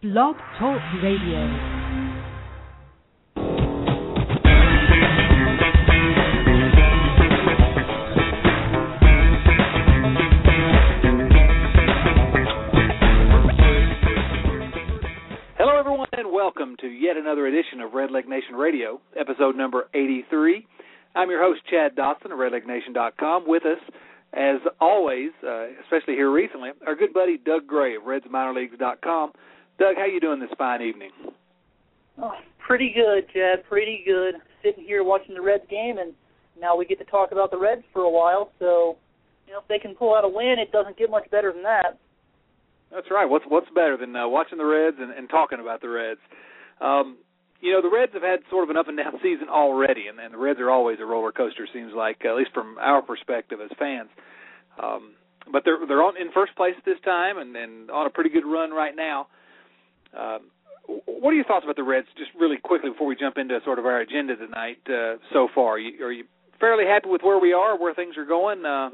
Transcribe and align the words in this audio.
Blog 0.00 0.36
Talk 0.60 0.80
Radio. 1.02 1.88
Hello, 15.56 15.76
everyone, 15.76 16.06
and 16.12 16.30
welcome 16.32 16.76
to 16.80 16.86
yet 16.86 17.16
another 17.16 17.48
edition 17.48 17.80
of 17.80 17.92
Red 17.92 18.10
Redleg 18.10 18.28
Nation 18.28 18.54
Radio, 18.54 19.00
episode 19.18 19.56
number 19.56 19.88
83. 19.94 20.64
I'm 21.16 21.28
your 21.28 21.42
host, 21.42 21.62
Chad 21.68 21.96
Dotson 21.96 22.26
of 22.26 22.38
RedlegNation.com. 22.38 23.48
With 23.48 23.64
us, 23.66 23.80
as 24.32 24.60
always, 24.80 25.30
uh, 25.44 25.66
especially 25.82 26.14
here 26.14 26.30
recently, 26.30 26.70
our 26.86 26.94
good 26.94 27.12
buddy 27.12 27.36
Doug 27.36 27.66
Gray 27.66 27.96
of 27.96 28.02
RedsMinorLeagues.com. 28.02 29.32
Doug, 29.78 29.94
how 29.96 30.06
you 30.06 30.20
doing 30.20 30.40
this 30.40 30.50
fine 30.58 30.82
evening? 30.82 31.10
Oh, 32.20 32.32
pretty 32.58 32.92
good, 32.94 33.32
Chad. 33.32 33.64
Pretty 33.68 34.02
good. 34.04 34.34
Sitting 34.62 34.84
here 34.84 35.04
watching 35.04 35.34
the 35.34 35.40
Reds 35.40 35.62
game, 35.70 35.98
and 35.98 36.12
now 36.60 36.76
we 36.76 36.84
get 36.84 36.98
to 36.98 37.04
talk 37.04 37.30
about 37.30 37.52
the 37.52 37.58
Reds 37.58 37.84
for 37.92 38.02
a 38.02 38.10
while. 38.10 38.50
So, 38.58 38.96
you 39.46 39.52
know, 39.52 39.60
if 39.60 39.68
they 39.68 39.78
can 39.78 39.94
pull 39.94 40.14
out 40.16 40.24
a 40.24 40.28
win, 40.28 40.56
it 40.58 40.72
doesn't 40.72 40.98
get 40.98 41.10
much 41.10 41.30
better 41.30 41.52
than 41.52 41.62
that. 41.62 41.98
That's 42.90 43.06
right. 43.10 43.26
What's 43.26 43.44
what's 43.48 43.68
better 43.68 43.96
than 43.96 44.16
uh, 44.16 44.26
watching 44.26 44.58
the 44.58 44.64
Reds 44.64 44.96
and, 44.98 45.12
and 45.12 45.28
talking 45.28 45.60
about 45.60 45.80
the 45.80 45.90
Reds? 45.90 46.20
Um, 46.80 47.18
you 47.60 47.72
know, 47.72 47.82
the 47.82 47.90
Reds 47.94 48.12
have 48.14 48.22
had 48.22 48.40
sort 48.50 48.64
of 48.64 48.70
an 48.70 48.76
up 48.76 48.88
and 48.88 48.96
down 48.96 49.12
season 49.22 49.48
already, 49.48 50.08
and, 50.08 50.18
and 50.18 50.34
the 50.34 50.38
Reds 50.38 50.58
are 50.58 50.70
always 50.70 50.98
a 51.00 51.04
roller 51.04 51.30
coaster. 51.30 51.68
Seems 51.72 51.92
like, 51.94 52.24
at 52.24 52.34
least 52.34 52.50
from 52.52 52.78
our 52.80 53.02
perspective 53.02 53.60
as 53.62 53.70
fans. 53.78 54.08
Um, 54.82 55.14
but 55.52 55.62
they're 55.64 55.78
they're 55.86 56.02
on 56.02 56.16
in 56.16 56.32
first 56.32 56.56
place 56.56 56.74
this 56.84 56.98
time, 57.04 57.38
and, 57.38 57.54
and 57.54 57.90
on 57.92 58.06
a 58.06 58.10
pretty 58.10 58.30
good 58.30 58.44
run 58.44 58.70
right 58.70 58.96
now. 58.96 59.28
Um, 60.16 60.50
what 61.04 61.30
are 61.30 61.34
your 61.34 61.44
thoughts 61.44 61.64
about 61.64 61.76
the 61.76 61.82
Reds? 61.82 62.06
Just 62.16 62.30
really 62.38 62.56
quickly 62.56 62.90
before 62.90 63.06
we 63.06 63.16
jump 63.16 63.36
into 63.36 63.58
sort 63.64 63.78
of 63.78 63.86
our 63.86 64.00
agenda 64.00 64.36
tonight. 64.36 64.78
Uh, 64.88 65.16
so 65.32 65.48
far, 65.54 65.74
are 65.74 65.78
you, 65.78 66.04
are 66.04 66.12
you 66.12 66.24
fairly 66.60 66.84
happy 66.84 67.08
with 67.08 67.22
where 67.22 67.38
we 67.38 67.52
are, 67.52 67.78
where 67.78 67.94
things 67.94 68.16
are 68.16 68.24
going? 68.24 68.64
Uh, 68.64 68.90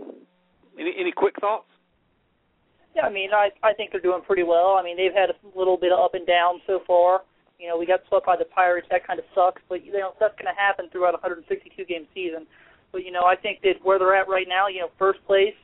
any 0.78 0.92
any 0.98 1.12
quick 1.12 1.34
thoughts? 1.40 1.66
Yeah, 2.96 3.06
I 3.06 3.10
mean, 3.10 3.30
I 3.32 3.50
I 3.62 3.74
think 3.74 3.92
they're 3.92 4.00
doing 4.00 4.22
pretty 4.26 4.42
well. 4.42 4.76
I 4.78 4.82
mean, 4.82 4.96
they've 4.96 5.14
had 5.14 5.30
a 5.30 5.58
little 5.58 5.76
bit 5.76 5.92
of 5.92 6.00
up 6.00 6.14
and 6.14 6.26
down 6.26 6.60
so 6.66 6.80
far. 6.86 7.22
You 7.58 7.68
know, 7.68 7.78
we 7.78 7.86
got 7.86 8.00
swept 8.08 8.26
by 8.26 8.36
the 8.36 8.44
Pirates. 8.44 8.88
That 8.90 9.06
kind 9.06 9.18
of 9.18 9.24
sucks, 9.34 9.62
but 9.68 9.84
you 9.84 9.92
know 9.92 10.14
that's 10.18 10.34
going 10.34 10.52
to 10.52 10.60
happen 10.60 10.88
throughout 10.90 11.14
a 11.14 11.22
162 11.22 11.84
game 11.84 12.06
season. 12.14 12.46
But 12.90 13.04
you 13.04 13.12
know, 13.12 13.24
I 13.24 13.36
think 13.36 13.62
that 13.62 13.82
where 13.82 13.98
they're 13.98 14.14
at 14.14 14.28
right 14.28 14.46
now, 14.48 14.66
you 14.66 14.80
know, 14.80 14.90
first 14.98 15.24
place, 15.26 15.54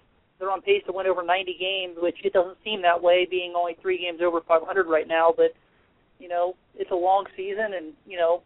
they're 0.41 0.51
on 0.51 0.63
pace 0.63 0.83
to 0.87 0.93
win 0.93 1.07
over 1.07 1.23
90 1.23 1.57
games, 1.61 1.97
which 2.01 2.17
it 2.25 2.33
doesn't 2.33 2.57
seem 2.65 2.83
that 2.83 3.01
way, 3.01 3.29
being 3.31 3.53
only 3.55 3.77
three 3.81 3.99
games 3.99 4.21
over 4.25 4.41
500 4.41 4.87
right 4.87 5.07
now. 5.07 5.33
But 5.37 5.55
you 6.19 6.29
know, 6.29 6.57
it's 6.77 6.91
a 6.91 6.97
long 6.97 7.27
season, 7.37 7.75
and 7.77 7.93
you 8.07 8.19
know, 8.19 8.43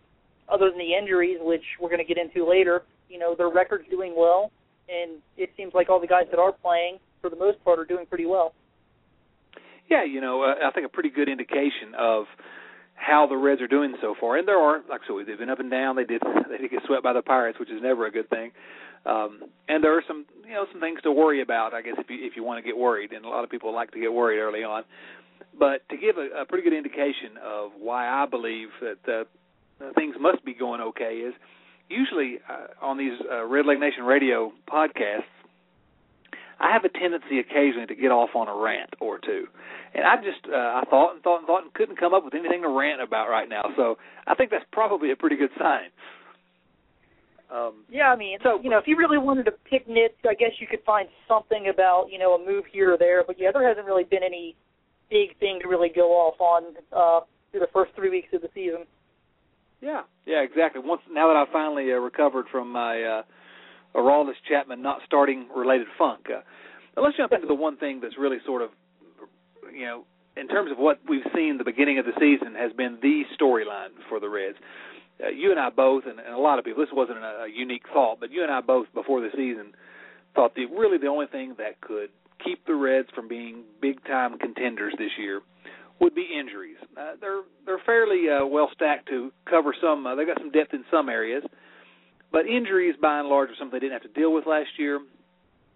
other 0.49 0.69
than 0.69 0.79
the 0.79 0.95
injuries, 0.95 1.39
which 1.41 1.65
we're 1.81 1.89
going 1.89 2.05
to 2.05 2.15
get 2.15 2.19
into 2.19 2.49
later, 2.49 2.83
you 3.09 3.19
know, 3.19 3.35
their 3.35 3.49
record's 3.49 3.89
doing 3.89 4.15
well, 4.17 4.51
and 4.89 5.23
it 5.37 5.51
seems 5.57 5.73
like 5.75 5.89
all 5.89 6.01
the 6.01 6.07
guys 6.07 6.27
that 6.31 6.39
are 6.39 6.53
playing, 6.53 6.99
for 7.21 7.31
the 7.31 7.37
most 7.37 7.63
part, 7.65 7.79
are 7.79 7.85
doing 7.85 8.07
pretty 8.07 8.27
well. 8.27 8.53
Yeah, 9.91 10.05
you 10.05 10.21
know, 10.21 10.43
uh, 10.43 10.67
I 10.67 10.71
think 10.73 10.87
a 10.87 10.89
pretty 10.89 11.11
good 11.11 11.29
indication 11.29 11.95
of 11.99 12.25
how 12.95 13.27
the 13.27 13.37
Reds 13.37 13.61
are 13.61 13.69
doing 13.69 13.95
so 14.01 14.15
far. 14.19 14.39
And 14.39 14.49
there 14.49 14.59
are, 14.59 14.81
like 14.89 15.03
I 15.05 15.07
said, 15.07 15.27
they've 15.27 15.39
been 15.39 15.51
up 15.51 15.61
and 15.61 15.71
down. 15.71 15.97
They 15.97 16.05
did 16.05 16.23
they 16.51 16.59
did 16.59 16.71
get 16.71 16.83
swept 16.87 17.03
by 17.03 17.13
the 17.13 17.23
Pirates, 17.23 17.59
which 17.59 17.71
is 17.71 17.83
never 17.83 18.07
a 18.07 18.11
good 18.11 18.29
thing. 18.31 18.53
Um, 19.07 19.43
and 19.69 19.83
there 19.83 19.97
are 19.97 20.03
some 20.07 20.25
you 20.45 20.55
know 20.55 20.67
some 20.73 20.81
things 20.81 21.01
to 21.03 21.13
worry 21.13 21.43
about, 21.43 21.75
I 21.75 21.83
guess, 21.83 21.95
if 21.99 22.09
you 22.09 22.19
if 22.21 22.37
you 22.37 22.45
want 22.45 22.63
to 22.63 22.67
get 22.67 22.77
worried. 22.77 23.13
And 23.13 23.25
a 23.25 23.29
lot 23.29 23.45
of 23.45 23.51
people 23.51 23.75
like 23.75 23.91
to 23.93 24.01
get 24.01 24.13
worried 24.13 24.39
early 24.39 24.65
on. 24.65 24.85
But 25.59 25.89
to 25.91 25.97
give 25.97 26.17
a, 26.17 26.43
a 26.43 26.45
pretty 26.45 26.65
good 26.69 26.77
indication 26.77 27.39
of 27.43 27.73
why 27.79 28.09
I 28.09 28.27
believe 28.27 28.69
that 28.81 28.99
uh, 29.09 29.25
things 29.95 30.17
must 30.19 30.45
be 30.45 30.55
going 30.55 30.81
okay 30.81 31.17
is 31.17 31.35
usually 31.89 32.39
uh, 32.49 32.85
on 32.85 32.99
these 32.99 33.19
uh, 33.31 33.45
Red 33.45 33.67
Leg 33.67 33.79
Nation 33.79 34.05
radio 34.05 34.53
podcasts, 34.69 35.31
I 36.59 36.73
have 36.73 36.85
a 36.85 36.89
tendency 36.89 37.41
occasionally 37.41 37.87
to 37.87 37.95
get 37.95 38.11
off 38.11 38.31
on 38.35 38.49
a 38.49 38.55
rant 38.55 38.95
or 39.01 39.19
two, 39.19 39.47
and 39.93 40.05
I 40.05 40.17
just 40.17 40.47
uh, 40.49 40.57
I 40.57 40.83
thought 40.89 41.15
and 41.15 41.23
thought 41.23 41.39
and 41.39 41.47
thought 41.47 41.63
and 41.65 41.75
couldn't 41.75 41.99
come 41.99 42.15
up 42.15 42.25
with 42.25 42.35
anything 42.35 42.63
to 42.63 42.69
rant 42.69 43.03
about 43.03 43.29
right 43.29 43.49
now. 43.49 43.65
So 43.77 43.99
I 44.27 44.35
think 44.35 44.51
that's 44.51 44.65
probably 44.73 45.11
a 45.11 45.17
pretty 45.17 45.37
good 45.37 45.51
sign. 45.59 45.91
Um, 47.53 47.85
yeah, 47.91 48.09
I 48.11 48.17
mean, 48.17 48.39
so 48.43 48.61
you 48.63 48.71
know, 48.71 48.79
if 48.79 48.87
you 48.87 48.97
really 48.97 49.19
wanted 49.19 49.45
to 49.45 49.53
pick 49.53 49.89
nits, 49.89 50.15
I 50.29 50.35
guess 50.35 50.51
you 50.61 50.67
could 50.67 50.83
find 50.85 51.09
something 51.29 51.69
about 51.73 52.07
you 52.11 52.19
know 52.19 52.35
a 52.35 52.45
move 52.45 52.65
here 52.73 52.95
or 52.95 52.99
there. 52.99 53.23
But 53.25 53.39
yeah, 53.39 53.51
there 53.53 53.67
hasn't 53.67 53.87
really 53.87 54.05
been 54.05 54.23
any 54.25 54.57
big 55.11 55.39
thing 55.39 55.61
to 55.63 55.69
really 55.69 55.91
go 55.95 56.13
off 56.13 56.41
on 56.41 56.75
uh, 56.93 57.25
through 57.51 57.61
the 57.61 57.73
first 57.73 57.93
three 57.95 58.11
weeks 58.11 58.29
of 58.33 58.43
the 58.43 58.49
season. 58.55 58.87
Yeah, 59.81 60.03
yeah, 60.27 60.41
exactly. 60.41 60.81
Once 60.85 61.03
now 61.11 61.29
that 61.29 61.37
I 61.37 61.45
finally 61.53 61.93
uh, 61.93 61.97
recovered 61.97 62.47
from 62.51 62.73
my 62.73 63.03
uh, 63.03 63.23
Aroldis 63.95 64.41
Chapman 64.49 64.81
not 64.81 65.01
starting 65.05 65.47
related 65.55 65.87
funk, 65.99 66.27
uh, 66.35 66.41
let's 67.01 67.17
jump 67.17 67.33
into 67.33 67.47
the 67.47 67.55
one 67.55 67.77
thing 67.77 68.01
that's 68.01 68.17
really 68.19 68.39
sort 68.47 68.63
of, 68.63 68.71
you 69.73 69.85
know, 69.85 70.05
in 70.37 70.49
terms 70.49 70.73
of 70.73 70.79
what 70.79 71.01
we've 71.09 71.27
seen 71.35 71.59
the 71.59 71.65
beginning 71.65 71.99
of 71.99 72.07
the 72.07 72.13
season 72.19 72.55
has 72.55 72.73
been 72.73 72.99
the 73.03 73.23
storyline 73.39 73.91
for 74.09 74.19
the 74.21 74.29
Reds. 74.29 74.57
Uh, 75.23 75.29
you 75.29 75.51
and 75.51 75.61
I 75.61 75.71
both, 75.71 76.05
and, 76.07 76.19
and 76.19 76.35
a 76.35 76.39
lot 76.39 76.59
of 76.59 76.65
people, 76.65 76.83
this 76.83 76.93
wasn't 76.93 77.19
a, 77.19 77.45
a 77.45 77.49
unique 77.49 77.85
thought, 77.93 78.19
but 78.21 78.33
you 78.33 78.43
and 78.43 78.51
I 78.51 78.61
both 78.61 78.87
before 78.95 79.21
the 79.21 79.31
season 79.37 79.73
thought 80.35 80.55
the 80.55 80.67
really 80.67 80.99
the 80.99 81.07
only 81.07 81.27
thing 81.27 81.55
that 81.59 81.81
could 81.81 82.11
keep 82.45 82.67
the 82.67 82.75
Reds 82.75 83.09
from 83.15 83.29
being 83.29 83.63
big 83.81 84.03
time 84.05 84.39
contenders 84.39 84.93
this 84.99 85.13
year 85.19 85.41
would 86.01 86.15
be 86.15 86.27
injuries. 86.39 86.77
Uh, 86.97 87.13
they're 87.21 87.43
they're 87.65 87.81
fairly 87.87 88.29
uh, 88.29 88.45
well 88.45 88.69
stacked 88.75 89.09
to 89.09 89.33
cover 89.49 89.75
some. 89.81 90.07
Uh, 90.07 90.15
they 90.15 90.25
got 90.25 90.39
some 90.39 90.51
depth 90.51 90.75
in 90.75 90.85
some 90.91 91.09
areas, 91.09 91.45
but 92.33 92.47
injuries 92.47 92.95
by 93.01 93.21
and 93.21 93.29
large 93.29 93.51
are 93.51 93.55
something 93.59 93.79
they 93.79 93.87
didn't 93.87 94.03
have 94.03 94.15
to 94.15 94.21
deal 94.21 94.33
with 94.33 94.47
last 94.47 94.71
year, 94.79 95.01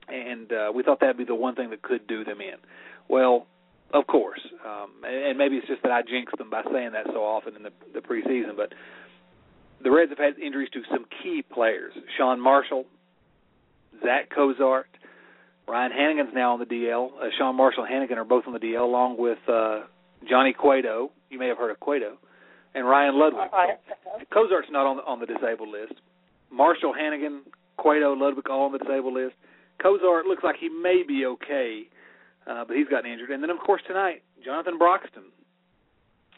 and 0.09 0.53
uh, 0.53 0.73
we 0.75 0.83
thought 0.83 1.01
that'd 1.01 1.17
be 1.17 1.25
the 1.25 1.35
one 1.35 1.55
thing 1.55 1.71
that 1.71 1.83
could 1.83 2.07
do 2.07 2.25
them 2.25 2.41
in. 2.41 2.59
Well, 3.09 3.47
of 3.95 4.07
course, 4.07 4.41
um, 4.67 4.91
and, 5.05 5.39
maybe 5.39 5.57
it's 5.57 5.67
just 5.67 5.83
that 5.83 5.93
I 5.93 6.03
jinxed 6.03 6.37
them 6.37 6.51
by 6.51 6.63
saying 6.71 6.93
that 6.93 7.07
so 7.07 7.25
often 7.25 7.57
in 7.57 7.63
the, 7.63 7.73
the 7.95 8.01
preseason, 8.01 8.55
but 8.57 8.75
the 9.83 9.91
Reds 9.91 10.11
have 10.11 10.19
had 10.19 10.39
injuries 10.39 10.69
to 10.73 10.83
some 10.91 11.07
key 11.23 11.43
players: 11.43 11.93
Sean 12.17 12.41
Marshall, 12.41 12.85
Zach 14.03 14.31
Cozart. 14.35 14.87
Ryan 15.67 15.93
Hanigan's 15.93 16.35
now 16.35 16.55
on 16.55 16.61
the 16.61 16.65
DL. 16.65 17.11
Uh, 17.21 17.27
Sean 17.37 17.55
Marshall 17.55 17.85
and 17.85 17.93
Hanigan 17.93 18.17
are 18.17 18.25
both 18.25 18.45
on 18.47 18.55
the 18.55 18.59
DL, 18.59 18.83
along 18.83 19.19
with 19.19 19.39
uh, 19.49 19.81
Johnny 20.29 20.55
Cueto. 20.55 21.11
You 21.31 21.39
may 21.39 21.47
have 21.49 21.59
heard 21.59 21.71
of 21.71 21.79
Cueto, 21.79 22.17
and 22.75 22.89
Ryan 22.89 23.15
Ludwick. 23.15 23.49
Uh, 23.53 24.25
Cozart's 24.33 24.69
not 24.71 24.87
on 24.87 24.97
the, 24.97 25.03
on 25.05 25.21
the 25.21 25.27
disabled 25.27 25.69
list. 25.69 26.01
Marshall, 26.51 26.95
Hanigan, 26.99 27.41
Cueto, 27.77 28.15
Ludwick 28.15 28.49
all 28.51 28.65
on 28.65 28.73
the 28.73 28.79
disabled 28.79 29.15
list. 29.15 29.35
Cozart 29.83 30.25
looks 30.25 30.43
like 30.43 30.57
he 30.59 30.71
may 30.71 31.03
be 31.07 31.27
okay, 31.27 31.83
uh, 32.47 32.65
but 32.67 32.77
he's 32.77 32.89
gotten 32.89 33.11
injured. 33.11 33.31
And 33.31 33.43
then, 33.43 33.51
of 33.51 33.59
course, 33.59 33.83
tonight 33.87 34.23
Jonathan 34.43 34.79
Broxton 34.79 35.25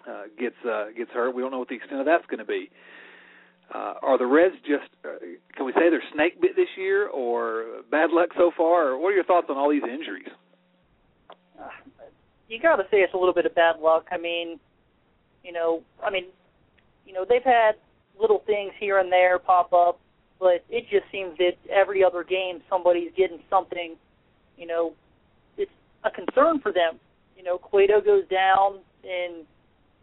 uh, 0.08 0.24
gets 0.38 0.56
uh, 0.68 0.86
gets 0.96 1.10
hurt. 1.12 1.34
We 1.34 1.42
don't 1.42 1.52
know 1.52 1.60
what 1.60 1.68
the 1.68 1.76
extent 1.76 2.00
of 2.00 2.06
that's 2.06 2.26
going 2.26 2.38
to 2.38 2.44
be. 2.44 2.68
Uh, 2.68 2.74
are 3.78 4.18
the 4.18 4.26
Reds 4.26 4.56
just? 4.62 4.90
Uh, 5.04 5.18
can 5.54 5.66
we 5.66 5.72
say 5.72 5.90
they're 5.90 6.02
snake 6.14 6.40
bit 6.40 6.56
this 6.56 6.68
year, 6.76 7.08
or 7.08 7.82
bad 7.90 8.10
luck 8.10 8.30
so 8.36 8.50
far? 8.56 8.88
Or 8.90 8.98
what 8.98 9.08
are 9.08 9.14
your 9.14 9.24
thoughts 9.24 9.46
on 9.48 9.56
all 9.56 9.70
these 9.70 9.82
injuries? 9.82 10.28
Uh, 11.58 11.68
you 12.48 12.60
got 12.60 12.76
to 12.76 12.84
say 12.90 12.98
it's 12.98 13.14
a 13.14 13.16
little 13.16 13.34
bit 13.34 13.46
of 13.46 13.54
bad 13.54 13.78
luck. 13.80 14.06
I 14.10 14.18
mean, 14.18 14.58
you 15.44 15.52
know, 15.52 15.82
I 16.04 16.10
mean, 16.10 16.24
you 17.06 17.12
know, 17.12 17.24
they've 17.28 17.42
had 17.44 17.72
little 18.20 18.42
things 18.46 18.72
here 18.78 18.98
and 18.98 19.10
there 19.10 19.38
pop 19.38 19.72
up, 19.72 20.00
but 20.38 20.64
it 20.68 20.84
just 20.90 21.04
seems 21.12 21.36
that 21.38 21.52
every 21.70 22.02
other 22.04 22.24
game 22.24 22.60
somebody's 22.68 23.12
getting 23.16 23.40
something. 23.48 23.96
You 24.56 24.66
know, 24.66 24.92
it's 25.56 25.70
a 26.04 26.10
concern 26.10 26.60
for 26.60 26.72
them. 26.72 26.98
You 27.36 27.44
know, 27.44 27.56
Cueto 27.56 28.00
goes 28.00 28.26
down 28.28 28.80
in, 29.04 29.44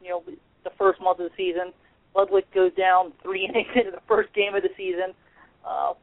you 0.01 0.09
know, 0.09 0.23
the 0.63 0.71
first 0.77 1.01
month 1.01 1.19
of 1.19 1.29
the 1.29 1.35
season. 1.37 1.73
Ludwick 2.17 2.45
goes 2.53 2.73
down 2.73 3.13
three 3.21 3.45
innings 3.49 3.69
into 3.75 3.91
the 3.91 4.01
first 4.07 4.33
game 4.33 4.55
of 4.55 4.63
the 4.63 4.69
season. 4.75 5.13
Uh, 5.65 5.93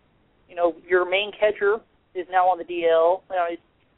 you 0.48 0.54
know, 0.54 0.74
your 0.88 1.08
main 1.08 1.32
catcher 1.32 1.80
is 2.14 2.26
now 2.30 2.46
on 2.46 2.58
the 2.58 2.64
DL. 2.64 3.20
You 3.30 3.36
know, 3.36 3.46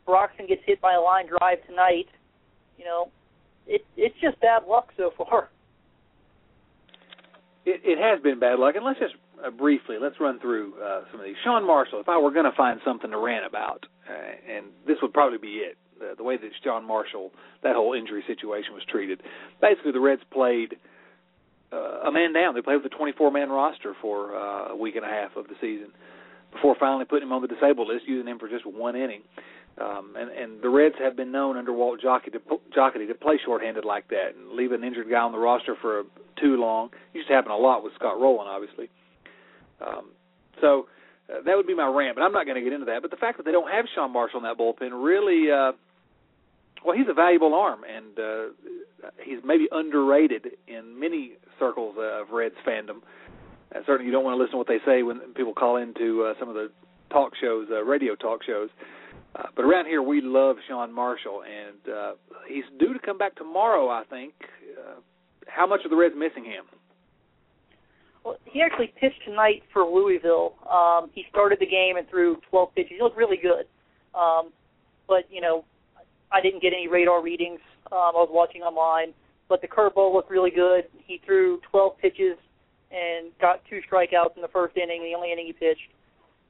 Broxton 0.06 0.46
gets 0.46 0.62
hit 0.64 0.80
by 0.80 0.94
a 0.94 1.00
line 1.00 1.26
drive 1.26 1.58
tonight. 1.66 2.06
You 2.78 2.84
know, 2.84 3.10
it 3.66 3.84
it's 3.96 4.14
just 4.20 4.40
bad 4.40 4.62
luck 4.68 4.92
so 4.96 5.12
far. 5.16 5.50
It, 7.64 7.80
it 7.84 7.98
has 7.98 8.22
been 8.22 8.38
bad 8.38 8.58
luck, 8.58 8.76
and 8.76 8.84
let's 8.84 9.00
just 9.00 9.14
uh, 9.44 9.50
briefly 9.50 9.96
let's 10.00 10.18
run 10.20 10.38
through 10.40 10.74
uh, 10.82 11.02
some 11.10 11.20
of 11.20 11.26
these. 11.26 11.34
Sean 11.44 11.66
Marshall, 11.66 12.00
if 12.00 12.08
I 12.08 12.16
were 12.18 12.30
going 12.30 12.44
to 12.44 12.56
find 12.56 12.80
something 12.84 13.10
to 13.10 13.18
rant 13.18 13.44
about, 13.44 13.86
uh, 14.08 14.54
and 14.54 14.66
this 14.86 14.96
would 15.02 15.12
probably 15.12 15.38
be 15.38 15.66
it, 15.66 15.76
the, 15.98 16.14
the 16.16 16.22
way 16.22 16.36
that 16.36 16.50
Sean 16.62 16.86
Marshall, 16.86 17.32
that 17.62 17.74
whole 17.74 17.92
injury 17.92 18.22
situation 18.26 18.72
was 18.72 18.84
treated. 18.88 19.20
Basically, 19.60 19.92
the 19.92 20.00
Reds 20.00 20.22
played 20.30 20.76
a 21.72 22.10
man 22.12 22.32
down. 22.32 22.54
They 22.54 22.62
played 22.62 22.82
with 22.82 22.92
a 22.92 22.96
24 22.96 23.30
man 23.30 23.50
roster 23.50 23.94
for 24.00 24.36
uh, 24.36 24.72
a 24.72 24.76
week 24.76 24.96
and 24.96 25.04
a 25.04 25.08
half 25.08 25.36
of 25.36 25.48
the 25.48 25.54
season 25.60 25.88
before 26.52 26.76
finally 26.78 27.04
putting 27.04 27.28
him 27.28 27.32
on 27.32 27.42
the 27.42 27.48
disabled 27.48 27.88
list, 27.88 28.04
using 28.06 28.28
him 28.28 28.38
for 28.38 28.48
just 28.48 28.66
one 28.66 28.96
inning. 28.96 29.22
Um, 29.78 30.14
and, 30.16 30.30
and 30.30 30.62
the 30.62 30.70
Reds 30.70 30.94
have 30.98 31.16
been 31.16 31.30
known 31.30 31.58
under 31.58 31.72
Walt 31.72 32.00
Jocketty 32.00 32.32
to, 32.32 32.40
Jocketty 32.74 33.06
to 33.08 33.14
play 33.14 33.38
shorthanded 33.44 33.84
like 33.84 34.08
that 34.08 34.34
and 34.34 34.52
leave 34.52 34.72
an 34.72 34.82
injured 34.82 35.10
guy 35.10 35.20
on 35.20 35.32
the 35.32 35.38
roster 35.38 35.76
for 35.80 36.04
too 36.40 36.56
long. 36.56 36.90
It 37.12 37.18
used 37.18 37.28
to 37.28 37.34
happen 37.34 37.50
a 37.50 37.56
lot 37.56 37.84
with 37.84 37.92
Scott 37.94 38.18
Rolen, 38.18 38.46
obviously. 38.48 38.88
Um, 39.86 40.12
so 40.62 40.86
uh, 41.28 41.42
that 41.44 41.56
would 41.56 41.66
be 41.66 41.74
my 41.74 41.86
rant, 41.86 42.16
but 42.16 42.22
I'm 42.22 42.32
not 42.32 42.46
going 42.46 42.56
to 42.56 42.62
get 42.62 42.72
into 42.72 42.86
that. 42.86 43.02
But 43.02 43.10
the 43.10 43.18
fact 43.18 43.36
that 43.36 43.44
they 43.44 43.52
don't 43.52 43.70
have 43.70 43.84
Sean 43.94 44.12
Marshall 44.12 44.38
in 44.38 44.44
that 44.44 44.56
bullpen 44.56 44.92
really, 44.92 45.50
uh, 45.50 45.72
well, 46.84 46.96
he's 46.96 47.08
a 47.10 47.14
valuable 47.14 47.54
arm, 47.54 47.80
and 47.84 48.18
uh, 48.18 49.10
he's 49.22 49.40
maybe 49.44 49.68
underrated 49.70 50.52
in 50.66 50.98
many 50.98 51.32
circles 51.58 51.96
of 51.98 52.30
Reds 52.30 52.54
fandom. 52.66 53.02
Uh, 53.74 53.80
certainly, 53.86 54.06
you 54.06 54.12
don't 54.12 54.24
want 54.24 54.36
to 54.36 54.38
listen 54.38 54.52
to 54.52 54.58
what 54.58 54.68
they 54.68 54.78
say 54.86 55.02
when 55.02 55.18
people 55.34 55.52
call 55.52 55.76
into 55.76 56.24
uh, 56.24 56.34
some 56.38 56.48
of 56.48 56.54
the 56.54 56.70
talk 57.10 57.32
shows, 57.40 57.66
uh, 57.70 57.82
radio 57.82 58.14
talk 58.14 58.42
shows. 58.44 58.68
Uh, 59.34 59.44
but 59.54 59.64
around 59.64 59.86
here, 59.86 60.02
we 60.02 60.20
love 60.20 60.56
Sean 60.68 60.92
Marshall, 60.92 61.42
and 61.42 61.94
uh, 61.94 62.12
he's 62.48 62.64
due 62.78 62.92
to 62.92 62.98
come 62.98 63.18
back 63.18 63.34
tomorrow, 63.36 63.88
I 63.88 64.04
think. 64.08 64.32
Uh, 64.78 65.00
how 65.46 65.66
much 65.66 65.80
are 65.84 65.88
the 65.88 65.96
Reds 65.96 66.14
missing 66.16 66.44
him? 66.44 66.64
Well, 68.24 68.38
he 68.44 68.62
actually 68.62 68.92
pitched 68.98 69.22
tonight 69.24 69.62
for 69.72 69.84
Louisville. 69.84 70.54
Um, 70.70 71.10
he 71.14 71.24
started 71.30 71.58
the 71.60 71.66
game 71.66 71.96
and 71.96 72.08
threw 72.08 72.38
12 72.50 72.74
pitches. 72.74 72.92
He 72.96 73.02
looked 73.02 73.16
really 73.16 73.36
good. 73.36 73.66
Um, 74.18 74.50
but, 75.06 75.24
you 75.30 75.40
know, 75.40 75.64
I 76.32 76.40
didn't 76.40 76.62
get 76.62 76.72
any 76.72 76.88
radar 76.88 77.22
readings. 77.22 77.60
Um, 77.92 77.98
I 78.16 78.18
was 78.18 78.28
watching 78.32 78.62
online. 78.62 79.14
But 79.48 79.60
the 79.62 79.68
curveball 79.68 80.12
looked 80.12 80.30
really 80.30 80.50
good. 80.50 80.84
He 80.98 81.20
threw 81.24 81.60
12 81.70 81.98
pitches 81.98 82.36
and 82.90 83.30
got 83.40 83.62
two 83.68 83.80
strikeouts 83.90 84.36
in 84.36 84.42
the 84.42 84.48
first 84.48 84.76
inning, 84.76 85.02
the 85.02 85.14
only 85.14 85.32
inning 85.32 85.46
he 85.46 85.52
pitched. 85.52 85.90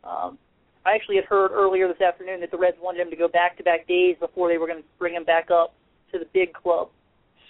Um, 0.05 0.39
I 0.85 0.95
actually 0.95 1.17
had 1.17 1.25
heard 1.25 1.51
earlier 1.51 1.89
this 1.89 2.01
afternoon 2.01 2.41
that 2.41 2.51
the 2.51 2.59
Reds 2.59 2.77
wanted 2.81 3.01
him 3.01 3.11
to 3.11 3.17
go 3.17 3.29
back-to-back 3.29 3.89
days 3.89 4.17
before 4.21 4.49
they 4.49 4.59
were 4.59 4.67
going 4.67 4.83
to 4.83 4.89
bring 4.99 5.15
him 5.15 5.25
back 5.25 5.51
up 5.51 5.75
to 6.13 6.19
the 6.19 6.27
big 6.33 6.53
club. 6.53 6.89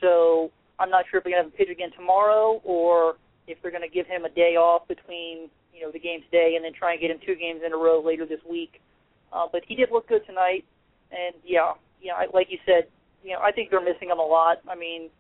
So 0.01 0.51
I'm 0.79 0.91
not 0.91 1.05
sure 1.11 1.19
if 1.19 1.25
they're 1.25 1.33
going 1.33 1.45
to 1.45 1.51
have 1.51 1.53
him 1.53 1.59
pitch 1.59 1.71
again 1.71 1.91
tomorrow 1.97 2.61
or 2.65 3.17
if 3.47 3.59
they're 3.63 3.71
going 3.71 3.87
to 3.87 3.93
give 3.93 4.07
him 4.07 4.25
a 4.25 4.31
day 4.31 4.57
off 4.57 4.89
between 4.89 5.49
you 5.75 5.83
know 5.83 5.93
the 5.93 5.99
game 5.99 6.23
today 6.23 6.55
and 6.57 6.65
then 6.65 6.73
try 6.73 6.93
and 6.93 7.01
get 7.01 7.11
him 7.11 7.19
two 7.25 7.37
games 7.37 7.61
in 7.65 7.73
a 7.73 7.77
row 7.77 8.03
later 8.03 8.25
this 8.27 8.41
week. 8.49 8.81
Uh, 9.33 9.47
but 9.51 9.63
he 9.67 9.75
did 9.75 9.91
look 9.93 10.09
good 10.09 10.25
tonight, 10.27 10.65
and 11.11 11.35
yeah, 11.45 11.73
yeah, 12.01 12.15
like 12.33 12.49
you 12.51 12.59
said, 12.65 12.89
you 13.23 13.33
know 13.33 13.41
I 13.41 13.53
think 13.53 13.71
they're 13.71 13.85
missing 13.85 14.09
him 14.09 14.19
a 14.19 14.25
lot. 14.25 14.59
I 14.69 14.75
mean, 14.75 15.11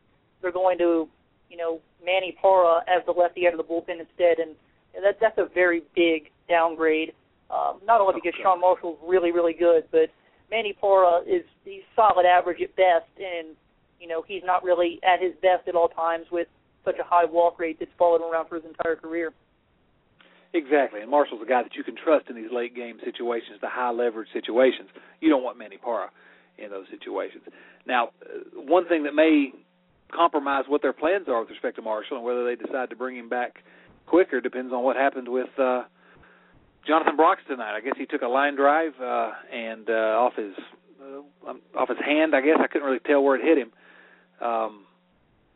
they're 0.42 0.52
going 0.52 0.78
to 0.78 1.08
you 1.50 1.56
know 1.56 1.80
Manny 2.04 2.36
Parra 2.40 2.80
as 2.88 3.04
the 3.06 3.12
lefty 3.12 3.46
out 3.46 3.54
of 3.54 3.58
the 3.58 3.64
bullpen 3.64 4.00
instead, 4.00 4.38
and 4.38 4.54
that 5.02 5.18
that's 5.20 5.38
a 5.38 5.46
very 5.52 5.82
big 5.94 6.30
downgrade. 6.48 7.12
Um, 7.50 7.80
not 7.86 8.00
only 8.00 8.14
because 8.14 8.38
Sean 8.42 8.60
Marshall's 8.60 8.98
really 9.06 9.32
really 9.32 9.54
good, 9.54 9.84
but 9.90 10.10
Manny 10.50 10.72
Parra 10.72 11.22
is 11.26 11.42
he's 11.64 11.82
solid 11.94 12.26
average 12.26 12.60
at 12.62 12.74
best, 12.76 13.10
and 13.18 13.56
you 14.00 14.08
know 14.08 14.22
he's 14.26 14.42
not 14.44 14.64
really 14.64 15.00
at 15.02 15.22
his 15.22 15.32
best 15.42 15.68
at 15.68 15.74
all 15.74 15.88
times 15.88 16.26
with 16.30 16.48
such 16.84 16.96
a 17.00 17.04
high 17.04 17.24
walk 17.24 17.58
rate 17.58 17.78
that's 17.78 17.90
followed 17.98 18.22
him 18.22 18.32
around 18.32 18.48
for 18.48 18.56
his 18.56 18.64
entire 18.64 18.96
career. 18.96 19.32
Exactly, 20.54 21.00
and 21.00 21.10
Marshall's 21.10 21.42
a 21.42 21.48
guy 21.48 21.62
that 21.62 21.74
you 21.74 21.84
can 21.84 21.96
trust 21.96 22.30
in 22.30 22.36
these 22.36 22.50
late 22.52 22.74
game 22.74 22.98
situations, 23.04 23.58
the 23.60 23.68
high 23.68 23.90
leverage 23.90 24.28
situations. 24.32 24.88
You 25.20 25.28
don't 25.28 25.42
want 25.42 25.58
Manny 25.58 25.76
Parra 25.76 26.10
in 26.56 26.70
those 26.70 26.86
situations. 26.90 27.42
Now, 27.86 28.10
uh, 28.22 28.60
one 28.62 28.88
thing 28.88 29.04
that 29.04 29.14
may 29.14 29.52
compromise 30.12 30.64
what 30.68 30.82
their 30.82 30.92
plans 30.92 31.28
are 31.28 31.40
with 31.40 31.50
respect 31.50 31.76
to 31.76 31.82
Marshall 31.82 32.16
and 32.16 32.24
whether 32.24 32.44
they 32.44 32.56
decide 32.56 32.90
to 32.90 32.96
bring 32.96 33.16
him 33.16 33.28
back 33.28 33.62
quicker 34.06 34.40
depends 34.40 34.72
on 34.72 34.82
what 34.82 34.96
happened 34.96 35.28
with 35.28 35.48
uh, 35.58 35.82
Jonathan 36.86 37.16
Broxton 37.16 37.56
tonight. 37.56 37.76
I 37.76 37.80
guess 37.80 37.94
he 37.98 38.06
took 38.06 38.22
a 38.22 38.28
line 38.28 38.56
drive 38.56 38.92
uh, 39.02 39.32
and 39.52 39.88
uh, 39.90 39.92
off 39.92 40.34
his 40.36 40.54
uh, 41.00 41.50
off 41.76 41.88
his 41.88 41.98
hand. 42.04 42.34
I 42.34 42.40
guess 42.40 42.58
I 42.60 42.66
couldn't 42.68 42.86
really 42.86 43.00
tell 43.00 43.22
where 43.22 43.36
it 43.36 43.44
hit 43.44 43.58
him. 43.58 43.72
Um, 44.40 44.84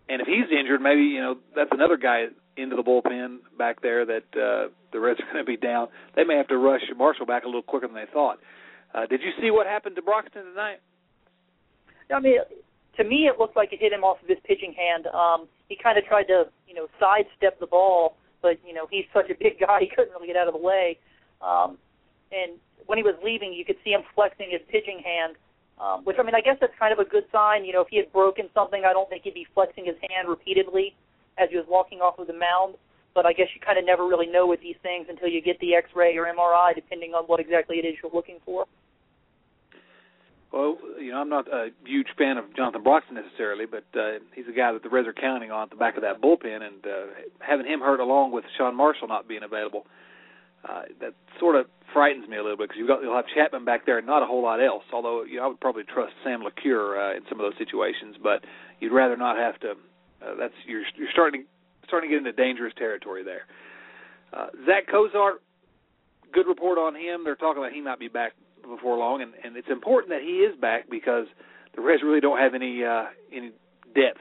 and 0.09 0.21
if 0.21 0.27
he's 0.27 0.51
injured, 0.51 0.81
maybe 0.81 1.03
you 1.03 1.21
know 1.21 1.37
that's 1.55 1.71
another 1.73 1.97
guy 1.97 2.27
into 2.57 2.77
the 2.77 2.83
bullpen 2.83 3.39
back 3.57 3.81
there 3.81 4.05
that 4.05 4.25
uh, 4.35 4.69
the 4.93 5.01
Reds 5.01 5.21
are 5.21 5.33
going 5.33 5.45
to 5.45 5.45
be 5.45 5.57
down. 5.57 5.89
They 6.17 6.25
may 6.25 6.37
have 6.37 6.49
to 6.49 6.59
rush 6.59 6.83
Marshall 6.97 7.27
back 7.27 7.45
a 7.45 7.47
little 7.47 7.63
quicker 7.63 7.87
than 7.87 7.95
they 7.95 8.11
thought. 8.13 8.39
Uh, 8.93 9.07
did 9.07 9.21
you 9.23 9.31
see 9.41 9.51
what 9.51 9.67
happened 9.67 9.97
to 9.97 10.03
Broxton 10.03 10.45
tonight? 10.45 10.81
I 12.13 12.19
mean, 12.19 12.39
to 13.01 13.09
me, 13.09 13.27
it 13.27 13.39
looked 13.39 13.57
like 13.57 13.73
it 13.73 13.81
hit 13.81 13.93
him 13.93 14.05
off 14.05 14.23
of 14.23 14.29
his 14.29 14.39
pitching 14.45 14.73
hand. 14.77 15.09
Um, 15.09 15.49
he 15.69 15.77
kind 15.77 15.97
of 15.97 16.05
tried 16.05 16.29
to, 16.29 16.45
you 16.69 16.75
know, 16.75 16.87
sidestep 17.01 17.59
the 17.59 17.67
ball, 17.67 18.17
but 18.43 18.61
you 18.67 18.73
know 18.73 18.87
he's 18.91 19.09
such 19.13 19.31
a 19.31 19.35
big 19.35 19.59
guy, 19.59 19.81
he 19.85 19.89
couldn't 19.89 20.13
really 20.13 20.29
get 20.29 20.37
out 20.37 20.49
of 20.49 20.55
the 20.55 20.61
way. 20.61 20.99
Um, 21.41 21.79
and 22.31 22.61
when 22.87 22.99
he 22.99 23.03
was 23.03 23.17
leaving, 23.25 23.53
you 23.53 23.65
could 23.65 23.77
see 23.83 23.91
him 23.91 24.03
flexing 24.15 24.49
his 24.51 24.61
pitching 24.71 25.03
hand 25.05 25.37
um, 25.81 26.05
which 26.05 26.17
I 26.21 26.23
mean, 26.23 26.35
I 26.35 26.43
guess 26.45 26.57
that's 26.61 26.77
kind 26.79 26.93
of 26.93 26.99
a 26.99 27.09
good 27.09 27.25
sign. 27.33 27.65
You 27.65 27.73
know, 27.73 27.81
if 27.81 27.89
he 27.89 27.97
had 27.97 28.13
broken 28.13 28.49
something, 28.53 28.85
I 28.85 28.93
don't 28.93 29.09
think 29.09 29.25
he'd 29.25 29.35
be 29.35 29.47
flexing 29.55 29.87
his 29.87 29.97
hand 30.11 30.29
repeatedly 30.29 30.95
as 31.39 31.49
he 31.49 31.57
was 31.57 31.65
walking 31.69 32.01
off 32.01 32.19
of 32.19 32.27
the 32.27 32.37
mound. 32.37 32.77
But 33.15 33.25
I 33.25 33.33
guess 33.33 33.49
you 33.55 33.61
kind 33.65 33.79
of 33.79 33.85
never 33.85 34.07
really 34.07 34.27
know 34.27 34.47
with 34.47 34.61
these 34.61 34.77
things 34.83 35.07
until 35.09 35.29
you 35.29 35.41
get 35.41 35.59
the 35.59 35.75
X-ray 35.75 36.17
or 36.17 36.27
MRI, 36.27 36.75
depending 36.75 37.13
on 37.15 37.25
what 37.25 37.41
exactly 37.41 37.79
it 37.79 37.87
is 37.89 37.97
you're 38.03 38.13
looking 38.13 38.39
for. 38.45 38.67
Well, 40.53 40.79
you 40.99 41.13
know, 41.13 41.19
I'm 41.19 41.29
not 41.29 41.47
a 41.47 41.69
huge 41.87 42.09
fan 42.19 42.37
of 42.37 42.45
Jonathan 42.57 42.83
Broxton 42.83 43.15
necessarily, 43.15 43.67
but 43.67 43.85
uh, 43.95 44.19
he's 44.35 44.47
a 44.49 44.53
guy 44.53 44.73
that 44.73 44.83
the 44.83 44.89
Reds 44.89 45.07
are 45.07 45.13
counting 45.13 45.53
on 45.53 45.65
at 45.65 45.71
the 45.71 45.77
back 45.77 45.97
of 45.97 46.03
that 46.03 46.21
bullpen, 46.21 46.63
and 46.63 46.85
uh, 46.85 47.07
having 47.39 47.67
him 47.67 47.81
hurt 47.81 48.01
along 48.01 48.33
with 48.33 48.45
Sean 48.59 48.75
Marshall 48.75 49.07
not 49.07 49.29
being 49.29 49.45
available, 49.45 49.87
uh, 50.69 50.83
that 51.01 51.15
sort 51.39 51.55
of 51.55 51.67
frightens 51.93 52.29
me 52.29 52.37
a 52.37 52.43
little 52.43 52.57
bit 52.57 52.69
because 52.69 52.79
you've 52.79 52.89
got 52.89 53.01
you'll 53.01 53.15
have 53.15 53.27
Chapman 53.33 53.65
back 53.65 53.87
there 53.87 53.99
and 53.99 54.07
not 54.07 54.23
a 54.23 54.27
whole 54.27 54.43
lot 54.43 54.59
else. 54.61 54.83
Although 54.93 55.23
you 55.23 55.37
know, 55.37 55.45
I 55.45 55.47
would 55.47 55.61
probably 55.61 55.85
trust 55.85 56.13
Sam 56.25 56.43
LeCure 56.43 56.99
uh, 56.99 57.17
in 57.17 57.23
some 57.29 57.39
of 57.39 57.45
those 57.45 57.57
situations, 57.57 58.17
but 58.21 58.45
you'd 58.81 58.93
rather 58.93 59.17
not 59.17 59.37
have 59.37 59.59
to. 59.61 59.71
Uh, 60.21 60.35
that's 60.39 60.55
you're 60.67 60.83
you're 60.97 61.09
starting 61.13 61.47
starting 61.87 62.11
to 62.11 62.17
get 62.17 62.27
into 62.27 62.33
dangerous 62.33 62.75
territory 62.77 63.23
there. 63.23 63.47
Uh, 64.33 64.47
Zach 64.67 64.87
Cozart, 64.91 65.43
good 66.33 66.47
report 66.47 66.77
on 66.77 66.95
him. 66.95 67.23
They're 67.25 67.37
talking 67.37 67.63
about 67.63 67.73
he 67.73 67.81
might 67.81 67.99
be 67.99 68.09
back 68.09 68.33
before 68.71 68.97
long, 68.97 69.23
and 69.23 69.33
and 69.45 69.57
it's 69.57 69.69
important 69.71 70.11
that 70.11 70.23
he 70.23 70.47
is 70.47 70.59
back 70.61 70.89
because 70.91 71.27
the 71.75 71.83
Reds 71.83 72.03
really 72.03 72.21
don't 72.21 72.39
have 72.39 72.55
any 72.55 72.85
uh, 72.85 73.07
any 73.33 73.53
depth 73.95 74.21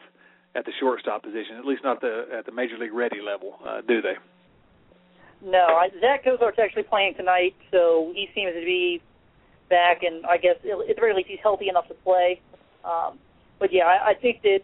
at 0.55 0.65
the 0.65 0.71
shortstop 0.79 1.23
position, 1.23 1.57
at 1.57 1.65
least 1.65 1.83
not 1.83 2.01
the 2.01 2.25
at 2.37 2.45
the 2.45 2.51
major 2.51 2.77
league 2.77 2.93
ready 2.93 3.21
level, 3.21 3.55
uh, 3.65 3.81
do 3.87 4.01
they? 4.01 4.15
No, 5.41 5.59
I, 5.59 5.89
Zach 6.01 6.23
Cozart's 6.23 6.59
actually 6.59 6.83
playing 6.83 7.13
tonight, 7.15 7.55
so 7.71 8.11
he 8.13 8.27
seems 8.35 8.53
to 8.53 8.65
be 8.65 9.01
back, 9.69 10.03
and 10.03 10.25
I 10.25 10.37
guess 10.37 10.55
at 10.57 10.87
the 10.87 10.99
very 10.99 11.13
least 11.13 11.29
he's 11.29 11.39
healthy 11.41 11.69
enough 11.69 11.87
to 11.87 11.93
play. 11.93 12.41
Um, 12.83 13.19
but 13.59 13.71
yeah, 13.71 13.85
I, 13.85 14.09
I 14.09 14.13
think 14.15 14.41
that 14.41 14.59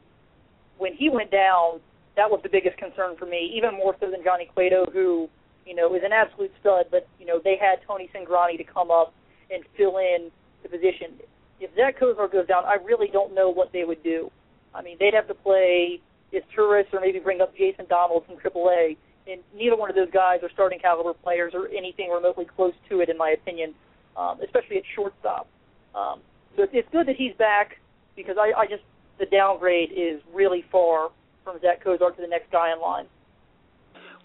when 0.78 0.94
he 0.94 1.10
went 1.10 1.32
down, 1.32 1.80
that 2.18 2.30
was 2.30 2.42
the 2.44 2.50
biggest 2.50 2.77
concern 2.77 3.15
for 3.18 3.25
me, 3.25 3.54
even 3.56 3.74
more 3.74 3.96
so 4.00 4.10
than 4.12 4.24
Johnny 4.24 4.50
Cueto, 4.54 4.86
who 4.92 5.30
you 5.65 5.75
know 5.75 5.94
is 5.96 6.01
an 6.04 6.12
absolute 6.12 6.51
stud. 6.60 6.88
But 6.92 7.08
you 7.20 7.25
know 7.25 7.39
they 7.44 7.58
had 7.58 7.80
Tony 7.88 8.10
Cingrani 8.13 8.58
to 8.58 8.63
come 8.63 8.92
up 8.92 9.13
and 9.52 9.64
fill 9.78 9.98
in 9.98 10.32
the 10.64 10.70
position. 10.70 11.20
If 11.60 11.72
Zach 11.75 12.00
Cozart 12.00 12.32
goes 12.32 12.48
down, 12.48 12.66
I 12.66 12.78
really 12.84 13.08
don't 13.08 13.34
know 13.34 13.50
what 13.50 13.72
they 13.72 13.84
would 13.84 14.04
do. 14.04 14.32
I 14.74 14.82
mean, 14.82 14.98
they'd 15.00 15.14
have 15.14 15.28
to 15.28 15.34
play 15.34 16.02
Izturis 16.34 16.86
or 16.94 17.00
maybe 17.00 17.20
bring 17.20 17.42
up 17.42 17.56
Jason 17.56 17.86
Donald 17.88 18.25
from 18.25 18.36
AAA 18.38 18.98
and 19.28 19.42
neither 19.56 19.75
one 19.75 19.90
of 19.90 19.96
those 19.96 20.12
guys 20.12 20.40
are 20.44 20.50
starting 20.54 20.80
caliber 20.80 21.14
players 21.14 21.54
or 21.56 21.68
anything 21.70 22.10
remotely 22.10 22.46
close 22.46 22.74
to 22.90 23.00
it, 23.00 23.10
in 23.10 23.18
my 23.18 23.32
opinion, 23.32 23.74
um, 24.18 24.40
especially 24.44 24.78
at 24.78 24.84
shortstop. 24.96 25.48
Um, 25.96 26.22
so 26.56 26.66
it's, 26.72 26.88
good 26.92 27.08
that 27.08 27.16
he's 27.16 27.34
back 27.38 27.78
because 28.16 28.36
I, 28.40 28.52
I 28.58 28.66
just 28.68 28.84
the 29.20 29.25
downgrade 29.25 29.92
is 29.92 30.22
really 30.34 30.64
far 30.72 31.10
from 31.44 31.60
Zach 31.62 31.84
Cozart 31.84 32.16
to 32.18 32.22
the 32.22 32.28
next 32.28 32.52
guy 32.52 32.72
in 32.72 32.82
line. 32.82 33.06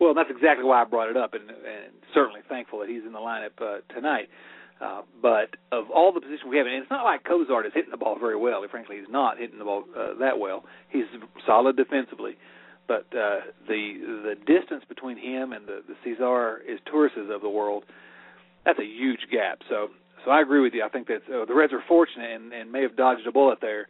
Well, 0.00 0.15
that's 0.15 0.31
exactly 0.31 0.65
why 0.65 0.83
I 0.83 0.85
brought 0.85 1.11
it 1.11 1.17
up, 1.17 1.35
and, 1.35 1.50
and 1.50 1.93
certainly 2.15 2.41
thankful 2.49 2.81
that 2.81 2.89
he's 2.89 3.05
in 3.05 3.12
the 3.12 3.19
lineup 3.19 3.61
uh, 3.61 3.81
tonight. 3.95 4.29
But 5.22 5.56
of 5.72 5.90
all 5.90 6.12
the 6.12 6.20
positions 6.20 6.49
we 6.49 6.56
have, 6.58 6.66
and 6.66 6.76
it's 6.76 6.90
not 6.90 7.04
like 7.04 7.25
Cozart 7.25 7.66
is 7.66 7.72
hitting 7.75 7.90
the 7.90 7.99
ball 7.99 8.18
very 8.18 8.37
well. 8.37 8.64
Frankly, 8.70 8.96
he's 8.99 9.10
not 9.10 9.38
hitting 9.38 9.58
the 9.58 9.64
ball 9.64 9.84
uh, 9.96 10.14
that 10.18 10.38
well. 10.38 10.64
He's 10.88 11.04
solid 11.46 11.76
defensively. 11.76 12.32
Uh, 12.32 12.60
but 12.90 13.06
uh, 13.16 13.38
the 13.68 14.25
the 14.25 14.34
distance 14.52 14.82
between 14.88 15.16
him 15.16 15.52
and 15.52 15.64
the, 15.64 15.80
the 15.87 15.94
Cesar 16.02 16.60
Izturises 16.68 17.32
of 17.32 17.40
the 17.40 17.49
world, 17.49 17.84
that's 18.66 18.80
a 18.80 18.84
huge 18.84 19.30
gap. 19.30 19.60
So 19.68 19.90
so 20.25 20.32
I 20.32 20.40
agree 20.40 20.60
with 20.60 20.75
you. 20.75 20.82
I 20.82 20.88
think 20.88 21.06
that 21.06 21.22
uh, 21.32 21.44
the 21.44 21.54
Reds 21.54 21.72
are 21.72 21.84
fortunate 21.87 22.32
and, 22.34 22.52
and 22.52 22.72
may 22.72 22.82
have 22.82 22.96
dodged 22.96 23.28
a 23.28 23.30
bullet 23.30 23.58
there 23.60 23.87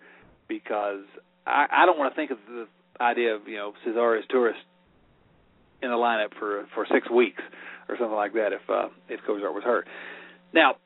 because 0.49 1.05
I, 1.47 1.65
I 1.73 1.87
don't 1.87 1.99
want 1.99 2.13
to 2.13 2.17
think 2.17 2.31
of 2.31 2.37
the 2.47 2.69
idea 3.01 3.35
of 3.35 3.49
you 3.49 3.57
know 3.57 3.73
Cesar 3.87 4.21
Izturis 4.21 4.53
in 5.83 5.89
the 5.89 5.97
lineup 5.97 6.35
for 6.39 6.67
for 6.75 6.87
six 6.93 7.11
weeks 7.11 7.43
or 7.89 7.97
something 7.97 8.15
like 8.15 8.35
that 8.35 8.53
if 8.53 8.69
uh, 8.69 8.89
if 9.09 9.21
Cozart 9.27 9.55
was 9.55 9.65
hurt. 9.65 9.89
Now 10.53 10.77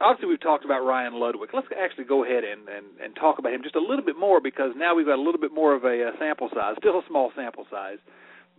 obviously 0.00 0.28
we've 0.28 0.40
talked 0.40 0.64
about 0.64 0.84
Ryan 0.84 1.14
Ludwick. 1.14 1.54
Let's 1.54 1.68
actually 1.78 2.04
go 2.04 2.24
ahead 2.24 2.42
and, 2.44 2.68
and, 2.68 2.86
and 3.02 3.14
talk 3.14 3.38
about 3.38 3.52
him 3.52 3.62
just 3.62 3.76
a 3.76 3.80
little 3.80 4.04
bit 4.04 4.18
more 4.18 4.40
because 4.40 4.72
now 4.76 4.94
we've 4.94 5.06
got 5.06 5.18
a 5.18 5.22
little 5.22 5.40
bit 5.40 5.54
more 5.54 5.74
of 5.74 5.84
a, 5.84 6.08
a 6.08 6.12
sample 6.18 6.48
size, 6.54 6.74
still 6.78 6.98
a 6.98 7.02
small 7.08 7.30
sample 7.36 7.66
size, 7.70 7.98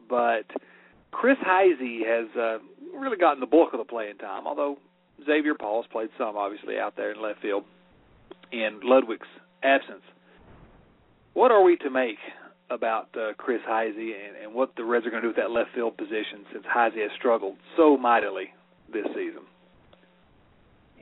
but 0.10 0.46
Chris 1.12 1.38
Heisey 1.46 2.06
has 2.08 2.30
uh, 2.38 2.58
really 2.98 3.18
gotten 3.18 3.40
the 3.40 3.46
bulk 3.46 3.74
of 3.74 3.80
the 3.80 3.86
playing 3.86 4.18
time, 4.18 4.48
although 4.48 4.78
Xavier 5.26 5.56
Paul's 5.56 5.86
played 5.92 6.10
some 6.18 6.38
obviously 6.38 6.80
out 6.80 6.96
there 6.96 7.12
in 7.12 7.22
left 7.22 7.42
field. 7.42 7.66
in 8.52 8.80
Ludwick's 8.84 9.28
absence. 9.64 10.04
What 11.34 11.52
are 11.52 11.64
we 11.64 11.78
to 11.78 11.90
make 11.90 12.18
about 12.70 13.10
uh, 13.18 13.34
Chris 13.38 13.62
Heisey 13.68 14.14
and, 14.14 14.38
and 14.42 14.54
what 14.54 14.76
the 14.76 14.84
Reds 14.84 15.06
are 15.06 15.10
going 15.10 15.22
to 15.24 15.28
do 15.28 15.34
with 15.36 15.38
that 15.38 15.52
left 15.52 15.72
field 15.76 15.98
position 15.98 16.46
since 16.52 16.64
Heisey 16.66 17.02
has 17.02 17.12
struggled 17.18 17.58
so 17.76 17.98
mightily 17.98 18.54
this 18.92 19.06
season? 19.08 19.44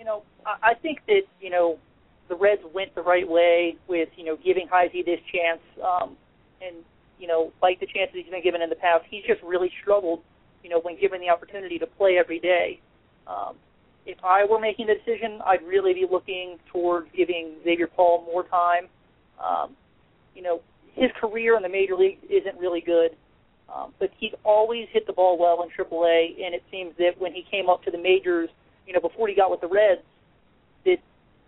You 0.02 0.06
know, 0.06 0.24
I 0.48 0.74
think 0.74 0.98
that 1.06 1.30
you 1.40 1.52
know 1.52 1.78
the 2.28 2.36
Reds 2.36 2.64
went 2.74 2.96
the 2.96 3.04
right 3.04 3.30
way 3.30 3.78
with 3.88 4.10
you 4.16 4.26
know 4.26 4.36
giving 4.44 4.68
Heisey 4.68 5.06
this 5.06 5.20
chance, 5.32 5.62
um, 5.78 6.18
and 6.60 6.78
you 7.20 7.28
know 7.28 7.54
like 7.62 7.80
the 7.80 7.86
chances 7.86 8.16
he's 8.16 8.32
been 8.32 8.42
given 8.42 8.64
in 8.64 8.70
the 8.72 8.76
past, 8.76 9.04
he's 9.12 9.24
just 9.28 9.44
really 9.44 9.70
struggled, 9.80 10.22
you 10.64 10.72
know, 10.72 10.80
when 10.82 11.00
given 11.00 11.22
the 11.22 11.30
opportunity 11.30 11.78
to 11.78 11.86
play 11.86 12.18
every 12.18 12.40
day. 12.40 12.80
Um, 13.28 13.58
if 14.08 14.18
I 14.24 14.44
were 14.44 14.60
making 14.60 14.88
the 14.88 14.96
decision, 14.96 15.40
I'd 15.46 15.62
really 15.62 15.94
be 15.94 16.08
looking 16.10 16.58
towards 16.74 17.08
giving 17.16 17.58
Xavier 17.64 17.86
Paul 17.86 18.26
more 18.26 18.44
time. 18.46 18.88
Um, 19.38 19.76
you 20.34 20.42
know, 20.42 20.62
his 20.96 21.12
career 21.22 21.56
in 21.58 21.62
the 21.62 21.70
major 21.70 21.96
league 21.96 22.18
isn't 22.28 22.58
really 22.58 22.82
good, 22.82 23.12
um, 23.72 23.94
but 24.00 24.10
he's 24.18 24.34
always 24.44 24.88
hit 24.92 25.06
the 25.06 25.14
ball 25.14 25.38
well 25.38 25.62
in 25.62 25.70
AAA. 25.70 26.44
And 26.44 26.56
it 26.56 26.64
seems 26.72 26.96
that 26.98 27.22
when 27.22 27.34
he 27.34 27.46
came 27.52 27.70
up 27.70 27.84
to 27.84 27.92
the 27.92 28.00
majors, 28.00 28.50
you 28.88 28.94
know, 28.94 29.00
before 29.00 29.28
he 29.28 29.36
got 29.36 29.52
with 29.52 29.62
the 29.62 29.68
Reds, 29.68 30.02
that 30.86 30.98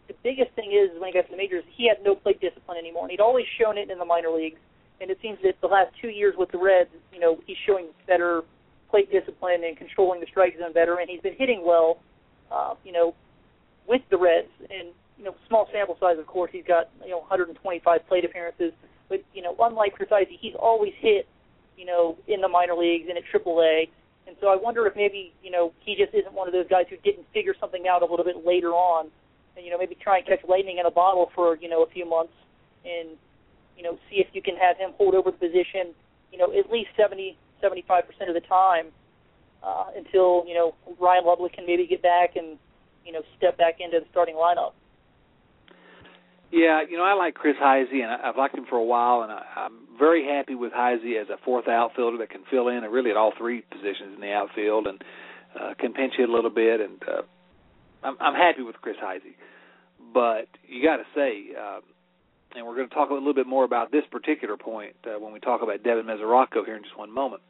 the 0.07 0.15
biggest 0.23 0.51
thing 0.55 0.71
is 0.71 0.99
when 0.99 1.09
he 1.09 1.13
got 1.13 1.25
to 1.25 1.31
the 1.31 1.37
majors, 1.37 1.63
he 1.75 1.87
had 1.87 2.03
no 2.03 2.15
plate 2.15 2.39
discipline 2.41 2.77
anymore, 2.77 3.03
and 3.03 3.11
he'd 3.11 3.19
always 3.19 3.45
shown 3.59 3.77
it 3.77 3.89
in 3.89 3.97
the 3.97 4.05
minor 4.05 4.29
leagues. 4.29 4.59
And 5.01 5.09
it 5.09 5.17
seems 5.21 5.37
that 5.43 5.59
the 5.61 5.67
last 5.67 5.91
two 6.01 6.09
years 6.09 6.35
with 6.37 6.51
the 6.51 6.59
Reds, 6.59 6.91
you 7.11 7.19
know, 7.19 7.39
he's 7.45 7.57
showing 7.65 7.87
better 8.07 8.43
plate 8.89 9.11
discipline 9.11 9.63
and 9.65 9.75
controlling 9.75 10.19
the 10.21 10.27
strike 10.27 10.57
zone 10.59 10.71
better, 10.71 10.99
and 10.99 11.09
he's 11.09 11.21
been 11.21 11.35
hitting 11.35 11.63
well, 11.65 11.99
uh, 12.51 12.75
you 12.85 12.91
know, 12.91 13.15
with 13.87 14.01
the 14.11 14.17
Reds. 14.17 14.51
And 14.69 14.89
you 15.17 15.25
know, 15.25 15.35
small 15.47 15.67
sample 15.73 15.97
size, 15.99 16.17
of 16.19 16.27
course, 16.27 16.51
he's 16.53 16.65
got 16.65 16.89
you 17.03 17.09
know 17.09 17.19
125 17.19 18.07
plate 18.07 18.25
appearances 18.25 18.73
but 19.13 19.23
you 19.33 19.43
know, 19.43 19.55
unlike 19.59 19.93
Chris 19.93 20.09
Heisey, 20.09 20.39
he's 20.39 20.55
always 20.59 20.93
hit, 20.97 21.27
you 21.77 21.85
know, 21.85 22.17
in 22.27 22.41
the 22.41 22.47
minor 22.47 22.73
leagues 22.73 23.07
and 23.09 23.17
at 23.17 23.23
AAA. 23.31 23.89
And 24.33 24.39
so 24.41 24.47
I 24.47 24.55
wonder 24.55 24.87
if 24.87 24.95
maybe 24.95 25.31
you 25.43 25.51
know 25.51 25.73
he 25.85 25.95
just 25.95 26.11
isn't 26.11 26.33
one 26.33 26.47
of 26.47 26.53
those 26.53 26.65
guys 26.67 26.85
who 26.89 26.97
didn't 26.97 27.27
figure 27.33 27.53
something 27.59 27.87
out 27.87 28.01
a 28.01 28.05
little 28.05 28.25
bit 28.25 28.43
later 28.43 28.69
on, 28.69 29.11
and 29.55 29.63
you 29.63 29.69
know 29.69 29.77
maybe 29.77 29.93
try 29.93 30.17
and 30.17 30.25
catch 30.25 30.39
lightning 30.49 30.79
in 30.79 30.87
a 30.87 30.91
bottle 30.91 31.29
for 31.35 31.55
you 31.57 31.69
know 31.69 31.83
a 31.83 31.89
few 31.93 32.03
months, 32.03 32.33
and 32.83 33.09
you 33.77 33.83
know 33.83 33.99
see 34.09 34.17
if 34.17 34.27
you 34.33 34.41
can 34.41 34.55
have 34.55 34.75
him 34.77 34.89
hold 34.97 35.13
over 35.13 35.29
the 35.29 35.37
position, 35.37 35.93
you 36.31 36.39
know 36.39 36.49
at 36.57 36.71
least 36.71 36.89
70 36.97 37.37
75 37.61 38.07
percent 38.07 38.27
of 38.27 38.33
the 38.33 38.41
time 38.41 38.87
uh, 39.61 39.85
until 39.95 40.45
you 40.47 40.55
know 40.55 40.73
Ryan 40.99 41.25
Ludwick 41.25 41.53
can 41.53 41.67
maybe 41.67 41.85
get 41.85 42.01
back 42.01 42.35
and 42.35 42.57
you 43.05 43.13
know 43.13 43.21
step 43.37 43.55
back 43.55 43.75
into 43.79 43.99
the 43.99 44.07
starting 44.09 44.33
lineup. 44.33 44.73
Yeah, 46.53 46.81
you 46.87 46.97
know 46.97 47.03
I 47.03 47.15
like 47.15 47.33
Chris 47.33 47.55
Heisey, 47.59 48.03
and 48.03 48.11
I've 48.11 48.37
liked 48.37 48.55
him 48.55 48.67
for 48.69 48.75
a 48.75 48.83
while, 48.83 49.23
and 49.23 49.31
I'm 49.31 49.87
very 49.97 50.23
happy 50.23 50.53
with 50.53 50.71
Heisey 50.71 51.19
as 51.19 51.27
a 51.29 51.43
fourth 51.43 51.67
outfielder 51.67 52.19
that 52.19 52.29
can 52.29 52.43
fill 52.51 52.67
in, 52.67 52.83
and 52.83 52.93
really 52.93 53.09
at 53.09 53.17
all 53.17 53.33
three 53.35 53.61
positions 53.71 54.13
in 54.13 54.21
the 54.21 54.31
outfield, 54.31 54.85
and 54.85 55.03
uh, 55.59 55.73
can 55.79 55.93
pinch 55.93 56.13
hit 56.15 56.29
a 56.29 56.31
little 56.31 56.51
bit, 56.51 56.79
and 56.79 57.01
uh, 57.07 57.21
I'm, 58.03 58.17
I'm 58.21 58.35
happy 58.35 58.61
with 58.61 58.75
Chris 58.75 58.97
Heisey. 59.03 59.33
But 60.13 60.45
you 60.67 60.83
got 60.83 60.97
to 60.97 61.05
say, 61.15 61.55
uh, 61.59 61.79
and 62.55 62.67
we're 62.67 62.75
going 62.75 62.87
to 62.87 62.93
talk 62.93 63.09
a 63.09 63.13
little 63.15 63.33
bit 63.33 63.47
more 63.47 63.63
about 63.63 63.91
this 63.91 64.03
particular 64.11 64.55
point 64.55 64.95
uh, 65.07 65.19
when 65.19 65.33
we 65.33 65.39
talk 65.39 65.63
about 65.63 65.81
Devin 65.81 66.05
Mesoraco 66.05 66.63
here 66.63 66.75
in 66.75 66.83
just 66.83 66.95
one 66.95 67.11
moment. 67.11 67.41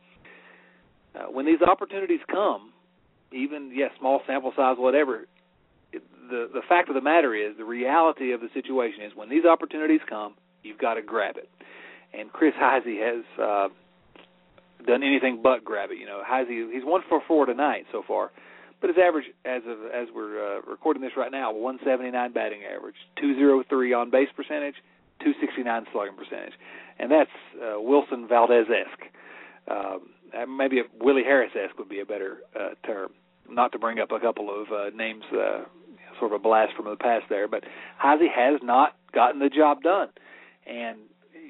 Uh, 1.13 1.25
when 1.29 1.45
these 1.45 1.61
opportunities 1.61 2.21
come, 2.31 2.71
even 3.33 3.69
yes, 3.75 3.91
small 3.99 4.21
sample 4.25 4.53
size, 4.55 4.77
whatever, 4.79 5.27
the 6.29 6.49
the 6.53 6.61
fact 6.67 6.89
of 6.89 6.95
the 6.95 7.01
matter 7.01 7.35
is 7.35 7.57
the 7.57 7.65
reality 7.65 8.31
of 8.31 8.41
the 8.41 8.49
situation 8.53 9.03
is 9.03 9.11
when 9.15 9.29
these 9.29 9.45
opportunities 9.45 10.01
come, 10.09 10.35
you've 10.63 10.77
got 10.77 10.95
to 10.95 11.01
grab 11.01 11.37
it. 11.37 11.49
And 12.13 12.31
Chris 12.31 12.53
Heisey 12.59 12.99
has 13.01 13.23
uh, 13.41 13.67
done 14.85 15.03
anything 15.03 15.41
but 15.41 15.63
grab 15.63 15.91
it. 15.91 15.97
You 15.97 16.05
know, 16.05 16.21
Heisey 16.27 16.71
he's 16.71 16.85
one 16.85 17.01
for 17.09 17.21
four 17.27 17.45
tonight 17.45 17.85
so 17.91 18.03
far, 18.07 18.31
but 18.81 18.89
his 18.89 18.97
average 18.97 19.25
as 19.45 19.61
of 19.67 19.77
as 19.93 20.07
we're 20.13 20.57
uh, 20.57 20.61
recording 20.61 21.01
this 21.01 21.13
right 21.17 21.31
now, 21.31 21.51
179 21.51 22.33
batting 22.33 22.61
average, 22.63 22.95
203 23.19 23.93
on 23.93 24.09
base 24.09 24.29
percentage, 24.35 24.75
269 25.19 25.85
slugging 25.91 26.15
percentage, 26.15 26.53
and 26.99 27.11
that's 27.11 27.31
uh, 27.61 27.79
Wilson 27.79 28.27
Valdez 28.27 28.67
esque. 28.69 29.11
Um, 29.67 30.09
maybe 30.57 30.81
Willie 30.99 31.23
Harris 31.23 31.51
esque 31.55 31.77
would 31.77 31.89
be 31.89 31.99
a 31.99 32.05
better 32.05 32.39
uh, 32.59 32.75
term. 32.85 33.11
Not 33.49 33.71
to 33.73 33.79
bring 33.79 33.99
up 33.99 34.11
a 34.11 34.19
couple 34.19 34.49
of 34.49 34.71
uh, 34.71 34.95
names 34.95 35.23
uh, 35.33 35.63
sort 36.19 36.31
of 36.31 36.39
a 36.39 36.43
blast 36.43 36.73
from 36.75 36.85
the 36.85 36.95
past 36.95 37.25
there. 37.29 37.47
But 37.47 37.63
Heisey 38.03 38.29
has 38.33 38.59
not 38.63 38.95
gotten 39.13 39.39
the 39.39 39.49
job 39.49 39.81
done. 39.81 40.09
And 40.65 40.99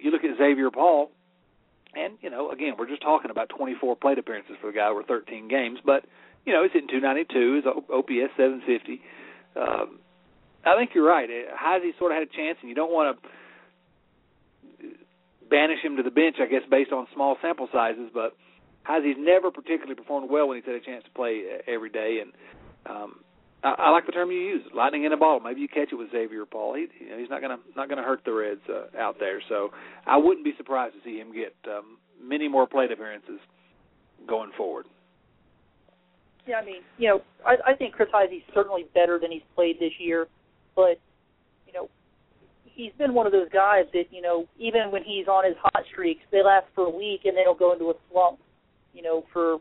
you 0.01 0.12
look 0.12 0.24
at 0.24 0.38
Xavier 0.38 0.72
Paul, 0.72 1.12
and 1.96 2.17
you 2.22 2.29
know, 2.29 2.51
again, 2.51 2.74
we're 2.77 2.88
just 2.88 3.01
talking 3.01 3.32
about 3.32 3.50
24 3.50 3.96
plate 3.96 4.17
appearances 4.17 4.55
for 4.60 4.72
the 4.72 4.77
guy 4.77 4.88
over 4.88 5.03
13 5.03 5.48
games, 5.48 5.79
but 5.86 6.05
you 6.46 6.51
know, 6.51 6.63
he's 6.63 6.74
hitting 6.74 6.89
292, 6.89 7.55
his 7.55 7.65
OPS 7.65 8.36
750. 8.36 9.01
Um, 9.55 10.00
I 10.65 10.75
think 10.75 10.91
you're 10.93 11.08
right. 11.08 11.29
Heisey 11.29 11.98
sort 11.98 12.12
of 12.12 12.17
had 12.17 12.27
a 12.27 12.32
chance, 12.32 12.58
and 12.62 12.70
you 12.70 12.75
don't 12.75 12.91
want 12.91 13.17
to 13.22 13.29
banish 15.50 15.79
him 15.84 15.98
to 15.98 16.03
the 16.03 16.12
bench, 16.12 16.38
I 16.41 16.48
guess, 16.48 16.63
based 16.70 16.91
on 16.91 17.08
small 17.13 17.38
sample 17.41 17.70
sizes. 17.72 18.10
But 18.13 18.36
Heisey's 18.88 19.17
never 19.17 19.51
particularly 19.51 19.96
performed 19.96 20.29
well 20.29 20.48
when 20.48 20.58
he's 20.58 20.65
had 20.65 20.75
a 20.75 20.82
chance 20.82 21.03
to 21.05 21.12
play 21.12 21.43
every 21.67 21.89
day, 21.89 22.20
and 22.22 22.32
um, 22.86 23.23
I, 23.63 23.75
I 23.77 23.89
like 23.91 24.05
the 24.05 24.12
term 24.12 24.32
you 24.32 24.39
use, 24.39 24.63
lightning 24.75 25.05
in 25.05 25.13
a 25.13 25.17
bottle. 25.17 25.39
Maybe 25.39 25.62
you 25.62 25.67
catch 25.67 25.91
it 25.91 25.96
with 25.96 26.12
Xavier 26.12 26.46
Paul. 26.46 26.75
He, 26.75 26.88
you 27.03 27.12
know, 27.12 27.17
he's 27.17 27.29
not 27.29 27.41
going 27.41 27.58
to 27.58 27.63
not 27.75 27.89
to 27.89 27.96
hurt 27.96 28.22
the 28.25 28.34
Reds 28.34 28.62
uh, 28.70 28.98
out 29.00 29.17
there. 29.20 29.41
So 29.50 29.72
I 30.05 30.17
wouldn't 30.17 30.43
be 30.43 30.53
surprised 30.58 30.96
to 30.96 31.01
see 31.03 31.17
him 31.17 31.34
get 31.34 31.55
um, 31.72 31.98
many 32.22 32.48
more 32.48 32.67
plate 32.67 32.91
appearances 32.91 33.39
going 34.27 34.51
forward. 34.58 34.86
Yeah, 36.46 36.58
I 36.58 36.65
mean, 36.65 36.82
you 36.98 37.08
know, 37.08 37.22
I, 37.46 37.72
I 37.72 37.75
think 37.75 37.93
Chris 37.93 38.10
Heisey's 38.13 38.43
certainly 38.53 38.86
better 38.93 39.17
than 39.17 39.32
he's 39.32 39.43
played 39.55 39.79
this 39.79 39.93
year, 39.98 40.27
but 40.75 41.00
you 41.65 41.74
know, 41.74 41.89
he's 42.65 42.91
been 42.98 43.13
one 43.13 43.25
of 43.25 43.32
those 43.32 43.48
guys 43.53 43.86
that 43.93 44.05
you 44.12 44.22
know, 44.22 44.46
even 44.60 44.91
when 44.91 45.03
he's 45.03 45.27
on 45.27 45.46
his 45.46 45.55
hot 45.62 45.86
streaks, 45.91 46.22
they 46.32 46.43
last 46.43 46.65
for 46.75 46.86
a 46.86 46.89
week 46.89 47.22
and 47.24 47.38
then 47.38 47.46
he'll 47.46 47.55
go 47.55 47.72
into 47.72 47.86
a 47.86 47.93
slump. 48.12 48.39
You 48.93 49.03
know, 49.03 49.25
for 49.32 49.58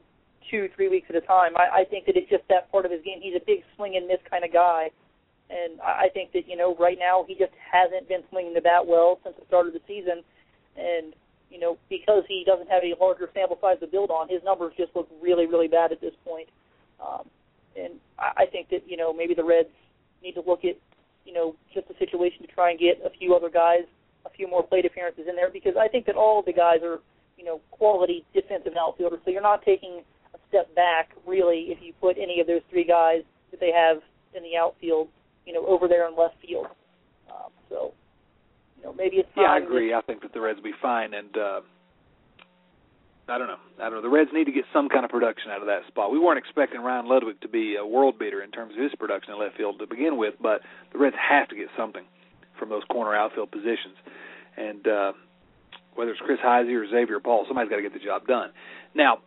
two, 0.50 0.68
three 0.74 0.88
weeks 0.88 1.06
at 1.10 1.16
a 1.16 1.20
time. 1.20 1.52
I, 1.56 1.82
I 1.82 1.84
think 1.84 2.06
that 2.06 2.16
it's 2.16 2.30
just 2.30 2.44
that 2.48 2.70
part 2.70 2.84
of 2.84 2.90
his 2.90 3.02
game. 3.02 3.18
He's 3.20 3.36
a 3.36 3.44
big 3.44 3.62
swing 3.76 3.96
and 3.96 4.06
miss 4.06 4.18
kind 4.28 4.44
of 4.44 4.52
guy, 4.52 4.90
and 5.50 5.80
I, 5.80 6.08
think 6.12 6.32
that 6.32 6.48
you 6.48 6.56
know 6.56 6.74
right 6.76 6.98
now 6.98 7.24
he 7.26 7.34
just 7.34 7.52
hasn't 7.60 8.08
been 8.08 8.22
swinging 8.30 8.54
the 8.54 8.60
bat 8.60 8.86
well 8.86 9.20
since 9.24 9.36
the 9.38 9.46
start 9.46 9.66
of 9.66 9.72
the 9.72 9.84
season, 9.86 10.24
and 10.76 11.12
you 11.50 11.60
know 11.60 11.76
because 11.88 12.24
he 12.28 12.44
doesn't 12.46 12.70
have 12.70 12.82
a 12.82 12.96
larger 13.00 13.28
sample 13.34 13.58
size 13.60 13.76
to 13.80 13.86
build 13.86 14.10
on, 14.10 14.28
his 14.28 14.42
numbers 14.44 14.72
just 14.76 14.94
look 14.96 15.08
really, 15.20 15.46
really 15.46 15.68
bad 15.68 15.92
at 15.92 16.00
this 16.00 16.14
point. 16.24 16.48
Um, 17.02 17.28
and 17.76 17.94
I, 18.18 18.46
think 18.46 18.68
that 18.70 18.88
you 18.88 18.96
know 18.96 19.12
maybe 19.12 19.34
the 19.34 19.44
Reds 19.44 19.72
need 20.22 20.34
to 20.34 20.42
look 20.46 20.64
at 20.64 20.76
you 21.24 21.32
know 21.32 21.56
just 21.74 21.88
a 21.90 21.96
situation 21.98 22.42
to 22.42 22.48
try 22.52 22.70
and 22.70 22.78
get 22.78 23.00
a 23.04 23.10
few 23.10 23.34
other 23.34 23.50
guys, 23.50 23.84
a 24.24 24.30
few 24.30 24.48
more 24.48 24.62
plate 24.62 24.86
appearances 24.86 25.24
in 25.28 25.36
there 25.36 25.50
because 25.50 25.74
I 25.78 25.88
think 25.88 26.06
that 26.06 26.16
all 26.16 26.42
the 26.42 26.52
guys 26.52 26.80
are 26.82 27.00
you 27.36 27.44
know 27.44 27.60
quality 27.70 28.24
defensive 28.32 28.72
outfielders. 28.78 29.20
So 29.24 29.30
you're 29.30 29.42
not 29.42 29.64
taking 29.64 30.02
step 30.52 30.74
back, 30.74 31.10
really, 31.26 31.72
if 31.72 31.78
you 31.80 31.94
put 31.98 32.16
any 32.20 32.40
of 32.40 32.46
those 32.46 32.60
three 32.68 32.84
guys 32.84 33.22
that 33.50 33.60
they 33.60 33.72
have 33.72 34.02
in 34.36 34.42
the 34.42 34.56
outfield, 34.60 35.08
you 35.46 35.54
know, 35.54 35.64
over 35.66 35.88
there 35.88 36.06
in 36.06 36.16
left 36.16 36.36
field. 36.46 36.66
Um, 37.30 37.50
so, 37.70 37.92
you 38.76 38.84
know, 38.84 38.92
maybe 38.92 39.16
it's 39.16 39.28
yeah, 39.34 39.44
I 39.44 39.58
agree. 39.58 39.90
That, 39.90 39.96
I 39.96 40.00
think 40.02 40.20
that 40.20 40.34
the 40.34 40.40
Reds 40.40 40.58
will 40.58 40.64
be 40.64 40.76
fine, 40.80 41.14
and 41.14 41.34
uh, 41.36 41.60
I 43.28 43.38
don't 43.38 43.48
know. 43.48 43.60
I 43.80 43.88
don't 43.88 43.94
know. 43.94 44.02
The 44.02 44.12
Reds 44.12 44.30
need 44.32 44.44
to 44.44 44.52
get 44.52 44.64
some 44.72 44.88
kind 44.88 45.04
of 45.04 45.10
production 45.10 45.50
out 45.50 45.60
of 45.60 45.66
that 45.66 45.86
spot. 45.88 46.12
We 46.12 46.18
weren't 46.18 46.38
expecting 46.38 46.82
Ryan 46.82 47.06
Ludwick 47.06 47.40
to 47.40 47.48
be 47.48 47.76
a 47.76 47.86
world 47.86 48.18
beater 48.18 48.42
in 48.42 48.50
terms 48.50 48.74
of 48.76 48.82
his 48.82 48.92
production 48.98 49.32
in 49.32 49.40
left 49.40 49.56
field 49.56 49.78
to 49.78 49.86
begin 49.86 50.18
with, 50.18 50.34
but 50.40 50.60
the 50.92 50.98
Reds 50.98 51.16
have 51.16 51.48
to 51.48 51.56
get 51.56 51.68
something 51.76 52.04
from 52.58 52.68
those 52.68 52.82
corner 52.90 53.16
outfield 53.16 53.50
positions, 53.50 53.96
and 54.56 54.86
uh, 54.86 55.12
whether 55.94 56.10
it's 56.12 56.20
Chris 56.20 56.38
Heisey 56.44 56.74
or 56.74 56.88
Xavier 56.88 57.20
Paul, 57.20 57.44
somebody's 57.48 57.70
got 57.70 57.76
to 57.76 57.82
get 57.82 57.92
the 57.92 58.04
job 58.04 58.26
done. 58.26 58.50
Now, 58.94 59.18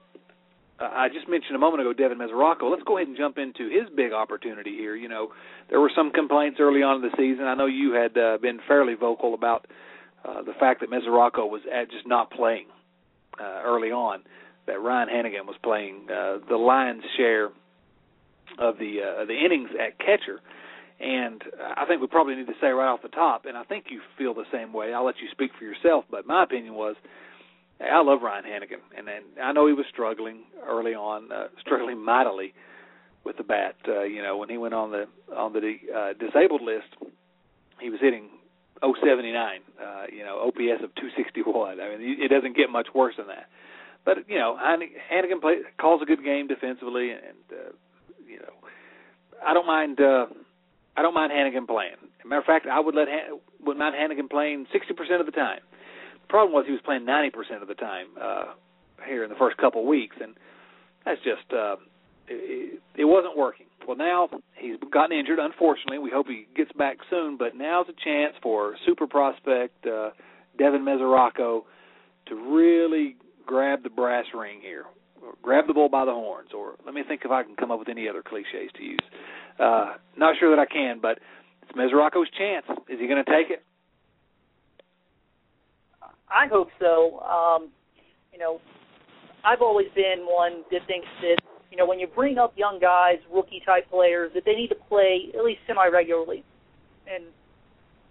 uh, 0.80 0.90
I 0.92 1.08
just 1.10 1.30
mentioned 1.30 1.56
a 1.56 1.60
moment 1.60 1.82
ago 1.82 1.94
Devin 1.94 2.18
Mesoraco. 2.18 2.70
Let's 2.70 2.84
go 2.84 2.98
ahead 2.98 3.08
and 3.08 3.18
jump 3.18 3.38
into 3.38 3.70
his 3.70 3.90
big 3.96 4.12
opportunity 4.12 4.76
here. 4.76 4.96
You 4.96 5.08
know, 5.08 5.30
there 5.70 5.80
were 5.80 5.92
some 5.96 6.12
complaints 6.12 6.58
early 6.60 6.84
on 6.84 6.98
in 6.98 7.02
the 7.02 7.16
season. 7.18 7.46
I 7.46 7.56
know 7.56 7.66
you 7.66 7.94
had 7.94 8.18
uh, 8.18 8.38
been 8.42 8.60
fairly 8.68 8.96
vocal 8.96 9.34
about 9.34 9.68
uh, 10.26 10.42
the 10.42 10.54
fact 10.60 10.82
that 10.82 10.90
Mesoraco 10.90 11.50
was 11.50 11.62
at 11.72 11.92
just 11.92 12.08
not 12.08 12.32
playing 12.32 12.66
uh, 13.40 13.62
early 13.64 13.92
on. 13.92 14.22
That 14.68 14.82
Ryan 14.82 15.10
Hanigan 15.10 15.46
was 15.46 15.56
playing 15.64 16.08
uh, 16.10 16.40
the 16.50 16.58
lion's 16.58 17.04
share 17.16 17.46
of 18.58 18.78
the 18.80 18.98
uh, 19.02 19.26
the 19.26 19.38
innings 19.46 19.70
at 19.80 20.00
catcher, 20.00 20.42
and 21.00 21.44
I 21.78 21.86
think 21.86 22.02
we 22.02 22.08
probably 22.08 22.36
need 22.36 22.48
to 22.48 22.54
say 22.60 22.68
right 22.68 22.92
off 22.92 23.04
the 23.04 23.10
top, 23.10 23.46
and 23.46 23.56
I 23.56 23.64
think 23.64 23.86
you 23.90 24.02
feel 24.18 24.34
the 24.34 24.46
same 24.52 24.74
way. 24.74 24.94
I'll 24.94 25.06
let 25.06 25.20
you 25.22 25.28
speak 25.32 25.52
for 25.58 25.66
yourself, 25.66 26.06
but 26.10 26.26
my 26.26 26.44
opinion 26.44 26.74
was 26.74 26.96
I 27.82 28.02
love 28.02 28.22
Ryan 28.22 28.46
Hanigan, 28.46 28.80
and 28.98 29.08
then 29.08 29.24
I 29.42 29.52
know 29.52 29.68
he 29.68 29.74
was 29.74 29.86
struggling 29.92 30.44
early 30.66 30.94
on, 30.94 31.32
uh, 31.32 31.48
struggling 31.60 32.04
mightily 32.04 32.54
with 33.24 33.38
the 33.38 33.44
bat. 33.44 33.76
Uh, 33.88 34.04
you 34.04 34.22
know, 34.22 34.38
when 34.38 34.50
he 34.50 34.58
went 34.58 34.74
on 34.74 34.92
the 34.92 35.08
on 35.36 35.54
the 35.54 35.76
uh, 35.94 36.14
disabled 36.14 36.62
list 36.62 36.96
he 37.80 37.90
was 37.90 38.00
hitting 38.00 38.30
079, 38.82 39.60
uh, 39.82 40.04
you 40.12 40.24
know, 40.24 40.40
OPS 40.48 40.84
of 40.84 40.94
261. 40.96 41.80
I 41.80 41.98
mean, 41.98 42.18
it 42.20 42.30
doesn't 42.30 42.56
get 42.56 42.70
much 42.70 42.88
worse 42.94 43.16
than 43.18 43.28
that. 43.28 43.48
But 44.04 44.30
you 44.30 44.38
know, 44.38 44.58
Hanigan 44.62 45.42
play, 45.42 45.56
calls 45.80 46.02
a 46.02 46.06
good 46.06 46.24
game 46.24 46.48
defensively, 46.48 47.12
and 47.12 47.42
uh, 47.52 47.72
you 48.28 48.38
know, 48.38 48.54
I 49.44 49.54
don't 49.54 49.66
mind. 49.66 50.00
Uh, 50.00 50.28
I 50.96 51.02
don't 51.02 51.16
mind 51.16 51.32
Hanigan 51.32 51.66
playing. 51.68 51.94
As 51.94 52.26
a 52.26 52.28
matter 52.28 52.40
of 52.40 52.46
fact, 52.46 52.68
I 52.68 52.80
would 52.80 52.94
let 52.94 53.08
Han- 53.08 53.40
would 53.66 53.78
mind 53.78 53.96
Hanigan 53.96 54.30
playing 54.30 54.68
60% 54.74 55.20
of 55.20 55.26
the 55.26 55.32
time. 55.32 55.60
Problem 56.30 56.54
was 56.54 56.66
he 56.66 56.72
was 56.72 56.82
playing 56.84 57.06
90% 57.06 57.62
of 57.62 57.68
the 57.68 57.76
time 57.76 58.08
uh, 58.22 58.46
here 59.08 59.24
in 59.24 59.30
the 59.30 59.36
first 59.36 59.58
couple 59.58 59.86
weeks, 59.86 60.16
and 60.22 60.36
that's 61.06 61.22
just 61.22 61.52
uh, 61.54 61.76
it, 62.28 62.82
it 62.96 63.06
wasn't 63.06 63.38
working. 63.38 63.68
Well, 63.88 63.98
now 63.98 64.30
he's 64.56 64.78
gotten 64.92 65.18
injured. 65.18 65.40
Unfortunately, 65.40 66.00
we 66.00 66.10
hope 66.10 66.28
he 66.28 66.48
gets 66.56 66.72
back 66.74 66.98
soon. 67.10 67.38
But 67.38 67.56
now's 67.56 67.86
a 67.88 67.94
chance 68.04 68.34
for 68.42 68.76
super 68.86 69.06
prospect 69.06 69.86
uh, 69.86 70.10
Devin 70.58 70.82
Mesoraco 70.82 71.62
to 72.28 72.56
really 72.56 73.16
grab 73.46 73.84
the 73.84 73.90
brass 73.90 74.26
ring 74.34 74.60
here, 74.62 74.86
grab 75.44 75.68
the 75.68 75.74
bull 75.74 75.90
by 75.90 76.06
the 76.06 76.12
horns, 76.12 76.50
or 76.56 76.76
let 76.86 76.96
me 76.96 77.04
think 77.08 77.22
if 77.24 77.32
I 77.32 77.44
can 77.44 77.56
come 77.56 77.70
up 77.70 77.78
with 77.78 77.90
any 77.90 78.10
other 78.10 78.24
cliches 78.24 78.72
to 78.76 78.84
use. 78.84 79.00
Uh, 79.60 79.94
not 80.18 80.36
sure 80.40 80.56
that 80.56 80.60
I 80.60 80.66
can, 80.66 81.00
but 81.00 81.20
it's 81.62 81.72
Mesoraco's 81.78 82.30
chance. 82.38 82.66
Is 82.90 83.00
he 83.00 83.08
going 83.08 83.24
to 83.24 83.32
take 83.32 83.52
it? 83.52 83.64
I 86.36 86.48
hope 86.48 86.68
so. 86.80 87.20
Um, 87.22 87.70
you 88.34 88.40
know, 88.40 88.60
I've 89.46 89.62
always 89.62 89.88
been 89.96 90.28
one 90.28 90.64
that 90.70 90.86
thinks 90.86 91.08
that 91.22 91.38
you 91.72 91.78
know 91.78 91.86
when 91.88 91.98
you 91.98 92.08
bring 92.08 92.38
up 92.38 92.54
young 92.58 92.78
guys, 92.80 93.20
rookie 93.34 93.64
type 93.66 93.90
players, 93.90 94.32
that 94.36 94.44
they 94.44 94.54
need 94.54 94.68
to 94.68 94.76
play 94.76 95.32
at 95.38 95.46
least 95.46 95.62
semi 95.66 95.88
regularly. 95.88 96.44
And 97.08 97.24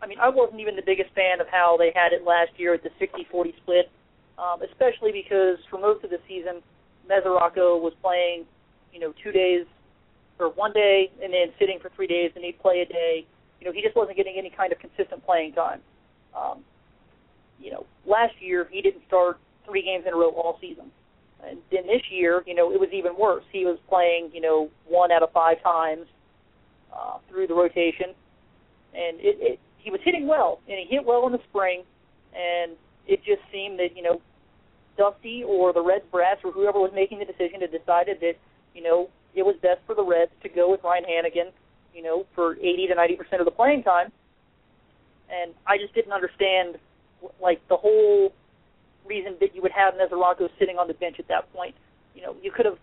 I 0.00 0.06
mean, 0.06 0.18
I 0.18 0.30
wasn't 0.30 0.60
even 0.60 0.74
the 0.74 0.86
biggest 0.86 1.10
fan 1.14 1.40
of 1.40 1.48
how 1.50 1.76
they 1.78 1.92
had 1.94 2.12
it 2.12 2.24
last 2.24 2.52
year 2.56 2.74
at 2.74 2.82
the 2.82 2.90
60-40 3.00 3.56
split, 3.62 3.90
um, 4.38 4.62
especially 4.62 5.12
because 5.12 5.58
for 5.70 5.78
most 5.78 6.04
of 6.04 6.10
the 6.10 6.18
season, 6.28 6.62
Mesoraco 7.10 7.80
was 7.80 7.92
playing, 8.02 8.44
you 8.92 9.00
know, 9.00 9.12
two 9.22 9.32
days 9.32 9.66
or 10.38 10.50
one 10.50 10.72
day 10.72 11.10
and 11.22 11.32
then 11.32 11.48
sitting 11.58 11.78
for 11.80 11.90
three 11.96 12.06
days, 12.06 12.32
and 12.34 12.44
he'd 12.44 12.60
play 12.60 12.80
a 12.80 12.86
day. 12.86 13.26
You 13.60 13.66
know, 13.66 13.72
he 13.72 13.82
just 13.82 13.96
wasn't 13.96 14.16
getting 14.16 14.36
any 14.38 14.50
kind 14.50 14.72
of 14.72 14.78
consistent 14.78 15.24
playing 15.24 15.52
time. 15.52 15.80
Um, 16.36 16.64
you 17.60 17.70
know, 17.70 17.86
last 18.06 18.34
year 18.40 18.68
he 18.70 18.82
didn't 18.82 19.02
start 19.06 19.38
three 19.66 19.82
games 19.82 20.04
in 20.06 20.12
a 20.12 20.16
row 20.16 20.30
all 20.30 20.58
season. 20.60 20.90
And 21.46 21.58
then 21.70 21.86
this 21.86 22.02
year, 22.10 22.42
you 22.46 22.54
know, 22.54 22.72
it 22.72 22.80
was 22.80 22.88
even 22.92 23.12
worse. 23.18 23.44
He 23.52 23.64
was 23.64 23.78
playing, 23.88 24.30
you 24.32 24.40
know, 24.40 24.70
one 24.86 25.12
out 25.12 25.22
of 25.22 25.30
five 25.32 25.62
times 25.62 26.06
uh, 26.94 27.18
through 27.28 27.46
the 27.46 27.54
rotation, 27.54 28.14
and 28.94 29.18
it, 29.20 29.36
it 29.40 29.60
he 29.78 29.90
was 29.90 30.00
hitting 30.02 30.26
well, 30.26 30.60
and 30.68 30.78
he 30.78 30.86
hit 30.88 31.04
well 31.04 31.26
in 31.26 31.32
the 31.32 31.42
spring, 31.50 31.82
and 32.34 32.72
it 33.06 33.20
just 33.24 33.42
seemed 33.52 33.78
that 33.78 33.96
you 33.96 34.02
know, 34.02 34.20
Dusty 34.96 35.44
or 35.44 35.72
the 35.72 35.82
Reds 35.82 36.04
brass 36.10 36.38
or 36.44 36.52
whoever 36.52 36.78
was 36.78 36.92
making 36.94 37.18
the 37.18 37.26
decision 37.26 37.60
had 37.60 37.70
decided 37.70 38.18
that 38.20 38.34
you 38.74 38.82
know 38.82 39.10
it 39.34 39.42
was 39.42 39.56
best 39.60 39.80
for 39.86 39.94
the 39.94 40.04
Reds 40.04 40.32
to 40.42 40.48
go 40.48 40.70
with 40.70 40.80
Ryan 40.82 41.04
Hanigan, 41.04 41.50
you 41.92 42.02
know, 42.02 42.24
for 42.34 42.56
80 42.56 42.86
to 42.88 42.94
90 42.94 43.16
percent 43.16 43.40
of 43.42 43.44
the 43.44 43.50
playing 43.50 43.82
time, 43.82 44.10
and 45.28 45.52
I 45.66 45.76
just 45.76 45.94
didn't 45.94 46.12
understand 46.12 46.78
like 47.40 47.66
the 47.68 47.76
whole 47.76 48.32
reason 49.06 49.36
that 49.40 49.54
you 49.54 49.62
would 49.62 49.72
have 49.72 49.94
Mesoraco 49.94 50.48
sitting 50.58 50.78
on 50.78 50.88
the 50.88 50.94
bench 50.94 51.16
at 51.18 51.28
that 51.28 51.52
point. 51.52 51.74
You 52.14 52.22
know, 52.22 52.36
you 52.42 52.50
could 52.50 52.66
have 52.66 52.78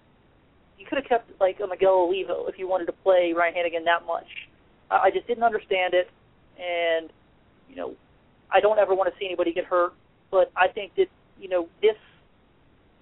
you 0.77 0.85
could 0.85 0.97
have 0.97 1.07
kept 1.07 1.39
like 1.39 1.59
a 1.63 1.67
Miguel 1.67 1.93
Olivo 1.93 2.47
if 2.47 2.57
you 2.57 2.67
wanted 2.67 2.85
to 2.85 2.91
play 2.91 3.33
Ryan 3.35 3.53
Hanigan 3.55 3.85
that 3.85 4.05
much. 4.05 4.27
I, 4.89 5.07
I 5.07 5.11
just 5.11 5.27
didn't 5.27 5.43
understand 5.43 5.93
it, 5.93 6.09
and 6.59 7.09
you 7.69 7.75
know, 7.75 7.93
I 8.51 8.59
don't 8.59 8.79
ever 8.79 8.95
want 8.95 9.11
to 9.13 9.19
see 9.19 9.25
anybody 9.25 9.53
get 9.53 9.65
hurt. 9.65 9.93
But 10.29 10.51
I 10.55 10.67
think 10.67 10.95
that 10.95 11.07
you 11.39 11.49
know 11.49 11.67
this 11.81 11.95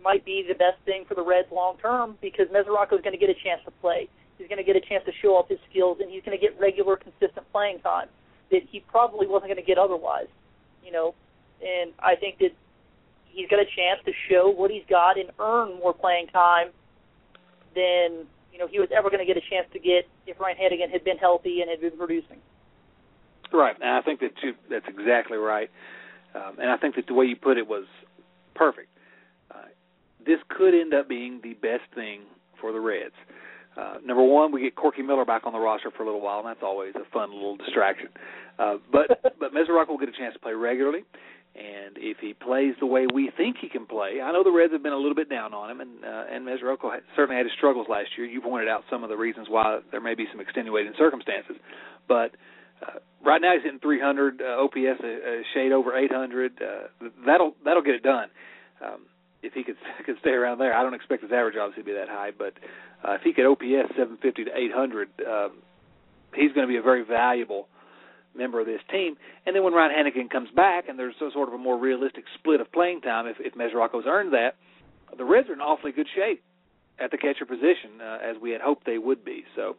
might 0.03 0.23
be 0.25 0.45
the 0.47 0.55
best 0.55 0.77
thing 0.85 1.05
for 1.07 1.15
the 1.15 1.23
Reds 1.23 1.47
long 1.51 1.77
term 1.77 2.17
because 2.21 2.47
Mesoraco 2.47 2.93
is 2.93 3.01
going 3.01 3.13
to 3.13 3.17
get 3.17 3.29
a 3.29 3.39
chance 3.43 3.61
to 3.65 3.71
play. 3.81 4.07
He's 4.37 4.47
going 4.47 4.57
to 4.57 4.63
get 4.63 4.77
a 4.77 4.81
chance 4.81 5.03
to 5.05 5.11
show 5.21 5.35
off 5.35 5.49
his 5.49 5.59
skills, 5.69 5.97
and 5.99 6.09
he's 6.09 6.23
going 6.23 6.37
to 6.37 6.41
get 6.41 6.57
regular, 6.59 6.95
consistent 6.95 7.45
playing 7.51 7.79
time 7.79 8.07
that 8.51 8.61
he 8.71 8.79
probably 8.79 9.27
wasn't 9.27 9.51
going 9.51 9.61
to 9.61 9.67
get 9.67 9.77
otherwise. 9.77 10.27
You 10.83 10.91
know, 10.91 11.13
and 11.61 11.91
I 11.99 12.15
think 12.15 12.39
that 12.39 12.51
he's 13.25 13.47
got 13.49 13.59
a 13.59 13.65
chance 13.65 14.01
to 14.05 14.11
show 14.29 14.49
what 14.49 14.71
he's 14.71 14.83
got 14.89 15.17
and 15.19 15.29
earn 15.39 15.79
more 15.79 15.93
playing 15.93 16.27
time 16.27 16.69
than 17.75 18.25
you 18.51 18.59
know 18.59 18.67
he 18.67 18.79
was 18.79 18.89
ever 18.95 19.09
going 19.09 19.25
to 19.25 19.31
get 19.31 19.37
a 19.37 19.45
chance 19.49 19.67
to 19.73 19.79
get 19.79 20.07
if 20.27 20.39
Ryan 20.39 20.57
Hanigan 20.57 20.91
had 20.91 21.03
been 21.03 21.17
healthy 21.17 21.61
and 21.61 21.69
had 21.69 21.81
been 21.81 21.97
producing. 21.97 22.37
Right, 23.51 23.75
and 23.81 23.89
I 23.89 24.01
think 24.01 24.19
that 24.19 24.31
you, 24.43 24.53
that's 24.69 24.85
exactly 24.87 25.37
right, 25.37 25.69
um, 26.35 26.57
and 26.59 26.69
I 26.69 26.77
think 26.77 26.95
that 26.95 27.07
the 27.07 27.13
way 27.13 27.25
you 27.25 27.35
put 27.35 27.57
it 27.57 27.67
was 27.67 27.85
perfect. 28.53 28.89
Uh, 29.49 29.69
this 30.25 30.37
could 30.49 30.75
end 30.75 30.93
up 30.93 31.09
being 31.09 31.39
the 31.41 31.53
best 31.53 31.89
thing 31.95 32.21
for 32.61 32.71
the 32.71 32.79
Reds. 32.79 33.15
Uh, 33.77 33.95
number 34.05 34.23
one, 34.23 34.51
we 34.51 34.61
get 34.61 34.75
Corky 34.75 35.01
Miller 35.01 35.25
back 35.25 35.45
on 35.45 35.53
the 35.53 35.59
roster 35.59 35.89
for 35.89 36.03
a 36.03 36.05
little 36.05 36.21
while, 36.21 36.39
and 36.39 36.47
that's 36.47 36.63
always 36.63 36.93
a 36.95 37.09
fun 37.13 37.31
little 37.31 37.55
distraction. 37.55 38.09
Uh, 38.57 38.75
but 38.91 39.21
but 39.39 39.53
Mesoraco 39.53 39.89
will 39.89 39.97
get 39.97 40.09
a 40.09 40.17
chance 40.17 40.33
to 40.33 40.39
play 40.39 40.53
regularly. 40.53 41.05
And 41.59 41.97
if 41.97 42.17
he 42.19 42.33
plays 42.33 42.73
the 42.79 42.85
way 42.85 43.05
we 43.13 43.31
think 43.35 43.57
he 43.59 43.67
can 43.67 43.85
play, 43.85 44.21
I 44.23 44.31
know 44.31 44.43
the 44.45 44.51
Reds 44.51 44.71
have 44.71 44.81
been 44.81 44.93
a 44.93 44.97
little 44.97 45.15
bit 45.15 45.29
down 45.29 45.53
on 45.53 45.69
him, 45.69 45.81
and 45.81 46.05
uh, 46.05 46.23
and 46.31 46.47
Mesoraco 46.47 46.87
certainly 47.17 47.35
had 47.35 47.45
his 47.45 47.53
struggles 47.57 47.87
last 47.89 48.09
year. 48.17 48.25
You 48.25 48.39
pointed 48.39 48.69
out 48.69 48.83
some 48.89 49.03
of 49.03 49.09
the 49.09 49.17
reasons 49.17 49.47
why 49.49 49.79
there 49.91 49.99
may 49.99 50.15
be 50.15 50.25
some 50.31 50.39
extenuating 50.39 50.93
circumstances, 50.97 51.57
but 52.07 52.31
uh, 52.81 52.99
right 53.25 53.41
now 53.41 53.53
he's 53.53 53.63
hitting 53.63 53.79
300 53.79 54.41
uh, 54.41 54.63
OPS, 54.63 55.03
a, 55.03 55.41
a 55.41 55.43
shade 55.53 55.73
over 55.73 55.97
800. 55.97 56.61
Uh, 56.61 57.07
that'll 57.25 57.55
that'll 57.65 57.83
get 57.83 57.95
it 57.95 58.03
done. 58.03 58.29
Um, 58.81 59.01
if 59.43 59.51
he 59.51 59.63
could 59.63 59.75
could 60.05 60.15
stay 60.21 60.31
around 60.31 60.59
there, 60.59 60.73
I 60.73 60.81
don't 60.81 60.93
expect 60.93 61.23
his 61.23 61.31
average 61.31 61.55
obviously 61.59 61.83
to 61.83 61.87
be 61.87 61.99
that 61.99 62.07
high, 62.07 62.31
but 62.31 62.53
uh, 63.03 63.13
if 63.13 63.21
he 63.21 63.33
could 63.33 63.45
OPS 63.45 63.95
750 63.99 64.45
to 64.45 64.51
800, 64.55 65.09
um, 65.27 65.51
he's 66.33 66.53
going 66.53 66.67
to 66.67 66.71
be 66.71 66.77
a 66.77 66.81
very 66.81 67.03
valuable 67.03 67.67
member 68.35 68.59
of 68.59 68.65
this 68.65 68.81
team. 68.91 69.15
And 69.45 69.55
then 69.55 69.63
when 69.63 69.73
Ryan 69.73 69.91
Hanigan 69.91 70.29
comes 70.29 70.49
back 70.55 70.87
and 70.87 70.97
there's 70.97 71.15
a 71.21 71.31
sort 71.31 71.47
of 71.47 71.53
a 71.53 71.57
more 71.57 71.77
realistic 71.77 72.25
split 72.37 72.61
of 72.61 72.71
playing 72.71 73.01
time, 73.01 73.27
if, 73.27 73.37
if 73.39 73.53
Mesoraco's 73.55 74.05
earned 74.07 74.33
that, 74.33 74.55
the 75.17 75.25
Reds 75.25 75.49
are 75.49 75.53
in 75.53 75.61
awfully 75.61 75.91
good 75.91 76.07
shape 76.15 76.43
at 76.99 77.11
the 77.11 77.17
catcher 77.17 77.45
position, 77.45 78.01
uh, 78.01 78.17
as 78.23 78.35
we 78.41 78.51
had 78.51 78.61
hoped 78.61 78.85
they 78.85 78.97
would 78.97 79.23
be. 79.23 79.43
So, 79.55 79.75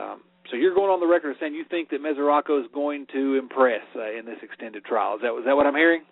um, 0.00 0.22
so 0.50 0.56
you're 0.56 0.74
going 0.74 0.90
on 0.90 1.00
the 1.00 1.06
record 1.06 1.36
saying 1.38 1.54
you 1.54 1.64
think 1.68 1.90
that 1.90 2.00
Mesoraco 2.02 2.60
is 2.60 2.66
going 2.72 3.06
to 3.12 3.36
impress 3.36 3.82
uh, 3.94 4.10
in 4.10 4.24
this 4.24 4.38
extended 4.42 4.84
trial. 4.84 5.16
Is 5.16 5.22
that 5.22 5.36
is 5.38 5.44
that 5.44 5.56
what 5.56 5.66
I'm 5.66 5.74
hearing? 5.74 6.02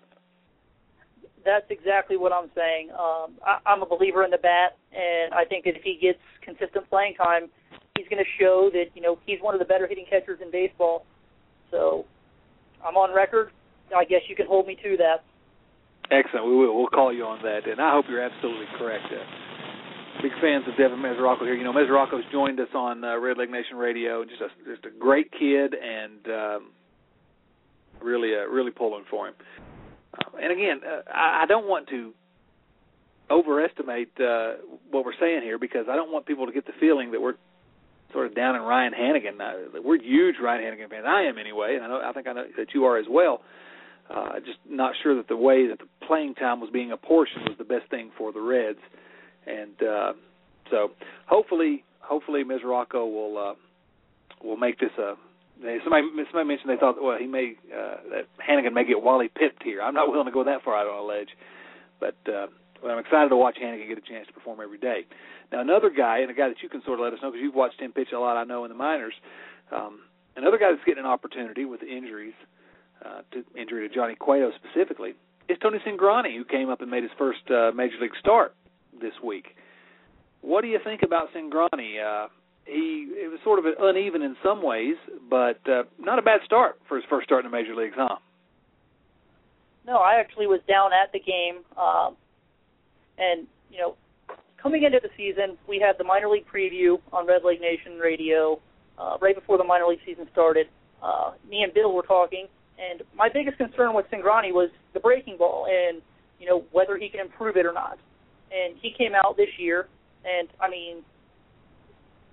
That's 1.45 1.67
exactly 1.71 2.17
what 2.17 2.33
I'm 2.33 2.51
saying. 2.55 2.91
Um, 2.91 3.39
I, 3.45 3.59
I'm 3.65 3.81
a 3.81 3.87
believer 3.87 4.25
in 4.25 4.31
the 4.31 4.39
bat, 4.39 4.77
and 4.93 5.33
I 5.33 5.45
think 5.45 5.65
that 5.65 5.77
if 5.77 5.83
he 5.83 5.97
gets 5.97 6.19
consistent 6.43 6.91
playing 6.91 7.15
time, 7.15 7.49
he's 7.97 8.09
going 8.09 8.23
to 8.23 8.31
show 8.39 8.69
that 8.73 8.87
you 8.95 9.01
know 9.01 9.19
he's 9.25 9.39
one 9.41 9.55
of 9.55 9.61
the 9.61 9.65
better 9.65 9.87
hitting 9.87 10.07
catchers 10.09 10.41
in 10.43 10.51
baseball. 10.51 11.07
So 11.77 12.07
I'm 12.85 12.97
on 12.97 13.15
record. 13.15 13.51
I 13.95 14.05
guess 14.05 14.23
you 14.29 14.35
can 14.35 14.47
hold 14.47 14.67
me 14.67 14.77
to 14.83 14.97
that. 14.97 15.25
Excellent. 16.11 16.47
We 16.47 16.57
will. 16.57 16.77
We'll 16.77 16.89
call 16.89 17.13
you 17.13 17.25
on 17.25 17.43
that, 17.43 17.69
and 17.69 17.81
I 17.81 17.93
hope 17.93 18.07
you're 18.09 18.23
absolutely 18.23 18.67
correct. 18.79 19.05
Uh, 19.11 20.23
big 20.23 20.33
fans 20.41 20.65
of 20.67 20.77
Devin 20.79 20.99
Mesoraco 20.99 21.43
here. 21.43 21.55
You 21.55 21.65
know, 21.65 21.73
Mesoraco's 21.73 22.25
joined 22.33 22.61
us 22.61 22.69
on 22.75 23.05
uh, 23.05 23.09
Redleg 23.09 23.51
Nation 23.51 23.77
Radio. 23.77 24.25
Just 24.25 24.41
a 24.41 24.49
just 24.65 24.87
a 24.87 24.99
great 24.99 25.31
kid, 25.33 25.75
and 25.75 26.27
um, 26.27 26.71
really 28.01 28.35
uh, 28.35 28.49
really 28.49 28.71
pulling 28.71 29.05
for 29.11 29.29
him. 29.29 29.35
Uh, 30.15 30.39
and 30.41 30.53
again, 30.53 30.81
uh, 30.87 31.11
I, 31.13 31.43
I 31.43 31.47
don't 31.47 31.69
want 31.69 31.89
to 31.89 32.15
overestimate 33.31 34.13
uh, 34.21 34.53
what 34.91 35.05
we're 35.05 35.19
saying 35.21 35.43
here 35.43 35.59
because 35.59 35.87
I 35.91 35.97
don't 35.97 36.13
want 36.13 36.27
people 36.27 36.47
to 36.47 36.53
get 36.53 36.67
the 36.67 36.73
feeling 36.79 37.11
that 37.11 37.21
we're 37.21 37.35
sort 38.13 38.27
of 38.27 38.35
down 38.35 38.57
in 38.57 38.63
Ryan 38.63 38.93
Hanigan. 38.93 39.41
Uh, 39.41 39.81
we're 39.85 40.01
huge 40.01 40.37
Ryan 40.43 40.63
Hanigan 40.63 40.91
fans. 40.91 41.05
I 41.07 41.23
am 41.23 41.39
anyway, 41.39 41.75
and 41.77 41.85
I 41.85 41.89
know 41.89 42.01
I 42.05 42.13
think 42.13 42.27
I 42.27 42.33
know 42.33 42.45
that 42.57 42.69
you 42.75 42.85
are 42.85 42.99
as 42.99 43.07
well. 43.09 43.43
Uh, 44.09 44.39
just 44.41 44.59
not 44.69 44.93
sure 45.03 45.17
that 45.17 45.29
the 45.29 45.37
way 45.37 45.67
that 45.67 45.79
the 45.79 46.07
playing 46.07 46.35
time 46.35 46.61
was 46.61 46.71
being 46.73 46.93
apportioned 46.93 47.43
was 47.49 47.59
the 47.59 47.65
best 47.65 47.91
thing 47.91 48.11
for 48.17 48.33
the 48.33 48.41
Reds, 48.41 48.79
and 49.47 49.83
uh, 49.83 50.13
so 50.71 50.91
hopefully, 51.27 51.85
hopefully 52.01 52.45
Mesoraco 52.45 53.11
will 53.11 53.37
uh, 53.37 54.47
will 54.47 54.57
make 54.57 54.79
this 54.79 54.91
a. 54.99 55.15
Somebody 55.83 56.07
somebody 56.31 56.47
mentioned 56.47 56.69
they 56.69 56.77
thought 56.77 57.03
well 57.03 57.17
he 57.19 57.27
may 57.27 57.55
uh, 57.75 57.97
that 58.11 58.29
Hanigan 58.39 58.75
may 58.75 58.85
get 58.85 59.03
Wally 59.03 59.29
pipped 59.29 59.63
here. 59.63 59.81
I'm 59.81 59.95
not 59.95 60.11
willing 60.11 60.27
to 60.27 60.33
go 60.33 60.45
that 60.45 60.63
far 60.63 60.77
out 60.77 60.87
on 60.87 61.03
a 61.03 61.07
ledge, 61.07 61.31
but 61.99 62.15
uh, 62.31 62.47
but 62.83 62.91
I'm 62.91 62.99
excited 62.99 63.31
to 63.31 63.37
watch 63.37 63.57
Hanigan 63.61 63.89
get 63.89 63.99
a 63.99 64.03
chance 64.03 64.27
to 64.27 64.35
perform 64.35 64.61
every 64.63 64.79
day. 64.79 65.07
Now, 65.53 65.61
another 65.61 65.91
guy, 65.91 66.19
and 66.19 66.31
a 66.31 66.35
guy 66.35 66.49
that 66.49 66.63
you 66.63 66.69
can 66.69 66.83
sort 66.85 66.99
of 66.99 67.05
let 67.05 67.13
us 67.13 67.21
know 67.23 67.31
because 67.31 67.43
you've 67.43 67.55
watched 67.55 67.81
him 67.81 67.93
pitch 67.93 68.09
a 68.15 68.19
lot, 68.19 68.37
I 68.37 68.45
know, 68.45 68.65
in 68.65 68.71
the 68.71 68.77
minors. 68.77 69.15
Um, 69.73 70.01
another 70.37 70.59
guy 70.59 70.73
that's 70.73 70.85
getting 70.85 71.05
an 71.05 71.11
opportunity 71.11 71.65
with 71.65 71.83
injuries, 71.83 72.35
uh, 73.05 73.23
to 73.33 73.45
injury 73.59 73.89
to 73.89 73.95
Johnny 73.95 74.15
Cueto 74.17 74.51
specifically, 74.57 75.15
is 75.49 75.57
Tony 75.63 75.79
Cingrani, 75.87 76.37
who 76.37 76.45
came 76.45 76.69
up 76.69 76.81
and 76.81 76.91
made 76.91 77.03
his 77.03 77.13
first 77.19 77.49
uh, 77.51 77.71
major 77.75 77.97
league 78.01 78.17
start 78.19 78.55
this 79.01 79.15
week. 79.23 79.57
What 80.41 80.63
do 80.63 80.69
you 80.69 80.79
think 80.83 81.03
about 81.03 81.33
Cingrani? 81.33 82.03
Uh, 82.03 82.29
he 82.65 83.09
it 83.15 83.31
was 83.31 83.39
sort 83.45 83.61
of 83.61 83.65
uneven 83.79 84.23
in 84.23 84.37
some 84.43 84.63
ways, 84.63 84.97
but 85.31 85.61
uh, 85.69 85.85
not 86.01 86.19
a 86.19 86.23
bad 86.23 86.41
start 86.45 86.81
for 86.89 86.97
his 86.97 87.05
first 87.09 87.27
start 87.27 87.45
in 87.45 87.51
the 87.51 87.57
major 87.57 87.75
leagues, 87.75 87.95
huh? 87.97 88.17
No, 89.87 89.99
I 89.99 90.19
actually 90.19 90.49
was 90.49 90.61
down 90.67 90.91
at 90.93 91.13
the 91.13 91.21
game, 91.21 91.63
um, 91.79 92.17
and 93.19 93.47
you 93.71 93.79
know, 93.79 93.97
coming 94.67 94.83
into 94.83 94.99
the 95.01 95.11
season, 95.17 95.57
we 95.69 95.79
had 95.79 95.95
the 95.97 96.03
minor 96.03 96.29
league 96.29 96.45
preview 96.53 96.99
on 97.13 97.25
Red 97.25 97.45
Leg 97.45 97.61
Nation 97.61 98.01
Radio 98.01 98.59
uh, 98.99 99.17
right 99.23 99.37
before 99.37 99.59
the 99.59 99.63
minor 99.63 99.87
league 99.87 100.01
season 100.05 100.27
started. 100.33 100.67
Uh, 101.01 101.35
me 101.49 101.63
and 101.63 101.73
Bill 101.73 101.95
were 101.95 102.03
talking, 102.03 102.49
and 102.77 103.03
my 103.15 103.29
biggest 103.33 103.59
concern 103.59 103.95
with 103.95 104.07
Cingrani 104.11 104.51
was 104.51 104.71
the 104.93 104.99
breaking 104.99 105.37
ball 105.37 105.69
and 105.71 106.03
you 106.41 106.49
know 106.49 106.65
whether 106.73 106.97
he 106.97 107.09
can 107.09 107.21
improve 107.21 107.57
it 107.57 107.65
or 107.65 107.73
not. 107.73 107.97
And 108.51 108.75
he 108.83 108.91
came 108.91 109.13
out 109.15 109.37
this 109.37 109.55
year, 109.57 109.87
and 110.25 110.49
I 110.61 110.69
mean, 110.69 111.05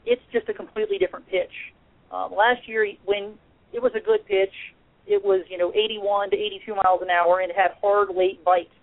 it's 0.03 0.23
just 0.31 0.49
a 0.49 0.55
completely 0.55 0.97
different 0.97 1.27
pitch. 1.27 1.53
Um, 2.11 2.33
last 2.35 2.67
year, 2.67 2.87
when 3.05 3.37
it 3.73 3.81
was 3.81 3.91
a 3.95 4.01
good 4.03 4.25
pitch, 4.25 4.53
it 5.05 5.23
was 5.23 5.45
you 5.51 5.59
know 5.59 5.71
81 5.71 6.31
to 6.31 6.35
82 6.35 6.73
miles 6.73 7.01
an 7.03 7.11
hour, 7.11 7.41
and 7.41 7.51
it 7.51 7.55
had 7.55 7.77
hard 7.79 8.09
late 8.09 8.43
bite. 8.43 8.73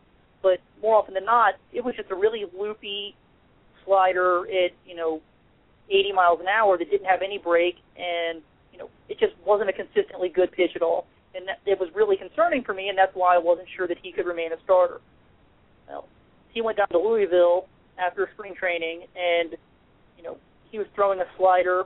But 0.40 0.60
more 0.80 0.94
often 0.94 1.14
than 1.14 1.24
not, 1.24 1.54
it 1.72 1.84
was 1.84 1.96
just 1.96 2.12
a 2.12 2.14
really 2.14 2.44
loopy 2.56 3.16
slider 3.90 4.46
at 4.46 4.70
you 4.86 4.94
know 4.94 5.20
80 5.90 6.12
miles 6.12 6.40
an 6.40 6.46
hour 6.46 6.78
that 6.78 6.90
didn't 6.90 7.06
have 7.06 7.22
any 7.22 7.38
break, 7.38 7.76
and 7.96 8.40
you 8.72 8.78
know 8.78 8.88
it 9.08 9.18
just 9.18 9.34
wasn't 9.44 9.68
a 9.68 9.72
consistently 9.72 10.28
good 10.28 10.52
pitch 10.52 10.72
at 10.76 10.82
all. 10.82 11.06
And 11.34 11.46
that, 11.48 11.58
it 11.66 11.78
was 11.78 11.88
really 11.94 12.16
concerning 12.16 12.62
for 12.62 12.74
me, 12.74 12.88
and 12.88 12.96
that's 12.98 13.14
why 13.14 13.34
I 13.34 13.38
wasn't 13.38 13.68
sure 13.76 13.86
that 13.86 13.98
he 14.02 14.12
could 14.12 14.26
remain 14.26 14.52
a 14.52 14.56
starter. 14.64 15.00
Well, 15.88 16.06
he 16.52 16.60
went 16.60 16.78
down 16.78 16.88
to 16.90 16.98
Louisville 16.98 17.66
after 17.98 18.28
spring 18.34 18.54
training, 18.54 19.06
and 19.16 19.56
you 20.16 20.22
know 20.22 20.36
he 20.70 20.78
was 20.78 20.86
throwing 20.94 21.20
a 21.20 21.26
slider 21.36 21.80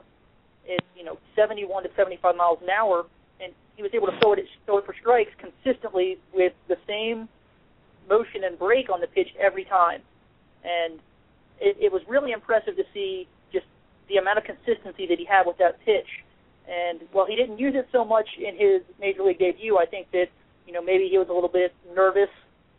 at 0.71 0.83
you 0.95 1.03
know 1.03 1.17
71 1.35 1.83
to 1.83 1.89
75 1.95 2.35
miles 2.35 2.59
an 2.61 2.69
hour, 2.69 3.05
and 3.41 3.51
he 3.75 3.81
was 3.81 3.91
able 3.95 4.07
to 4.07 4.19
throw 4.19 4.33
it 4.33 4.45
throw 4.65 4.77
it 4.77 4.85
for 4.85 4.95
strikes 4.99 5.31
consistently 5.39 6.19
with 6.33 6.53
the 6.67 6.77
same 6.87 7.27
motion 8.07 8.43
and 8.43 8.59
break 8.59 8.89
on 8.91 9.01
the 9.01 9.07
pitch 9.07 9.29
every 9.39 9.65
time, 9.65 10.01
and 10.63 10.99
it, 11.59 11.77
it 11.79 11.91
was 11.91 12.01
really 12.07 12.31
impressive 12.31 12.75
to 12.75 12.83
see 12.93 13.27
just 13.51 13.65
the 14.09 14.17
amount 14.17 14.37
of 14.37 14.43
consistency 14.43 15.07
that 15.07 15.17
he 15.19 15.25
had 15.25 15.45
with 15.45 15.57
that 15.57 15.79
pitch. 15.85 16.07
And 16.67 17.01
while 17.11 17.25
he 17.25 17.35
didn't 17.35 17.59
use 17.59 17.75
it 17.75 17.87
so 17.91 18.03
much 18.03 18.27
in 18.37 18.55
his 18.57 18.81
major 18.99 19.23
league 19.23 19.39
debut, 19.39 19.77
I 19.77 19.85
think 19.85 20.11
that 20.11 20.27
you 20.65 20.73
know 20.73 20.81
maybe 20.81 21.07
he 21.09 21.17
was 21.17 21.29
a 21.29 21.33
little 21.33 21.49
bit 21.49 21.73
nervous, 21.93 22.29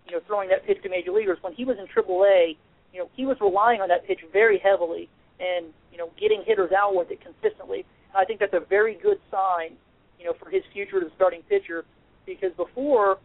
you 0.07 0.13
know, 0.13 0.21
throwing 0.27 0.49
that 0.49 0.67
pitch 0.67 0.83
to 0.83 0.89
major 0.89 1.13
leaguers. 1.13 1.39
When 1.41 1.53
he 1.53 1.65
was 1.65 1.79
in 1.79 1.87
AAA, 1.87 2.57
you 2.93 2.99
know, 2.99 3.09
he 3.15 3.27
was 3.27 3.37
relying 3.41 3.81
on 3.81 3.89
that 3.89 4.07
pitch 4.07 4.21
very 4.33 4.59
heavily 4.59 5.09
and 5.39 5.67
you 5.93 5.99
know 5.99 6.11
getting 6.19 6.43
hitters 6.45 6.73
out 6.73 6.95
with 6.95 7.11
it 7.11 7.21
consistently. 7.21 7.85
And 8.13 8.17
I 8.17 8.25
think 8.25 8.41
that's 8.41 8.55
a 8.55 8.61
very 8.61 8.95
good 8.95 9.19
sign, 9.31 9.77
you 10.19 10.25
know, 10.27 10.33
for 10.33 10.51
his 10.51 10.63
future 10.73 10.99
as 10.99 11.13
a 11.13 11.15
starting 11.15 11.43
pitcher, 11.43 11.85
because 12.25 12.53
before, 12.57 13.19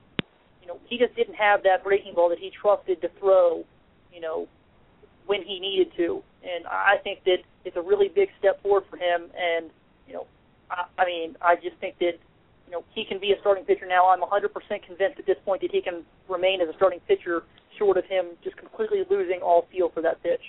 you 0.62 0.68
know, 0.68 0.80
he 0.86 0.98
just 0.98 1.16
didn't 1.16 1.36
have 1.36 1.64
that 1.64 1.84
breaking 1.84 2.14
ball 2.14 2.30
that 2.30 2.40
he 2.40 2.52
trusted 2.52 3.02
to 3.02 3.10
throw, 3.20 3.66
you 4.14 4.22
know, 4.22 4.48
when 5.32 5.44
he 5.44 5.62
needed 5.62 5.96
to. 5.96 6.22
And 6.44 6.68
I 6.68 6.98
think 7.06 7.24
that 7.24 7.38
it's 7.64 7.78
a 7.78 7.82
really 7.82 8.10
big 8.10 8.28
step 8.38 8.62
forward 8.62 8.84
for 8.90 8.98
him. 8.98 9.32
And 9.32 9.72
you 10.06 10.14
know, 10.14 10.28
I, 10.70 10.84
I 11.02 11.06
mean, 11.06 11.38
I 11.42 11.56
just 11.56 11.78
think 11.80 12.00
that 12.00 12.20
you 12.68 12.72
know 12.72 12.84
he 12.94 13.06
can 13.06 13.18
be 13.18 13.32
a 13.32 13.40
starting 13.40 13.64
pitcher 13.64 13.88
now. 13.88 14.10
I'm 14.10 14.20
100% 14.20 14.52
convinced 14.86 15.20
at 15.20 15.26
this 15.26 15.38
point 15.46 15.62
that 15.62 15.72
he 15.72 15.82
can 15.82 16.04
remain 16.28 16.60
as 16.60 16.68
a 16.68 16.74
starting 16.76 17.00
pitcher, 17.08 17.44
short 17.80 17.96
of 17.96 18.04
him 18.06 18.26
just 18.44 18.58
completely 18.58 19.04
losing 19.10 19.40
all 19.40 19.68
feel 19.72 19.88
for 19.88 20.02
that 20.02 20.22
pitch. 20.22 20.44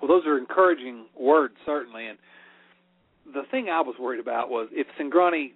Well, 0.00 0.08
those 0.08 0.26
are 0.26 0.38
encouraging 0.38 1.04
words, 1.14 1.54
certainly. 1.66 2.06
And 2.08 2.18
the 3.34 3.42
thing 3.50 3.68
I 3.68 3.82
was 3.82 3.96
worried 4.00 4.18
about 4.18 4.48
was 4.48 4.68
if 4.72 4.86
Cingrani 4.98 5.52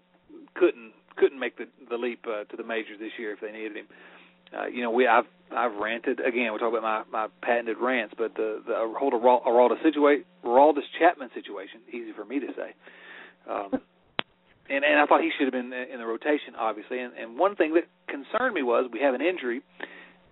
couldn't 0.55 0.93
couldn't 1.17 1.41
make 1.41 1.57
the 1.57 1.67
the 1.89 1.97
leap 1.97 2.27
uh, 2.29 2.45
to 2.45 2.57
the 2.59 2.65
majors 2.65 2.99
this 3.01 3.13
year 3.19 3.33
if 3.33 3.41
they 3.41 3.53
needed 3.53 3.75
him. 3.75 3.87
You 4.73 4.83
know, 4.83 4.91
we 4.91 5.07
I've 5.07 5.25
I've 5.55 5.75
ranted 5.75 6.21
again. 6.21 6.53
We're 6.53 6.59
talking 6.59 6.79
about 6.79 7.11
my 7.11 7.27
my 7.27 7.29
patented 7.43 7.79
rants, 7.79 8.15
but 8.17 8.35
the 8.35 8.63
the 8.67 8.75
whole 8.99 9.11
Aroldis 9.13 9.83
situation, 9.83 10.25
Aroldis 10.45 10.87
Chapman 10.99 11.31
situation, 11.35 11.81
easy 11.89 12.13
for 12.15 12.25
me 12.25 12.41
to 12.41 12.49
say. 12.57 12.75
Um, 13.49 13.71
and 14.71 14.85
and 14.85 14.99
I 14.99 15.07
thought 15.07 15.21
he 15.21 15.31
should 15.37 15.47
have 15.47 15.53
been 15.53 15.73
in 15.73 15.99
the 15.99 16.07
rotation, 16.07 16.55
obviously. 16.59 17.01
And 17.01 17.15
and 17.15 17.39
one 17.39 17.57
thing 17.57 17.75
that 17.75 17.85
concerned 18.09 18.55
me 18.55 18.63
was 18.63 18.91
we 18.93 19.01
have 19.01 19.15
an 19.15 19.23
injury. 19.23 19.63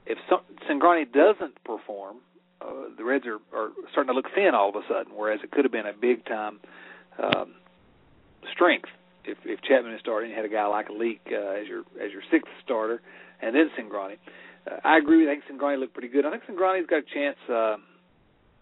If 0.07 0.18
some, 0.29 0.40
Cingrani 0.68 1.11
doesn't 1.11 1.64
perform, 1.64 2.16
uh, 2.61 2.92
the 2.96 3.05
Reds 3.05 3.24
are, 3.27 3.38
are 3.57 3.70
starting 3.92 4.12
to 4.12 4.14
look 4.14 4.27
thin 4.35 4.55
all 4.55 4.68
of 4.68 4.77
a 4.77 4.83
sudden, 4.87 5.14
whereas 5.16 5.40
it 5.42 5.50
could 5.50 5.64
have 5.64 5.72
been 5.72 5.87
a 5.87 5.94
big 5.94 6.27
time 6.27 6.61
um, 7.22 7.55
strength 8.53 8.90
if 9.24 9.38
if 9.44 9.61
Chapman 9.62 9.94
is 9.94 10.00
starting. 10.00 10.31
You 10.31 10.37
had 10.37 10.44
a 10.44 10.50
guy 10.50 10.66
like 10.66 10.90
Leake 10.90 11.27
uh, 11.31 11.61
as 11.61 11.66
your 11.66 11.81
as 12.03 12.12
your 12.12 12.22
sixth 12.31 12.50
starter, 12.64 13.00
and 13.44 13.54
then 13.54 13.70
Cingrani. 13.78 14.16
Uh, 14.66 14.80
I 14.85 14.96
agree. 14.96 15.30
I 15.30 15.35
think 15.35 15.44
Cingrani 15.61 15.78
looked 15.78 15.92
pretty 15.92 16.09
good. 16.09 16.24
I 16.24 16.30
think 16.30 16.44
Cingrani's 16.44 16.87
got 16.87 17.00
a 17.00 17.14
chance, 17.14 17.37
uh, 17.52 17.76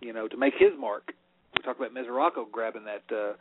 you 0.00 0.12
know, 0.12 0.26
to 0.28 0.36
make 0.36 0.54
his 0.58 0.72
mark. 0.78 1.12
We 1.54 1.62
talked 1.62 1.80
about 1.80 1.94
Mesoraco 1.94 2.50
grabbing 2.50 2.84
that 2.84 3.14
uh, 3.14 3.34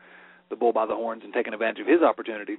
the 0.49 0.55
bull 0.55 0.73
by 0.73 0.85
the 0.85 0.95
horns 0.95 1.23
and 1.23 1.33
taking 1.33 1.53
advantage 1.53 1.81
of 1.81 1.87
his 1.87 2.01
opportunity. 2.01 2.57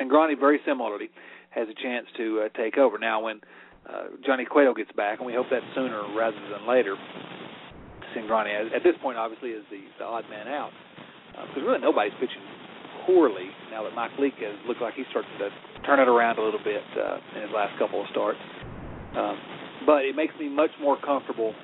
Cingrani 0.00 0.38
very 0.38 0.60
similarly 0.64 1.10
has 1.50 1.66
a 1.68 1.82
chance 1.82 2.06
to 2.16 2.46
uh, 2.46 2.48
take 2.56 2.78
over. 2.78 2.98
Now, 2.98 3.22
when 3.22 3.40
uh, 3.88 4.14
Johnny 4.24 4.44
Cueto 4.44 4.72
gets 4.74 4.92
back, 4.92 5.18
and 5.18 5.26
we 5.26 5.34
hope 5.34 5.46
that 5.50 5.62
sooner 5.74 6.02
rather 6.16 6.38
than 6.52 6.68
later. 6.68 6.96
Cingrani, 8.14 8.74
at 8.74 8.82
this 8.82 8.94
point, 9.02 9.18
obviously, 9.18 9.50
is 9.50 9.64
the, 9.70 9.80
the 9.98 10.04
odd 10.04 10.24
man 10.30 10.48
out 10.48 10.70
because 11.32 11.62
uh, 11.62 11.66
really 11.66 11.80
nobody's 11.80 12.12
pitching 12.20 12.42
poorly 13.06 13.50
now 13.70 13.82
that 13.84 13.94
Mike 13.94 14.12
Leake 14.18 14.38
has 14.40 14.56
looked 14.66 14.80
like 14.80 14.94
he's 14.94 15.08
starting 15.10 15.30
to 15.38 15.48
turn 15.86 16.00
it 16.00 16.08
around 16.08 16.38
a 16.38 16.44
little 16.44 16.62
bit 16.62 16.82
uh, 16.96 17.18
in 17.36 17.42
his 17.42 17.52
last 17.54 17.76
couple 17.78 18.00
of 18.02 18.06
starts. 18.10 18.40
Um, 19.16 19.36
but 19.86 20.04
it 20.04 20.14
makes 20.14 20.34
me 20.38 20.48
much 20.48 20.70
more 20.80 21.00
comfortable 21.00 21.54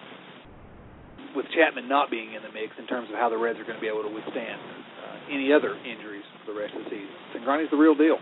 with 1.36 1.44
Chapman 1.52 1.88
not 1.88 2.10
being 2.10 2.32
in 2.32 2.42
the 2.42 2.48
mix 2.48 2.72
in 2.80 2.86
terms 2.88 3.12
of 3.12 3.16
how 3.20 3.28
the 3.28 3.36
Reds 3.36 3.60
are 3.60 3.68
going 3.68 3.76
to 3.76 3.84
be 3.84 3.92
able 3.92 4.02
to 4.02 4.12
withstand 4.12 4.56
uh, 4.56 5.32
any 5.32 5.52
other 5.52 5.76
injuries 5.84 6.24
for 6.40 6.52
the 6.52 6.56
rest 6.58 6.72
of 6.72 6.84
the 6.84 6.90
season. 6.90 7.12
Cingrani's 7.36 7.70
the 7.70 7.76
real 7.76 7.94
deal. 7.94 8.16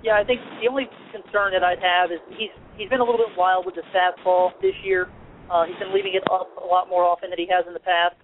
Yeah, 0.00 0.20
I 0.20 0.24
think 0.24 0.40
the 0.60 0.68
only 0.68 0.88
concern 1.12 1.52
that 1.56 1.64
I'd 1.64 1.80
have 1.80 2.12
is 2.12 2.20
he's 2.36 2.52
he's 2.76 2.88
been 2.88 3.00
a 3.00 3.04
little 3.04 3.20
bit 3.20 3.32
wild 3.36 3.64
with 3.64 3.76
the 3.76 3.84
fastball 3.92 4.52
this 4.60 4.76
year. 4.84 5.08
Uh, 5.48 5.64
he's 5.64 5.76
been 5.80 5.92
leaving 5.92 6.12
it 6.16 6.24
up 6.32 6.48
a 6.60 6.66
lot 6.66 6.88
more 6.88 7.04
often 7.04 7.28
than 7.28 7.38
he 7.38 7.48
has 7.48 7.64
in 7.68 7.72
the 7.72 7.84
past, 7.84 8.16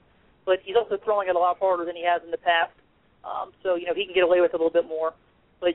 but 0.45 0.61
he's 0.65 0.77
also 0.77 0.97
throwing 1.05 1.29
it 1.29 1.37
a 1.37 1.39
lot 1.39 1.57
harder 1.61 1.85
than 1.85 1.97
he 1.97 2.05
has 2.05 2.21
in 2.25 2.31
the 2.31 2.41
past. 2.41 2.73
Um, 3.25 3.53
so 3.63 3.75
you 3.75 3.87
know 3.87 3.95
he 3.95 4.05
can 4.05 4.15
get 4.15 4.25
away 4.25 4.41
with 4.41 4.55
a 4.55 4.57
little 4.57 4.71
bit 4.71 4.87
more. 4.87 5.13
But 5.61 5.75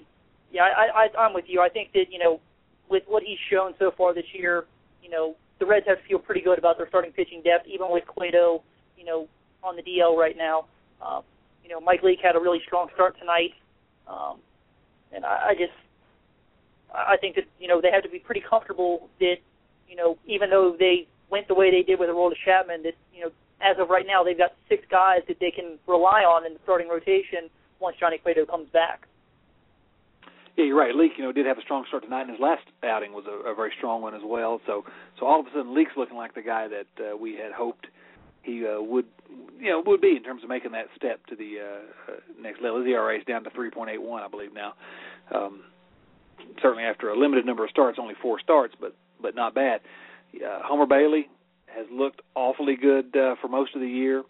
yeah, 0.52 0.64
I, 0.64 1.06
I, 1.06 1.26
I'm 1.26 1.34
with 1.34 1.46
you. 1.48 1.62
I 1.62 1.70
think 1.70 1.94
that 1.94 2.06
you 2.12 2.20
know 2.20 2.40
with 2.90 3.04
what 3.08 3.24
he's 3.24 3.38
shown 3.52 3.74
so 3.80 3.92
far 3.98 4.14
this 4.14 4.26
year, 4.34 4.66
you 5.04 5.10
know 5.10 5.36
the 5.60 5.66
Reds 5.66 5.86
have 5.88 6.02
to 6.02 6.08
feel 6.08 6.20
pretty 6.20 6.42
good 6.42 6.60
about 6.60 6.78
their 6.78 6.88
starting 6.88 7.12
pitching 7.12 7.42
depth, 7.44 7.68
even 7.68 7.88
with 7.90 8.06
Cueto, 8.08 8.62
you 8.98 9.06
know, 9.06 9.28
on 9.64 9.76
the 9.76 9.84
DL 9.84 10.16
right 10.16 10.36
now. 10.38 10.66
Um, 11.02 11.24
you 11.64 11.70
know, 11.70 11.80
Mike 11.80 12.04
Leake 12.04 12.20
had 12.22 12.36
a 12.36 12.40
really 12.40 12.60
strong 12.66 12.90
start 12.94 13.18
tonight, 13.20 13.54
um, 14.08 14.40
and 15.14 15.26
I, 15.26 15.50
I 15.50 15.54
just 15.54 15.74
I 16.94 17.18
think 17.18 17.36
that 17.36 17.46
you 17.60 17.68
know 17.68 17.82
they 17.82 17.92
have 17.92 18.04
to 18.04 18.10
be 18.10 18.20
pretty 18.20 18.42
comfortable 18.42 19.10
that 19.20 19.38
you 19.88 19.96
know 19.96 20.18
even 20.26 20.50
though 20.50 20.76
they 20.78 21.08
went 21.30 21.48
the 21.48 21.56
way 21.56 21.72
they 21.72 21.82
did 21.82 22.00
with 22.00 22.10
Aroldis 22.10 22.38
Chapman, 22.44 22.84
that 22.84 22.94
you 23.14 23.22
know 23.22 23.32
as 23.62 23.78
of 23.80 23.90
right 23.90 24.06
now 24.08 24.24
they've 24.24 24.38
got 24.38 24.54
six 24.70 24.84
guys 24.90 25.22
that 25.28 25.38
they 25.40 25.52
can 25.52 25.78
rely 25.88 26.22
on 26.22 26.46
in 26.46 26.54
the 26.54 26.60
starting 26.64 26.90
rotation 26.90 27.50
once 27.80 27.96
Johnny 28.00 28.18
Cueto 28.18 28.46
comes 28.46 28.70
back. 28.70 29.08
Yeah, 30.58 30.66
you're 30.66 30.78
right. 30.78 30.96
Leake, 30.96 31.14
you 31.18 31.24
know, 31.24 31.34
did 31.34 31.46
have 31.46 31.58
a 31.58 31.62
strong 31.62 31.84
start 31.88 32.04
tonight, 32.04 32.22
and 32.22 32.32
his 32.32 32.40
last 32.40 32.64
outing 32.84 33.12
was 33.12 33.26
a, 33.28 33.52
a 33.52 33.54
very 33.54 33.74
strong 33.78 34.02
one 34.02 34.16
as 34.16 34.22
well. 34.24 34.62
So, 34.66 34.86
so 35.20 35.26
all 35.26 35.42
of 35.42 35.48
a 35.48 35.50
sudden, 35.50 35.76
Leake's 35.76 35.92
looking 35.98 36.16
like 36.16 36.34
the 36.34 36.42
guy 36.42 36.70
that 36.70 37.12
uh, 37.12 37.18
we 37.18 37.36
had 37.36 37.52
hoped 37.52 37.88
he 38.42 38.66
uh, 38.66 38.82
would, 38.82 39.06
you 39.60 39.70
know, 39.70 39.84
would 39.86 40.00
be 40.00 40.16
in 40.16 40.24
terms 40.24 40.44
of 40.44 40.50
making 40.50 40.72
that 40.72 40.86
step 40.96 41.26
to 41.28 41.36
the 41.36 41.58
uh, 41.60 42.12
uh, 42.14 42.16
next 42.40 42.62
level. 42.62 42.80
His 42.80 42.88
ERA 42.88 43.18
is 43.18 43.26
down 43.26 43.44
to 43.44 43.50
3.81, 43.50 44.22
I 44.22 44.28
believe 44.30 44.54
now. 44.54 44.76
Um, 45.34 45.64
certainly 46.62 46.84
after 46.84 47.10
a 47.10 47.20
limited 47.20 47.46
number 47.46 47.64
of 47.64 47.70
starts, 47.72 47.98
only 48.00 48.14
four 48.22 48.40
starts, 48.40 48.76
but 48.80 48.96
but 49.22 49.36
not 49.36 49.56
bad. 49.56 49.82
Uh, 50.36 50.60
Homer 50.64 50.86
Bailey 50.86 51.30
has 51.76 51.86
looked 51.92 52.22
awfully 52.36 52.76
good 52.76 53.16
uh, 53.16 53.36
for 53.42 53.48
most 53.48 53.76
of 53.76 53.82
the 53.82 53.88
year. 53.88 54.24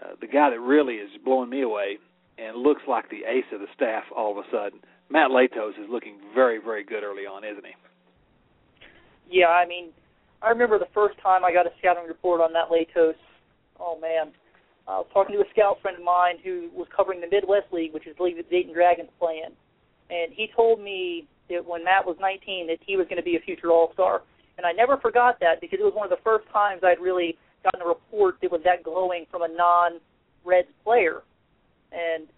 Uh, 0.00 0.14
the 0.20 0.26
guy 0.26 0.50
that 0.50 0.60
really 0.60 0.94
is 0.94 1.10
blowing 1.24 1.50
me 1.50 1.62
away 1.62 1.98
and 2.38 2.56
looks 2.56 2.82
like 2.88 3.08
the 3.10 3.28
ace 3.28 3.44
of 3.52 3.60
the 3.60 3.66
staff 3.74 4.04
all 4.16 4.32
of 4.32 4.38
a 4.38 4.48
sudden, 4.50 4.80
Matt 5.10 5.30
Latos 5.30 5.70
is 5.70 5.88
looking 5.90 6.16
very 6.34 6.58
very 6.58 6.84
good 6.84 7.02
early 7.02 7.26
on, 7.26 7.44
isn't 7.44 7.64
he? 7.64 7.72
Yeah, 9.30 9.48
I 9.48 9.66
mean, 9.66 9.90
I 10.42 10.50
remember 10.50 10.78
the 10.78 10.90
first 10.94 11.18
time 11.22 11.44
I 11.44 11.52
got 11.52 11.66
a 11.66 11.70
scouting 11.78 12.06
report 12.08 12.40
on 12.40 12.52
Matt 12.52 12.68
Latos. 12.70 13.14
Oh 13.78 13.98
man, 14.00 14.32
I 14.88 14.98
was 14.98 15.06
talking 15.12 15.36
to 15.36 15.42
a 15.42 15.50
scout 15.52 15.78
friend 15.82 15.98
of 15.98 16.04
mine 16.04 16.36
who 16.42 16.70
was 16.74 16.88
covering 16.94 17.20
the 17.20 17.28
Midwest 17.30 17.72
League, 17.72 17.92
which 17.92 18.06
is 18.06 18.16
the 18.16 18.22
league 18.22 18.36
that 18.36 18.50
Dayton 18.50 18.72
Dragons 18.72 19.10
play 19.18 19.42
in, 19.44 19.52
and 20.14 20.32
he 20.32 20.48
told 20.54 20.80
me 20.80 21.26
that 21.50 21.66
when 21.66 21.84
Matt 21.84 22.06
was 22.06 22.16
19 22.20 22.68
that 22.68 22.78
he 22.86 22.96
was 22.96 23.06
going 23.06 23.18
to 23.18 23.22
be 23.22 23.36
a 23.36 23.40
future 23.40 23.70
All 23.70 23.90
Star, 23.92 24.22
and 24.60 24.66
I 24.66 24.72
never 24.72 24.98
forgot 24.98 25.40
that 25.40 25.58
because 25.62 25.78
it 25.80 25.84
was 25.84 25.94
one 25.96 26.04
of 26.04 26.10
the 26.10 26.22
first 26.22 26.44
times 26.52 26.82
I'd 26.84 27.00
really 27.00 27.38
gotten 27.64 27.80
a 27.80 27.88
report 27.88 28.36
that 28.42 28.52
was 28.52 28.60
that 28.64 28.82
glowing 28.84 29.24
from 29.30 29.40
a 29.40 29.48
non-Reds 29.48 30.68
player. 30.84 31.22
And 31.92 32.28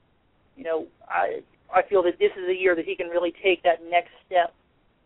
you 0.56 0.62
know, 0.62 0.86
I 1.08 1.42
I 1.74 1.82
feel 1.82 2.00
that 2.04 2.20
this 2.20 2.30
is 2.38 2.48
a 2.48 2.54
year 2.54 2.76
that 2.76 2.84
he 2.84 2.94
can 2.94 3.08
really 3.08 3.34
take 3.42 3.64
that 3.64 3.82
next 3.90 4.14
step 4.24 4.54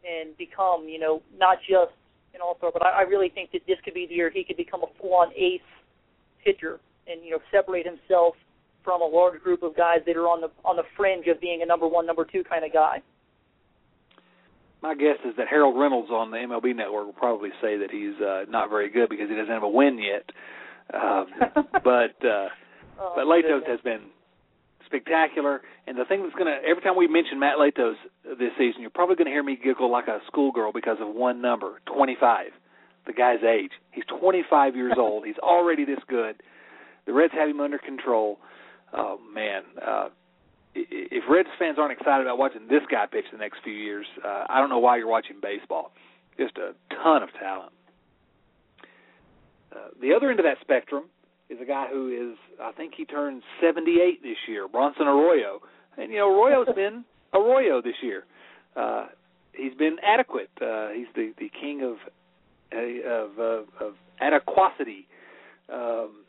and 0.04 0.36
become, 0.36 0.88
you 0.88 0.98
know, 0.98 1.22
not 1.38 1.56
just 1.60 1.96
an 2.34 2.42
all-star, 2.44 2.70
but 2.70 2.84
I, 2.84 3.00
I 3.00 3.02
really 3.08 3.30
think 3.30 3.50
that 3.52 3.62
this 3.66 3.78
could 3.82 3.94
be 3.94 4.06
the 4.06 4.14
year 4.14 4.28
he 4.28 4.44
could 4.44 4.58
become 4.58 4.82
a 4.82 5.00
full-on 5.00 5.32
ace 5.34 5.64
pitcher 6.44 6.80
and 7.08 7.24
you 7.24 7.30
know 7.30 7.38
separate 7.50 7.86
himself 7.86 8.34
from 8.84 9.00
a 9.00 9.06
large 9.06 9.40
group 9.40 9.62
of 9.62 9.74
guys 9.74 10.00
that 10.06 10.16
are 10.18 10.28
on 10.28 10.42
the 10.42 10.50
on 10.66 10.76
the 10.76 10.84
fringe 10.98 11.28
of 11.28 11.40
being 11.40 11.62
a 11.62 11.66
number 11.66 11.88
one, 11.88 12.04
number 12.04 12.26
two 12.26 12.44
kind 12.44 12.62
of 12.62 12.74
guy. 12.74 13.00
My 14.82 14.94
guess 14.94 15.18
is 15.24 15.34
that 15.36 15.48
Harold 15.48 15.78
Reynolds 15.78 16.10
on 16.10 16.30
the 16.30 16.36
MLB 16.36 16.76
Network 16.76 17.06
will 17.06 17.12
probably 17.12 17.50
say 17.62 17.78
that 17.78 17.90
he's 17.90 18.20
uh, 18.20 18.44
not 18.48 18.68
very 18.70 18.90
good 18.90 19.08
because 19.08 19.28
he 19.28 19.34
doesn't 19.34 19.52
have 19.52 19.62
a 19.62 19.68
win 19.68 19.98
yet. 19.98 20.30
Um, 20.92 21.26
but 21.84 22.14
uh, 22.24 22.48
oh, 23.00 23.12
but 23.16 23.24
Latos 23.24 23.60
goodness. 23.60 23.68
has 23.68 23.80
been 23.80 24.02
spectacular. 24.86 25.62
And 25.86 25.98
the 25.98 26.04
thing 26.04 26.22
that's 26.22 26.34
going 26.34 26.46
to 26.46 26.68
every 26.68 26.82
time 26.82 26.96
we 26.96 27.06
mention 27.06 27.38
Matt 27.38 27.56
Latos 27.58 27.94
this 28.24 28.52
season, 28.58 28.80
you're 28.80 28.90
probably 28.90 29.16
going 29.16 29.26
to 29.26 29.32
hear 29.32 29.42
me 29.42 29.58
giggle 29.62 29.90
like 29.90 30.08
a 30.08 30.20
schoolgirl 30.26 30.72
because 30.72 30.98
of 31.00 31.14
one 31.14 31.40
number, 31.42 31.80
25. 31.86 32.46
The 33.06 33.12
guy's 33.12 33.42
age. 33.42 33.70
He's 33.92 34.04
25 34.20 34.74
years 34.74 34.94
old. 34.98 35.26
He's 35.26 35.38
already 35.38 35.84
this 35.84 36.00
good. 36.08 36.42
The 37.06 37.12
Reds 37.12 37.32
have 37.34 37.48
him 37.48 37.60
under 37.60 37.78
control. 37.78 38.38
Oh 38.92 39.18
man, 39.34 39.62
uh, 39.84 40.08
if 40.76 41.24
Reds 41.28 41.48
fans 41.58 41.78
aren't 41.78 41.92
excited 41.92 42.26
about 42.26 42.38
watching 42.38 42.68
this 42.68 42.82
guy 42.90 43.06
pitch 43.10 43.24
the 43.32 43.38
next 43.38 43.58
few 43.64 43.72
years, 43.72 44.06
uh, 44.24 44.44
I 44.48 44.60
don't 44.60 44.68
know 44.68 44.78
why 44.78 44.96
you're 44.98 45.08
watching 45.08 45.36
baseball. 45.40 45.92
Just 46.38 46.56
a 46.58 46.72
ton 47.02 47.22
of 47.22 47.30
talent. 47.40 47.72
Uh, 49.72 49.88
the 50.00 50.12
other 50.14 50.30
end 50.30 50.38
of 50.38 50.44
that 50.44 50.58
spectrum 50.60 51.04
is 51.48 51.58
a 51.60 51.64
guy 51.64 51.86
who 51.90 52.32
is, 52.32 52.38
I 52.60 52.72
think 52.72 52.94
he 52.96 53.04
turns 53.04 53.42
78 53.60 54.22
this 54.22 54.36
year, 54.48 54.68
Bronson 54.68 55.06
Arroyo. 55.06 55.60
And, 55.96 56.12
you 56.12 56.18
know, 56.18 56.30
Arroyo's 56.30 56.68
been 56.76 57.04
Arroyo 57.32 57.80
this 57.80 57.96
year. 58.02 58.24
Uh, 58.76 59.06
he's 59.52 59.74
been 59.74 59.96
adequate. 60.04 60.50
Uh, 60.60 60.88
he's 60.90 61.06
the, 61.14 61.32
the 61.38 61.50
king 61.60 61.82
of, 61.82 61.96
uh, 62.72 63.08
of, 63.08 63.38
uh, 63.38 63.84
of 63.84 63.94
adequacy. 64.20 65.06
Um, 65.72 66.24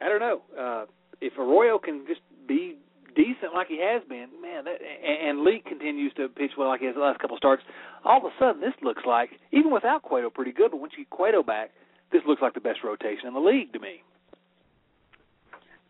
I 0.00 0.08
don't 0.08 0.20
know. 0.20 0.42
Uh, 0.58 0.84
if 1.20 1.34
Arroyo 1.38 1.78
can 1.78 2.04
just 2.06 2.20
be 2.46 2.76
decent 3.14 3.54
like 3.54 3.68
he 3.68 3.80
has 3.80 4.02
been, 4.08 4.28
man, 4.40 4.64
that, 4.64 4.78
and, 4.80 5.28
and 5.28 5.44
Lee 5.44 5.62
continues 5.66 6.12
to 6.14 6.28
pitch 6.28 6.52
well 6.56 6.68
like 6.68 6.80
he 6.80 6.86
has 6.86 6.94
the 6.94 7.00
last 7.00 7.18
couple 7.20 7.36
starts, 7.36 7.62
all 8.04 8.18
of 8.18 8.24
a 8.24 8.34
sudden 8.38 8.60
this 8.60 8.74
looks 8.82 9.02
like, 9.06 9.30
even 9.52 9.70
without 9.70 10.02
Cueto, 10.02 10.30
pretty 10.30 10.52
good, 10.52 10.70
but 10.70 10.80
once 10.80 10.92
you 10.96 11.04
get 11.04 11.10
Cueto 11.10 11.42
back, 11.42 11.70
this 12.12 12.22
looks 12.26 12.42
like 12.42 12.54
the 12.54 12.60
best 12.60 12.80
rotation 12.82 13.28
in 13.28 13.34
the 13.34 13.40
league 13.40 13.72
to 13.72 13.78
me. 13.78 14.02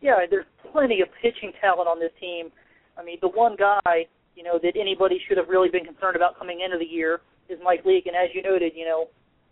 yeah, 0.01 0.25
there's 0.29 0.45
plenty 0.71 1.01
of 1.01 1.07
pitching 1.21 1.51
talent 1.61 1.87
on 1.87 1.99
this 1.99 2.11
team. 2.19 2.49
I 2.97 3.03
mean, 3.03 3.17
the 3.21 3.29
one 3.29 3.55
guy, 3.55 4.05
you 4.35 4.43
know, 4.43 4.59
that 4.61 4.73
anybody 4.79 5.19
should 5.27 5.37
have 5.37 5.47
really 5.47 5.69
been 5.69 5.85
concerned 5.85 6.15
about 6.15 6.37
coming 6.37 6.61
into 6.61 6.77
the 6.77 6.85
year 6.85 7.21
is 7.49 7.59
Mike 7.63 7.85
Leake, 7.85 8.05
and 8.07 8.15
as 8.15 8.29
you 8.33 8.41
noted, 8.41 8.73
you 8.75 8.85
know, 8.85 9.07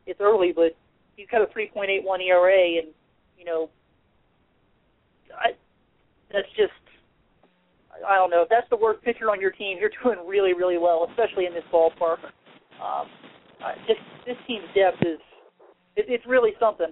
it's 0.05 0.19
early, 0.21 0.51
but 0.53 0.75
he's 1.15 1.27
got 1.31 1.41
a 1.41 1.45
3.81 1.47 2.03
ERA, 2.27 2.81
and 2.81 2.93
you 3.37 3.45
know, 3.45 3.69
I 5.33 5.51
that's 6.31 6.47
just 6.55 6.73
I 8.09 8.15
don't 8.15 8.29
know 8.29 8.41
if 8.41 8.49
that's 8.49 8.69
the 8.69 8.77
worst 8.77 9.03
pitcher 9.03 9.29
on 9.29 9.39
your 9.39 9.51
team. 9.51 9.77
You're 9.79 9.91
doing 10.03 10.25
really, 10.27 10.53
really 10.53 10.77
well, 10.77 11.07
especially 11.09 11.45
in 11.45 11.53
this 11.53 11.63
ballpark. 11.71 12.19
Um, 12.81 13.07
I, 13.61 13.75
this 13.87 13.97
this 14.25 14.37
team's 14.47 14.65
depth 14.73 15.01
is 15.01 15.19
it, 15.95 16.05
it's 16.07 16.25
really 16.25 16.51
something. 16.59 16.91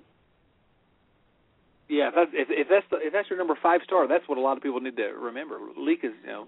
Yeah, 1.90 2.10
if 2.10 2.16
that's, 2.16 2.32
if, 2.34 2.48
if 2.52 2.68
that's 2.70 2.86
the, 2.92 2.98
if 3.00 3.14
that's 3.14 3.30
your 3.30 3.40
number 3.40 3.58
five 3.64 3.80
star, 3.86 4.08
that's 4.08 4.28
what 4.28 4.38
a 4.38 4.42
lot 4.42 4.58
of 4.58 4.64
people 4.64 4.80
need 4.82 4.98
to 4.98 5.16
remember. 5.16 5.58
Leake 5.78 6.04
is 6.04 6.12
you 6.22 6.28
know 6.30 6.48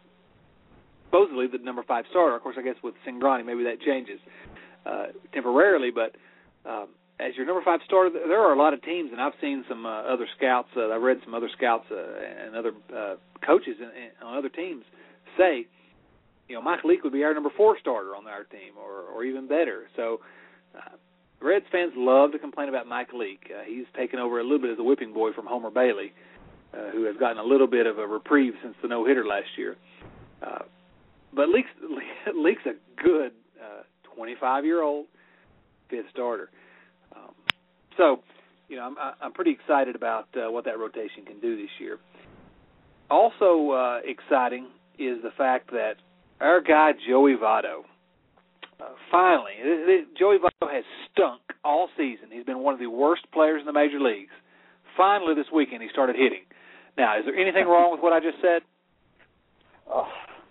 supposedly 1.06 1.48
the 1.48 1.58
number 1.64 1.84
five 1.88 2.06
star. 2.10 2.36
Of 2.36 2.44
course, 2.44 2.58
I 2.60 2.62
guess 2.62 2.76
with 2.84 2.94
Cingrani 3.08 3.46
maybe 3.46 3.64
that 3.64 3.82
changes 3.82 4.20
uh, 4.86 5.08
temporarily, 5.34 5.92
but 5.92 6.16
um, 6.70 6.90
as 7.20 7.36
your 7.36 7.46
number 7.46 7.62
five 7.64 7.82
star, 7.86 8.10
there 8.10 8.40
are 8.40 8.54
a 8.54 8.58
lot 8.58 8.74
of 8.74 8.82
teams, 8.82 9.12
and 9.12 9.22
I've 9.22 9.34
seen 9.42 9.66
some 9.68 9.86
uh, 9.86 10.02
other 10.04 10.28
scouts. 10.38 10.70
Uh, 10.76 10.90
I've 10.90 11.02
read 11.02 11.18
some 11.24 11.34
other 11.34 11.50
scouts 11.56 11.86
uh, 11.92 12.46
and 12.46 12.56
other 12.56 12.72
uh, 12.96 13.16
coaches 13.46 13.76
in, 13.80 13.88
in, 13.88 14.10
on 14.26 14.38
other 14.38 14.50
teams 14.50 14.84
say, 15.38 15.68
you 16.48 16.56
know, 16.56 16.62
Mike 16.62 16.84
Leake 16.84 17.04
would 17.04 17.14
be 17.14 17.24
our 17.24 17.34
number 17.34 17.52
four 17.56 17.78
starter 17.80 18.16
on 18.16 18.26
our 18.28 18.44
team, 18.46 18.74
or 18.80 19.02
or 19.02 19.24
even 19.24 19.48
better. 19.48 19.84
So. 19.96 20.22
Uh, 20.76 20.96
Reds 21.42 21.66
fans 21.72 21.94
love 21.96 22.34
to 22.34 22.38
complain 22.38 22.68
about 22.68 22.86
Mike 22.86 23.14
Leake. 23.14 23.50
Uh, 23.50 23.64
he's 23.66 23.86
taken 23.96 24.20
over 24.20 24.42
a 24.42 24.44
little 24.44 24.60
bit 24.60 24.72
as 24.72 24.78
a 24.78 24.84
whipping 24.84 25.14
boy 25.14 25.32
from 25.32 25.46
Homer 25.46 25.70
Bailey, 25.70 26.12
uh, 26.74 26.92
who 26.92 27.06
has 27.06 27.16
gotten 27.16 27.38
a 27.38 27.44
little 27.44 27.66
bit 27.66 27.88
of 27.88 27.98
a 27.98 28.06
reprieve 28.06 28.56
since 28.62 28.76
the 28.82 28.90
no 28.90 29.06
hitter 29.06 29.26
last 29.26 29.48
year. 29.58 29.78
Uh, 30.46 30.64
but 31.34 31.48
Leake's, 31.48 31.70
Leake's 32.36 32.66
a 32.66 32.74
good 33.02 33.32
25 34.16 34.42
uh, 34.44 34.66
year 34.66 34.82
old 34.82 35.06
fifth 35.90 36.08
starter. 36.12 36.50
So, 38.00 38.22
you 38.70 38.78
know, 38.78 38.84
I'm, 38.84 38.96
I'm 39.22 39.34
pretty 39.34 39.52
excited 39.52 39.96
about 39.96 40.28
uh, 40.36 40.50
what 40.50 40.64
that 40.66 40.80
rotation 40.80 41.26
can 41.28 41.40
do 41.42 41.58
this 41.58 41.70
year. 41.80 42.00
Also 43.12 43.72
uh, 43.72 44.00
exciting 44.06 44.68
is 44.98 45.18
the 45.22 45.32
fact 45.38 45.70
that 45.72 45.96
our 46.40 46.62
guy 46.62 46.92
Joey 47.08 47.36
Votto 47.36 47.84
uh, 48.80 48.86
finally, 49.12 49.52
Joey 50.18 50.38
Votto 50.38 50.72
has 50.72 50.86
stunk 51.12 51.42
all 51.66 51.90
season. 51.98 52.30
He's 52.32 52.46
been 52.46 52.60
one 52.60 52.74
of 52.74 52.80
the 52.80 52.90
worst 52.90 53.24
players 53.34 53.60
in 53.60 53.66
the 53.66 53.74
major 53.74 54.00
leagues. 54.00 54.32
Finally, 54.96 55.36
this 55.36 55.48
weekend 55.54 55.84
he 55.84 55.90
started 55.92 56.16
hitting. 56.16 56.44
Now, 56.98 57.20
is 57.20 57.26
there 57.26 57.36
anything 57.36 57.66
wrong 57.68 57.92
with 57.92 58.02
what 58.02 58.14
I 58.14 58.20
just 58.20 58.38
said? 58.42 58.62
Oh, 59.92 60.08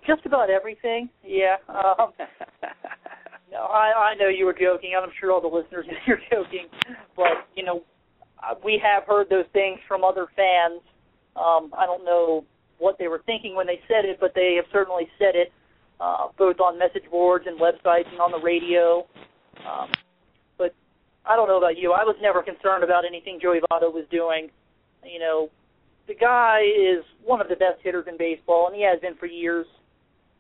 just 0.07 0.27
about 0.27 0.51
everything. 0.51 1.09
Yeah. 1.25 1.57
Um, 1.69 2.13
I, 3.57 4.13
I 4.13 4.15
know 4.15 4.29
you 4.29 4.45
were 4.45 4.53
joking. 4.53 4.93
And 4.95 5.05
I'm 5.05 5.13
sure 5.21 5.33
all 5.33 5.41
the 5.41 5.49
listeners 5.49 5.87
know 5.87 5.97
you're 6.07 6.21
joking, 6.31 6.67
but 7.17 7.49
you 7.55 7.65
know, 7.65 7.83
uh, 8.43 8.55
we 8.65 8.81
have 8.83 9.05
heard 9.05 9.29
those 9.31 9.47
things 9.53 9.79
from 9.89 10.05
other 10.05 10.27
fans. 10.37 10.81
Um, 11.37 11.73
I 11.77 11.87
don't 11.87 12.05
know 12.05 12.45
what 12.79 12.97
they 12.99 13.09
were 13.09 13.23
thinking 13.27 13.55
when 13.55 13.67
they 13.67 13.81
said 13.89 14.05
it, 14.05 14.19
but 14.21 14.33
they 14.35 14.55
have 14.57 14.67
certainly 14.73 15.09
said 15.19 15.35
it 15.35 15.53
uh, 16.01 16.29
both 16.37 16.61
on 16.61 16.79
message 16.79 17.05
boards 17.11 17.47
and 17.47 17.59
websites 17.59 18.11
and 18.11 18.21
on 18.21 18.31
the 18.31 18.39
radio. 18.39 19.07
Um, 19.67 19.91
but 20.57 20.75
I 21.27 21.37
don't 21.37 21.49
know 21.49 21.59
about 21.59 21.77
you. 21.77 21.93
I 21.93 22.05
was 22.05 22.17
never 22.23 22.43
concerned 22.43 22.85
about 22.85 23.05
anything 23.05 23.39
Joey 23.43 23.61
Votto 23.71 23.93
was 23.93 24.05
doing. 24.11 24.49
You 25.05 25.19
know, 25.19 25.49
the 26.07 26.15
guy 26.15 26.61
is 26.63 27.05
one 27.25 27.41
of 27.41 27.49
the 27.49 27.57
best 27.57 27.81
hitters 27.83 28.07
in 28.09 28.17
baseball, 28.17 28.69
and 28.69 28.77
he 28.77 28.83
has 28.83 29.01
been 29.01 29.17
for 29.17 29.27
years. 29.27 29.67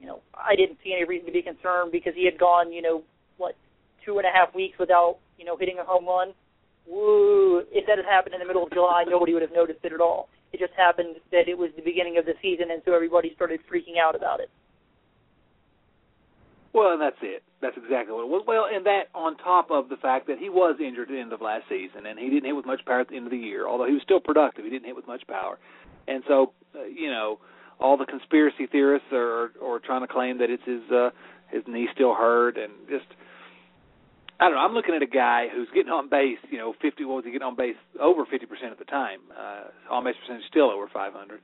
You 0.00 0.06
know, 0.06 0.20
I 0.34 0.54
didn't 0.54 0.78
see 0.84 0.92
any 0.92 1.04
reason 1.04 1.26
to 1.26 1.32
be 1.32 1.42
concerned 1.42 1.92
because 1.92 2.14
he 2.14 2.24
had 2.24 2.38
gone, 2.38 2.72
you 2.72 2.82
know, 2.82 3.02
what, 3.36 3.56
two 4.04 4.18
and 4.18 4.26
a 4.26 4.30
half 4.30 4.54
weeks 4.54 4.78
without, 4.78 5.18
you 5.38 5.44
know, 5.44 5.56
hitting 5.56 5.78
a 5.78 5.84
home 5.84 6.06
run. 6.06 6.32
Woo! 6.86 7.64
If 7.70 7.86
that 7.86 7.98
had 7.98 8.06
happened 8.06 8.34
in 8.34 8.40
the 8.40 8.46
middle 8.46 8.64
of 8.64 8.72
July, 8.72 9.04
nobody 9.06 9.34
would 9.34 9.42
have 9.42 9.52
noticed 9.52 9.80
it 9.82 9.92
at 9.92 10.00
all. 10.00 10.28
It 10.52 10.60
just 10.60 10.72
happened 10.76 11.16
that 11.32 11.48
it 11.48 11.58
was 11.58 11.70
the 11.76 11.82
beginning 11.82 12.16
of 12.16 12.24
the 12.24 12.34
season, 12.40 12.70
and 12.70 12.80
so 12.84 12.94
everybody 12.94 13.32
started 13.34 13.60
freaking 13.70 13.98
out 14.00 14.14
about 14.14 14.40
it. 14.40 14.48
Well, 16.72 16.92
and 16.92 17.02
that's 17.02 17.18
it. 17.22 17.42
That's 17.60 17.76
exactly 17.76 18.14
what 18.14 18.22
it 18.22 18.28
was. 18.28 18.44
Well, 18.46 18.66
and 18.72 18.86
that 18.86 19.08
on 19.14 19.36
top 19.36 19.70
of 19.70 19.88
the 19.88 19.96
fact 19.96 20.28
that 20.28 20.38
he 20.38 20.48
was 20.48 20.76
injured 20.80 21.08
at 21.08 21.12
the 21.12 21.20
end 21.20 21.32
of 21.32 21.40
last 21.40 21.64
season, 21.68 22.06
and 22.06 22.18
he 22.18 22.30
didn't 22.30 22.44
hit 22.44 22.56
with 22.56 22.66
much 22.66 22.84
power 22.86 23.00
at 23.00 23.08
the 23.08 23.16
end 23.16 23.26
of 23.26 23.32
the 23.32 23.38
year. 23.38 23.66
Although 23.66 23.86
he 23.86 23.94
was 23.94 24.02
still 24.02 24.20
productive, 24.20 24.64
he 24.64 24.70
didn't 24.70 24.86
hit 24.86 24.96
with 24.96 25.06
much 25.06 25.26
power. 25.26 25.58
And 26.06 26.22
so, 26.28 26.52
uh, 26.74 26.84
you 26.84 27.10
know, 27.10 27.40
all 27.80 27.96
the 27.96 28.06
conspiracy 28.06 28.66
theorists 28.66 29.08
are 29.12 29.52
are 29.62 29.78
trying 29.78 30.02
to 30.02 30.12
claim 30.12 30.38
that 30.38 30.50
it's 30.50 30.64
his 30.64 30.82
uh, 30.90 31.10
his 31.50 31.62
knee 31.66 31.88
still 31.94 32.14
hurt, 32.14 32.56
and 32.58 32.72
just 32.88 33.06
I 34.40 34.44
don't 34.46 34.54
know. 34.54 34.60
I'm 34.60 34.72
looking 34.72 34.94
at 34.94 35.02
a 35.02 35.06
guy 35.06 35.46
who's 35.52 35.68
getting 35.74 35.90
on 35.90 36.08
base. 36.08 36.38
You 36.50 36.58
know, 36.58 36.74
50. 36.80 37.04
What 37.04 37.16
was 37.16 37.24
he 37.24 37.32
getting 37.32 37.46
on 37.46 37.56
base? 37.56 37.76
Over 38.00 38.24
50 38.24 38.46
percent 38.46 38.72
at 38.72 38.78
the 38.78 38.84
time. 38.84 39.20
Uh, 39.36 39.94
on 39.94 40.04
base 40.04 40.14
percentage 40.20 40.46
still 40.48 40.70
over 40.70 40.88
500. 40.92 41.40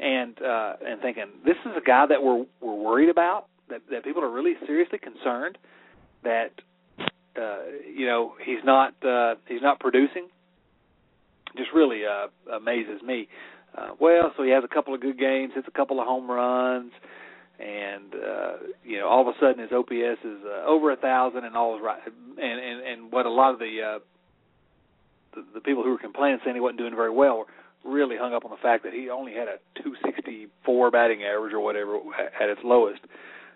And 0.00 0.40
uh, 0.42 0.74
and 0.86 1.00
thinking 1.00 1.26
this 1.44 1.56
is 1.66 1.72
a 1.76 1.84
guy 1.84 2.06
that 2.06 2.22
we're 2.22 2.44
we're 2.60 2.74
worried 2.74 3.10
about 3.10 3.46
that 3.68 3.82
that 3.90 4.04
people 4.04 4.22
are 4.22 4.30
really 4.30 4.54
seriously 4.66 4.98
concerned 4.98 5.58
that 6.24 6.52
uh, 7.36 7.58
you 7.94 8.06
know 8.06 8.34
he's 8.44 8.64
not 8.64 8.94
uh, 9.04 9.34
he's 9.46 9.62
not 9.62 9.80
producing. 9.80 10.28
Just 11.56 11.70
really 11.74 12.02
uh, 12.06 12.28
amazes 12.56 13.02
me. 13.02 13.28
Uh, 13.76 13.88
well, 14.00 14.32
so 14.36 14.42
he 14.42 14.50
has 14.50 14.64
a 14.64 14.72
couple 14.72 14.94
of 14.94 15.00
good 15.00 15.18
games, 15.18 15.52
hits 15.54 15.68
a 15.68 15.70
couple 15.70 16.00
of 16.00 16.06
home 16.06 16.30
runs, 16.30 16.92
and 17.58 18.14
uh, 18.14 18.52
you 18.84 18.98
know 18.98 19.08
all 19.08 19.22
of 19.22 19.28
a 19.28 19.38
sudden 19.40 19.58
his 19.60 19.72
OPS 19.72 20.20
is 20.24 20.38
uh, 20.44 20.66
over 20.66 20.92
a 20.92 20.96
thousand, 20.96 21.44
and 21.44 21.56
all 21.56 21.76
is 21.76 21.82
right. 21.82 22.00
And 22.06 22.60
and 22.60 22.80
and 22.86 23.12
what 23.12 23.26
a 23.26 23.30
lot 23.30 23.52
of 23.52 23.58
the 23.58 23.78
uh, 23.80 23.98
the, 25.34 25.44
the 25.54 25.60
people 25.60 25.82
who 25.82 25.90
were 25.90 25.98
complaining 25.98 26.40
saying 26.44 26.56
he 26.56 26.60
wasn't 26.60 26.78
doing 26.78 26.94
very 26.94 27.10
well 27.10 27.38
were 27.38 27.46
really 27.84 28.16
hung 28.16 28.34
up 28.34 28.44
on 28.44 28.50
the 28.50 28.56
fact 28.62 28.84
that 28.84 28.92
he 28.92 29.08
only 29.10 29.32
had 29.32 29.48
a 29.48 29.56
264 29.82 30.90
batting 30.90 31.22
average 31.22 31.52
or 31.52 31.60
whatever 31.60 31.96
at 32.40 32.48
its 32.48 32.60
lowest. 32.64 33.00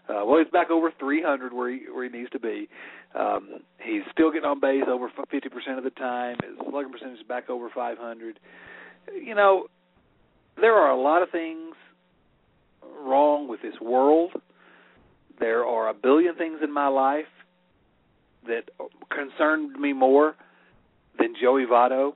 Uh, 0.08 0.22
well, 0.24 0.38
he's 0.38 0.50
back 0.52 0.70
over 0.70 0.92
300 0.98 1.52
where 1.52 1.70
he 1.70 1.80
where 1.92 2.04
he 2.04 2.16
needs 2.16 2.30
to 2.30 2.38
be. 2.38 2.68
Um, 3.14 3.60
he's 3.82 4.02
still 4.12 4.30
getting 4.30 4.48
on 4.48 4.60
base 4.60 4.84
over 4.86 5.08
50% 5.08 5.78
of 5.78 5.84
the 5.84 5.90
time. 5.90 6.36
His 6.44 6.56
slugging 6.70 6.92
percentage 6.92 7.18
is 7.18 7.26
back 7.26 7.50
over 7.50 7.70
500. 7.74 8.38
You 9.20 9.34
know, 9.34 9.66
there 10.60 10.74
are 10.74 10.90
a 10.90 11.00
lot 11.00 11.22
of 11.22 11.30
things 11.30 11.74
wrong 13.02 13.48
with 13.48 13.62
this 13.62 13.74
world. 13.80 14.32
There 15.38 15.64
are 15.64 15.88
a 15.88 15.94
billion 15.94 16.34
things 16.34 16.60
in 16.62 16.72
my 16.72 16.88
life 16.88 17.26
that 18.46 18.70
concerned 19.10 19.78
me 19.78 19.92
more 19.92 20.34
than 21.18 21.34
Joey 21.40 21.66
Votto 21.66 22.14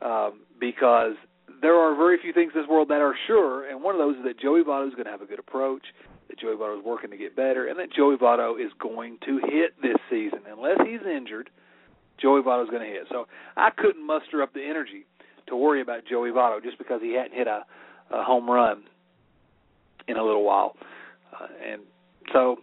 um, 0.00 0.40
because 0.60 1.14
there 1.60 1.74
are 1.74 1.94
very 1.96 2.18
few 2.20 2.32
things 2.32 2.52
in 2.54 2.60
this 2.62 2.68
world 2.68 2.88
that 2.88 3.00
are 3.00 3.14
sure, 3.26 3.68
and 3.68 3.82
one 3.82 3.94
of 3.94 3.98
those 3.98 4.16
is 4.16 4.24
that 4.24 4.38
Joey 4.40 4.62
Votto 4.62 4.88
is 4.88 4.94
going 4.94 5.06
to 5.06 5.10
have 5.10 5.22
a 5.22 5.26
good 5.26 5.38
approach, 5.38 5.82
that 6.28 6.38
Joey 6.38 6.56
Votto 6.56 6.78
is 6.78 6.84
working 6.84 7.10
to 7.10 7.16
get 7.16 7.36
better, 7.36 7.66
and 7.66 7.78
that 7.78 7.92
Joey 7.92 8.16
Votto 8.16 8.60
is 8.64 8.72
going 8.80 9.18
to 9.26 9.38
hit 9.38 9.74
this 9.80 9.96
season. 10.10 10.40
Unless 10.50 10.78
he's 10.84 11.00
injured, 11.06 11.50
Joey 12.20 12.42
Votto 12.42 12.64
is 12.64 12.70
going 12.70 12.82
to 12.82 12.88
hit. 12.88 13.04
So 13.10 13.26
I 13.56 13.70
couldn't 13.70 14.04
muster 14.04 14.42
up 14.42 14.52
the 14.54 14.62
energy 14.62 15.06
to 15.52 15.56
worry 15.56 15.80
about 15.80 16.00
Joey 16.08 16.30
Votto 16.30 16.62
just 16.62 16.78
because 16.78 17.00
he 17.02 17.14
hadn't 17.14 17.34
hit 17.34 17.46
a, 17.46 17.64
a 18.10 18.24
home 18.24 18.48
run 18.48 18.84
in 20.08 20.16
a 20.16 20.24
little 20.24 20.44
while. 20.44 20.74
Uh, 21.32 21.46
and 21.64 21.82
so, 22.32 22.56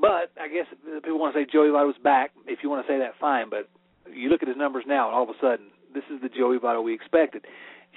but 0.00 0.30
I 0.40 0.48
guess 0.48 0.66
people 1.02 1.18
want 1.18 1.34
to 1.34 1.40
say 1.40 1.46
Joey 1.50 1.68
Votto's 1.68 1.98
back. 2.02 2.30
If 2.46 2.60
you 2.62 2.70
want 2.70 2.86
to 2.86 2.92
say 2.92 2.98
that, 2.98 3.12
fine. 3.20 3.50
But 3.50 3.68
you 4.12 4.28
look 4.28 4.42
at 4.42 4.48
his 4.48 4.56
numbers 4.56 4.84
now, 4.86 5.08
and 5.08 5.14
all 5.14 5.24
of 5.24 5.28
a 5.28 5.38
sudden, 5.40 5.66
this 5.92 6.04
is 6.12 6.22
the 6.22 6.28
Joey 6.28 6.58
Votto 6.58 6.82
we 6.82 6.94
expected. 6.94 7.44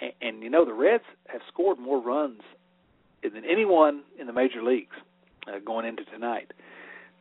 And, 0.01 0.11
and 0.21 0.43
you 0.43 0.49
know, 0.49 0.65
the 0.65 0.73
Reds 0.73 1.03
have 1.27 1.41
scored 1.47 1.79
more 1.79 2.01
runs 2.01 2.41
than 3.23 3.43
anyone 3.49 4.01
in 4.19 4.25
the 4.25 4.33
major 4.33 4.63
leagues 4.63 4.95
uh, 5.47 5.59
going 5.63 5.85
into 5.85 6.03
tonight. 6.05 6.51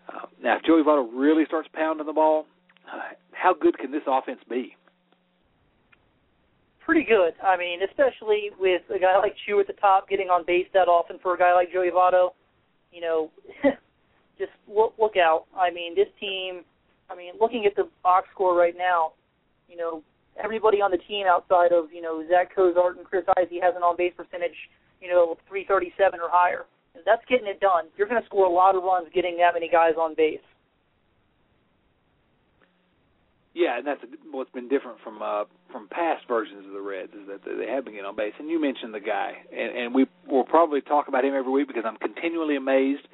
Uh, 0.08 0.26
now, 0.42 0.56
if 0.56 0.62
Joey 0.64 0.82
Votto 0.82 1.06
really 1.12 1.44
starts 1.46 1.68
pounding 1.72 2.06
the 2.06 2.12
ball, 2.12 2.46
uh, 2.90 3.14
how 3.32 3.54
good 3.54 3.78
can 3.78 3.92
this 3.92 4.02
offense 4.06 4.40
be? 4.48 4.74
Pretty 6.90 7.06
good. 7.06 7.34
I 7.38 7.56
mean, 7.56 7.86
especially 7.86 8.50
with 8.58 8.82
a 8.92 8.98
guy 8.98 9.16
like 9.16 9.36
Choo 9.46 9.60
at 9.60 9.68
the 9.68 9.74
top 9.74 10.08
getting 10.08 10.26
on 10.26 10.42
base 10.44 10.66
that 10.74 10.88
often 10.88 11.20
for 11.22 11.34
a 11.34 11.38
guy 11.38 11.54
like 11.54 11.72
Joey 11.72 11.94
Votto. 11.94 12.30
You 12.90 13.00
know, 13.00 13.30
just 14.38 14.50
look, 14.66 14.94
look 14.98 15.14
out. 15.16 15.44
I 15.54 15.70
mean, 15.70 15.94
this 15.94 16.08
team. 16.18 16.66
I 17.08 17.14
mean, 17.14 17.34
looking 17.40 17.64
at 17.64 17.76
the 17.76 17.86
box 18.02 18.26
score 18.34 18.58
right 18.58 18.74
now, 18.76 19.12
you 19.68 19.76
know, 19.76 20.02
everybody 20.42 20.82
on 20.82 20.90
the 20.90 20.98
team 21.06 21.28
outside 21.30 21.70
of 21.70 21.92
you 21.94 22.02
know 22.02 22.24
Zach 22.28 22.50
Cozart 22.52 22.96
and 22.96 23.06
Chris 23.06 23.22
Heisey 23.38 23.62
has 23.62 23.78
an 23.78 23.86
on 23.86 23.96
base 23.96 24.14
percentage 24.16 24.58
you 25.00 25.06
know 25.06 25.38
337 25.46 26.18
or 26.18 26.26
higher. 26.26 26.66
That's 27.06 27.22
getting 27.30 27.46
it 27.46 27.60
done. 27.60 27.86
You're 27.96 28.08
going 28.08 28.20
to 28.20 28.26
score 28.26 28.46
a 28.46 28.50
lot 28.50 28.74
of 28.74 28.82
runs 28.82 29.06
getting 29.14 29.36
that 29.38 29.54
many 29.54 29.70
guys 29.70 29.94
on 29.94 30.16
base. 30.16 30.42
Yeah, 33.70 33.78
and 33.78 33.86
that's 33.86 34.00
what's 34.32 34.50
been 34.50 34.68
different 34.68 34.98
from 35.04 35.22
uh, 35.22 35.44
from 35.70 35.86
past 35.88 36.24
versions 36.26 36.66
of 36.66 36.72
the 36.72 36.80
Reds 36.80 37.12
is 37.12 37.28
that 37.28 37.40
they 37.44 37.70
have 37.70 37.84
been 37.84 37.94
getting 37.94 38.06
on 38.06 38.16
base. 38.16 38.32
And 38.38 38.48
you 38.48 38.60
mentioned 38.60 38.92
the 38.92 39.00
guy, 39.00 39.32
and, 39.52 39.78
and 39.78 39.94
we 39.94 40.06
will 40.28 40.44
probably 40.44 40.80
talk 40.80 41.06
about 41.06 41.24
him 41.24 41.34
every 41.34 41.52
week 41.52 41.68
because 41.68 41.84
I'm 41.86 41.96
continually 41.96 42.56
amazed 42.56 43.06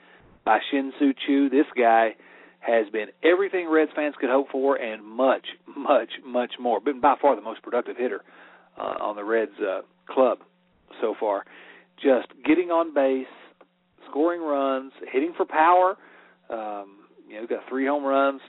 by 0.45 0.59
Shin-Soo 0.71 1.13
Choo. 1.27 1.51
This 1.51 1.67
guy 1.77 2.15
has 2.61 2.89
been 2.91 3.09
everything 3.23 3.69
Reds 3.69 3.91
fans 3.95 4.15
could 4.19 4.31
hope 4.31 4.49
for 4.51 4.77
and 4.77 5.05
much, 5.05 5.45
much, 5.77 6.11
much 6.25 6.53
more. 6.59 6.81
Been 6.81 7.01
by 7.03 7.17
far 7.21 7.37
the 7.37 7.43
most 7.43 7.63
productive 7.63 7.97
hitter 7.99 8.23
uh, 8.79 8.95
on 9.03 9.17
the 9.17 9.25
Reds 9.25 9.53
uh, 9.61 9.83
club 10.09 10.39
so 11.03 11.15
far. 11.21 11.45
Just 12.03 12.29
getting 12.47 12.71
on 12.71 12.95
base, 12.95 13.27
scoring 14.09 14.41
runs, 14.41 14.93
hitting 15.13 15.35
for 15.37 15.45
power. 15.45 15.97
Um, 16.49 16.97
you 17.29 17.41
know, 17.41 17.47
got 17.47 17.69
three 17.69 17.87
home 17.87 18.05
runs. 18.05 18.41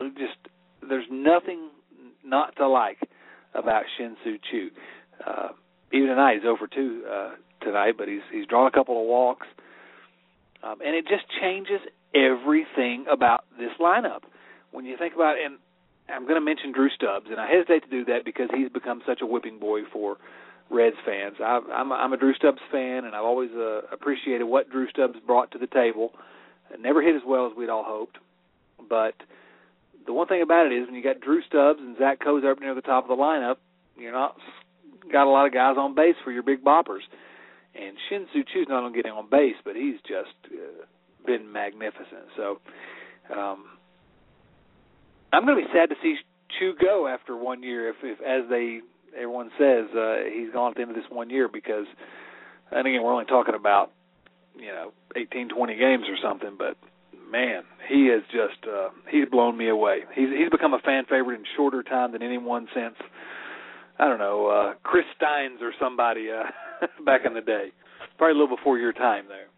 Just 0.00 0.36
there's 0.88 1.06
nothing 1.10 1.70
not 2.24 2.56
to 2.56 2.68
like 2.68 2.98
about 3.54 3.84
Shin-Soo 3.96 4.38
Choo. 4.50 4.70
Uh, 5.26 5.48
even 5.92 6.08
tonight, 6.08 6.38
he's 6.40 6.46
over 6.46 6.66
two 6.66 7.04
uh, 7.10 7.30
tonight, 7.62 7.94
but 7.96 8.08
he's 8.08 8.22
he's 8.32 8.46
drawn 8.46 8.66
a 8.66 8.70
couple 8.70 9.00
of 9.00 9.06
walks, 9.06 9.46
um, 10.62 10.80
and 10.84 10.94
it 10.94 11.06
just 11.08 11.24
changes 11.40 11.80
everything 12.14 13.06
about 13.10 13.44
this 13.58 13.70
lineup. 13.80 14.20
When 14.72 14.84
you 14.84 14.96
think 14.98 15.14
about, 15.14 15.36
and 15.42 15.58
I'm 16.08 16.22
going 16.24 16.34
to 16.34 16.40
mention 16.40 16.72
Drew 16.72 16.90
Stubbs, 16.90 17.26
and 17.30 17.40
I 17.40 17.48
hesitate 17.50 17.84
to 17.84 17.90
do 17.90 18.04
that 18.06 18.24
because 18.24 18.48
he's 18.54 18.68
become 18.68 19.02
such 19.06 19.20
a 19.22 19.26
whipping 19.26 19.58
boy 19.58 19.80
for 19.92 20.16
Reds 20.70 20.96
fans. 21.04 21.36
I, 21.40 21.60
I'm, 21.72 21.92
I'm 21.92 22.12
a 22.12 22.16
Drew 22.16 22.34
Stubbs 22.34 22.60
fan, 22.70 23.04
and 23.04 23.14
I've 23.14 23.24
always 23.24 23.50
uh, 23.52 23.82
appreciated 23.92 24.44
what 24.44 24.70
Drew 24.70 24.88
Stubbs 24.90 25.18
brought 25.26 25.52
to 25.52 25.58
the 25.58 25.68
table. 25.68 26.12
Never 26.78 27.00
hit 27.00 27.14
as 27.14 27.22
well 27.26 27.46
as 27.46 27.52
we'd 27.56 27.70
all 27.70 27.84
hoped, 27.86 28.18
but 28.88 29.14
the 30.06 30.12
one 30.12 30.26
thing 30.26 30.42
about 30.42 30.66
it 30.66 30.72
is 30.72 30.86
when 30.86 30.94
you 30.94 31.02
got 31.02 31.20
Drew 31.20 31.42
Stubbs 31.42 31.80
and 31.80 31.96
Zach 31.98 32.20
Cozart 32.22 32.60
near 32.60 32.74
the 32.74 32.82
top 32.82 33.04
of 33.04 33.08
the 33.08 33.20
lineup, 33.22 33.56
you're 33.96 34.12
not 34.12 34.36
got 35.12 35.26
a 35.26 35.30
lot 35.30 35.46
of 35.46 35.52
guys 35.52 35.76
on 35.78 35.94
base 35.94 36.16
for 36.24 36.32
your 36.32 36.42
big 36.42 36.64
boppers. 36.64 37.04
And 37.74 37.96
Shin-Soo 38.08 38.42
Choo's 38.52 38.66
not 38.68 38.82
only 38.82 38.96
getting 38.96 39.12
on 39.12 39.28
base, 39.30 39.56
but 39.64 39.76
he's 39.76 39.96
just 40.08 40.34
uh, 40.46 40.86
been 41.26 41.52
magnificent. 41.52 42.32
So 42.36 42.58
um, 43.32 43.64
I'm 45.32 45.44
going 45.44 45.58
to 45.58 45.62
be 45.62 45.72
sad 45.72 45.90
to 45.90 45.96
see 46.02 46.16
Choo 46.58 46.74
go 46.80 47.06
after 47.06 47.36
one 47.36 47.62
year, 47.62 47.90
if, 47.90 47.96
if 48.02 48.20
as 48.20 48.48
they 48.48 48.80
everyone 49.14 49.50
says 49.58 49.86
uh, 49.96 50.16
he's 50.32 50.52
gone 50.52 50.70
at 50.70 50.76
the 50.76 50.82
end 50.82 50.90
of 50.90 50.96
this 50.96 51.06
one 51.10 51.30
year 51.30 51.48
because, 51.48 51.86
and 52.70 52.86
again 52.86 53.02
we're 53.02 53.12
only 53.12 53.24
talking 53.24 53.54
about 53.54 53.92
you 54.56 54.68
know 54.68 54.92
18, 55.16 55.48
20 55.48 55.76
games 55.76 56.04
or 56.08 56.16
something, 56.22 56.56
but 56.56 56.76
man, 57.30 57.62
he 57.88 58.06
is 58.06 58.22
just 58.30 58.66
uh, 58.66 58.88
he's 59.10 59.28
blown 59.30 59.56
me 59.56 59.68
away. 59.68 60.00
He's 60.14 60.28
he's 60.36 60.50
become 60.50 60.74
a 60.74 60.78
fan 60.80 61.04
favorite 61.08 61.38
in 61.38 61.44
shorter 61.56 61.82
time 61.82 62.12
than 62.12 62.22
anyone 62.22 62.68
since 62.74 62.94
I 63.98 64.08
don't 64.08 64.18
know 64.18 64.46
uh, 64.46 64.74
Chris 64.82 65.04
Stynes 65.20 65.60
or 65.60 65.72
somebody 65.80 66.28
uh, 66.30 66.86
back 67.04 67.22
in 67.24 67.34
the 67.34 67.40
day. 67.40 67.72
Probably 68.18 68.38
a 68.38 68.40
little 68.40 68.56
before 68.56 68.78
your 68.78 68.92
time 68.92 69.26
there. 69.28 69.48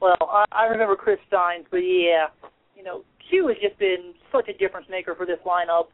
Well, 0.00 0.16
I, 0.20 0.44
I 0.52 0.64
remember 0.66 0.96
Chris 0.96 1.18
Stynes, 1.30 1.64
but 1.70 1.78
yeah, 1.78 2.26
you 2.76 2.82
know, 2.82 3.02
Choo 3.30 3.48
has 3.48 3.56
just 3.62 3.78
been 3.78 4.14
such 4.32 4.48
a 4.48 4.56
difference 4.56 4.86
maker 4.90 5.14
for 5.14 5.26
this 5.26 5.38
lineup. 5.46 5.86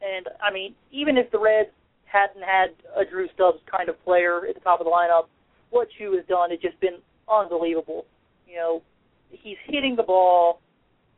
And 0.00 0.26
I 0.42 0.52
mean, 0.52 0.74
even 0.92 1.16
if 1.18 1.30
the 1.30 1.38
Reds 1.38 1.70
hadn't 2.04 2.42
had 2.42 2.70
a 2.96 3.04
Drew 3.04 3.28
Stubbs 3.34 3.58
kind 3.70 3.88
of 3.88 4.02
player 4.04 4.46
at 4.48 4.54
the 4.54 4.60
top 4.60 4.80
of 4.80 4.86
the 4.86 4.90
lineup, 4.90 5.26
what 5.70 5.88
Choo 5.98 6.12
has 6.16 6.24
done 6.26 6.50
has 6.50 6.60
just 6.60 6.78
been 6.80 6.98
unbelievable. 7.28 8.06
You 8.46 8.56
know, 8.56 8.82
he's 9.30 9.56
hitting 9.66 9.96
the 9.96 10.02
ball, 10.02 10.60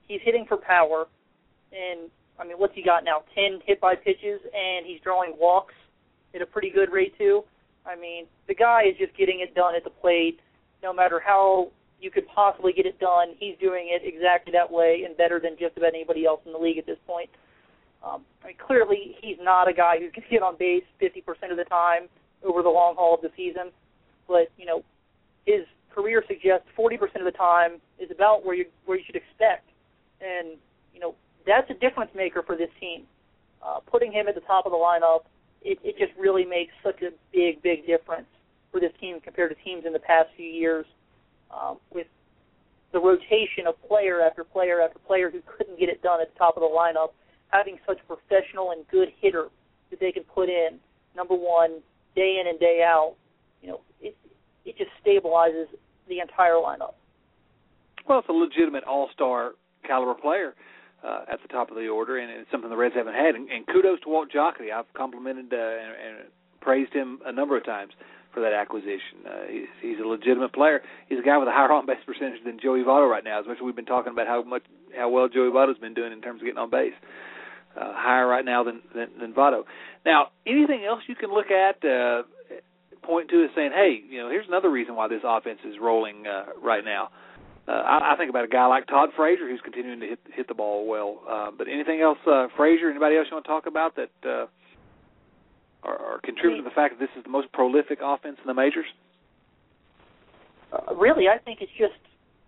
he's 0.07 0.20
hitting 0.23 0.44
for 0.49 0.57
power, 0.57 1.07
and 1.73 2.11
I 2.38 2.44
mean, 2.44 2.57
what's 2.57 2.75
he 2.75 2.83
got 2.83 3.05
now? 3.05 3.23
Ten 3.35 3.61
hit 3.66 3.81
by 3.81 3.94
pitches, 3.94 4.40
and 4.55 4.87
he's 4.87 5.01
drawing 5.03 5.35
walks 5.38 5.75
at 6.35 6.42
a 6.42 6.46
pretty 6.46 6.70
good 6.70 6.90
rate 6.90 7.16
too. 7.18 7.44
I 7.87 7.96
mean, 7.96 8.27
the 8.49 8.55
guy 8.55 8.85
is 8.85 8.96
just 8.99 9.16
getting 9.16 9.40
it 9.40 9.55
done 9.55 9.75
at 9.75 9.85
the 9.85 9.90
plate. 9.90 10.40
No 10.83 10.92
matter 10.92 11.20
how 11.25 11.70
you 12.01 12.11
could 12.11 12.27
possibly 12.29 12.73
get 12.73 12.87
it 12.87 12.99
done, 12.99 13.35
he's 13.38 13.57
doing 13.61 13.88
it 13.90 14.03
exactly 14.05 14.53
that 14.53 14.70
way 14.70 15.03
and 15.05 15.16
better 15.16 15.38
than 15.38 15.57
just 15.59 15.77
about 15.77 15.94
anybody 15.94 16.25
else 16.25 16.40
in 16.46 16.53
the 16.53 16.59
league 16.59 16.79
at 16.79 16.87
this 16.87 16.99
point. 17.07 17.29
Um, 18.03 18.23
I 18.42 18.49
mean, 18.49 18.57
clearly, 18.57 19.16
he's 19.20 19.37
not 19.40 19.68
a 19.68 19.73
guy 19.75 19.99
who 19.99 20.11
can 20.11 20.25
get 20.31 20.42
on 20.42 20.57
base 20.57 20.85
50% 21.01 21.51
of 21.51 21.59
the 21.59 21.64
time 21.64 22.09
over 22.42 22.62
the 22.62 22.70
long 22.70 22.94
haul 22.96 23.14
of 23.14 23.20
the 23.20 23.31
season, 23.37 23.70
but 24.27 24.49
you 24.57 24.64
know, 24.64 24.83
his 25.44 25.66
career 25.94 26.22
suggests 26.26 26.66
40% 26.79 26.94
of 27.16 27.24
the 27.24 27.37
time 27.37 27.81
is 27.98 28.11
about 28.11 28.44
where 28.44 28.55
you 28.55 28.66
where 28.87 28.98
you 28.98 29.05
should 29.07 29.16
expect, 29.16 29.68
and 30.20 30.57
you 30.94 31.00
know 31.00 31.14
that's 31.46 31.70
a 31.70 31.74
difference 31.74 32.11
maker 32.14 32.42
for 32.42 32.57
this 32.57 32.70
team. 32.81 33.05
Uh, 33.62 33.79
putting 33.90 34.11
him 34.11 34.26
at 34.26 34.35
the 34.35 34.40
top 34.42 34.64
of 34.64 34.72
the 34.72 34.79
lineup, 34.79 35.20
it, 35.62 35.79
it 35.85 35.98
just 35.98 36.18
really 36.18 36.44
makes 36.44 36.72
such 36.83 37.03
a 37.03 37.11
big 37.33 37.62
big 37.62 37.87
difference 37.87 38.26
for 38.70 38.81
this 38.81 38.92
team 39.00 39.20
compared 39.20 39.55
to 39.55 39.64
teams 39.64 39.85
in 39.85 39.92
the 39.92 39.98
past 39.98 40.29
few 40.37 40.46
years, 40.46 40.87
um, 41.50 41.79
with 41.92 42.07
the 42.92 42.98
rotation 42.98 43.66
of 43.66 43.74
player 43.87 44.20
after 44.20 44.44
player 44.44 44.81
after 44.81 44.98
player 45.00 45.31
who 45.31 45.40
couldn't 45.46 45.79
get 45.79 45.88
it 45.88 46.03
done 46.03 46.20
at 46.20 46.33
the 46.33 46.38
top 46.38 46.57
of 46.57 46.61
the 46.61 46.68
lineup, 46.68 47.11
having 47.48 47.79
such 47.87 47.98
a 48.00 48.07
professional 48.07 48.70
and 48.70 48.87
good 48.88 49.09
hitter 49.20 49.48
that 49.90 50.00
they 50.00 50.12
can 50.12 50.24
put 50.24 50.48
in 50.48 50.79
number 51.16 51.35
one 51.35 51.81
day 52.14 52.38
in 52.40 52.48
and 52.48 52.59
day 52.59 52.82
out, 52.84 53.14
you 53.62 53.68
know, 53.68 53.80
it 54.01 54.16
it 54.71 54.79
just 54.79 54.91
stabilizes 55.03 55.66
the 56.09 56.21
entire 56.21 56.55
lineup. 56.55 56.95
Well, 58.09 58.21
it's 58.21 58.29
a 58.29 58.33
legitimate 58.33 58.85
all-star 58.85 59.53
caliber 59.87 60.14
player 60.14 60.55
uh, 61.05 61.23
at 61.33 61.43
the 61.43 61.49
top 61.49 61.71
of 61.71 61.77
the 61.77 61.89
order, 61.89 62.18
and 62.18 62.31
it's 62.31 62.51
something 62.51 62.71
the 62.71 62.77
Reds 62.77 62.95
haven't 62.95 63.14
had. 63.14 63.35
And, 63.35 63.51
and 63.51 63.66
kudos 63.66 64.01
to 64.03 64.09
Walt 64.09 64.29
Jocketty. 64.35 64.73
I've 64.73 64.93
complimented 64.95 65.53
uh, 65.53 65.57
and, 65.57 65.93
and 66.07 66.16
praised 66.61 66.93
him 66.93 67.18
a 67.27 67.33
number 67.33 67.57
of 67.57 67.64
times 67.64 67.93
for 68.33 68.41
that 68.41 68.53
acquisition. 68.53 69.27
Uh, 69.27 69.47
he's, 69.51 69.71
he's 69.83 69.99
a 69.99 70.07
legitimate 70.07 70.53
player. 70.53 70.83
He's 71.09 71.18
a 71.18 71.23
guy 71.23 71.37
with 71.37 71.49
a 71.49 71.53
higher 71.53 71.73
on 71.73 71.87
base 71.87 71.99
percentage 72.07 72.45
than 72.45 72.61
Joey 72.62 72.83
Votto 72.83 73.11
right 73.11 73.25
now. 73.25 73.41
As 73.41 73.47
much 73.47 73.57
as 73.57 73.62
we've 73.62 73.75
been 73.75 73.87
talking 73.87 74.12
about 74.12 74.29
how 74.29 74.43
much 74.43 74.62
how 74.97 75.09
well 75.09 75.29
Joey 75.29 75.51
Votto's 75.51 75.79
been 75.79 75.95
doing 75.95 76.12
in 76.12 76.21
terms 76.21 76.41
of 76.41 76.47
getting 76.47 76.59
on 76.59 76.71
base, 76.71 76.95
uh, 77.77 77.93
higher 77.95 78.27
right 78.27 78.45
now 78.45 78.62
than, 78.62 78.83
than 78.95 79.09
than 79.21 79.33
Votto. 79.33 79.64
Now, 80.07 80.29
anything 80.47 80.85
else 80.89 81.01
you 81.09 81.16
can 81.16 81.31
look 81.33 81.51
at? 81.51 81.85
Uh, 81.85 82.23
point 83.03 83.30
to 83.30 83.44
as 83.44 83.51
saying, 83.55 83.72
hey, 83.74 84.01
you 84.09 84.18
know, 84.20 84.28
here's 84.28 84.46
another 84.48 84.70
reason 84.70 84.94
why 84.94 85.09
this 85.09 85.22
offense 85.24 85.59
is 85.64 85.76
rolling 85.80 86.26
uh, 86.26 86.53
right 86.62 86.84
now. 86.84 87.11
Uh, 87.68 87.72
I, 87.72 88.14
I 88.14 88.16
think 88.16 88.30
about 88.30 88.44
a 88.44 88.48
guy 88.48 88.66
like 88.66 88.86
Todd 88.86 89.11
Frazier 89.16 89.48
who's 89.48 89.61
continuing 89.62 90.01
to 90.01 90.07
hit 90.07 90.18
hit 90.34 90.48
the 90.48 90.55
ball 90.55 90.86
well. 90.88 91.20
Uh, 91.28 91.51
but 91.57 91.68
anything 91.68 92.01
else, 92.01 92.18
uh, 92.26 92.48
Frazier? 92.57 92.90
Anybody 92.90 93.16
else 93.16 93.26
you 93.30 93.36
want 93.36 93.44
to 93.44 93.51
talk 93.51 93.66
about 93.66 93.96
that 93.96 94.11
uh, 94.24 94.46
are, 95.82 95.98
are 95.98 96.20
contributing 96.24 96.61
I 96.61 96.64
mean, 96.64 96.64
to 96.64 96.70
the 96.70 96.74
fact 96.74 96.98
that 96.98 97.05
this 97.05 97.14
is 97.16 97.24
the 97.24 97.30
most 97.30 97.53
prolific 97.53 98.01
offense 98.03 98.38
in 98.42 98.46
the 98.46 98.55
majors? 98.55 98.86
Uh, 100.72 100.94
really, 100.94 101.28
I 101.28 101.38
think 101.38 101.61
it's 101.61 101.72
just 101.78 102.01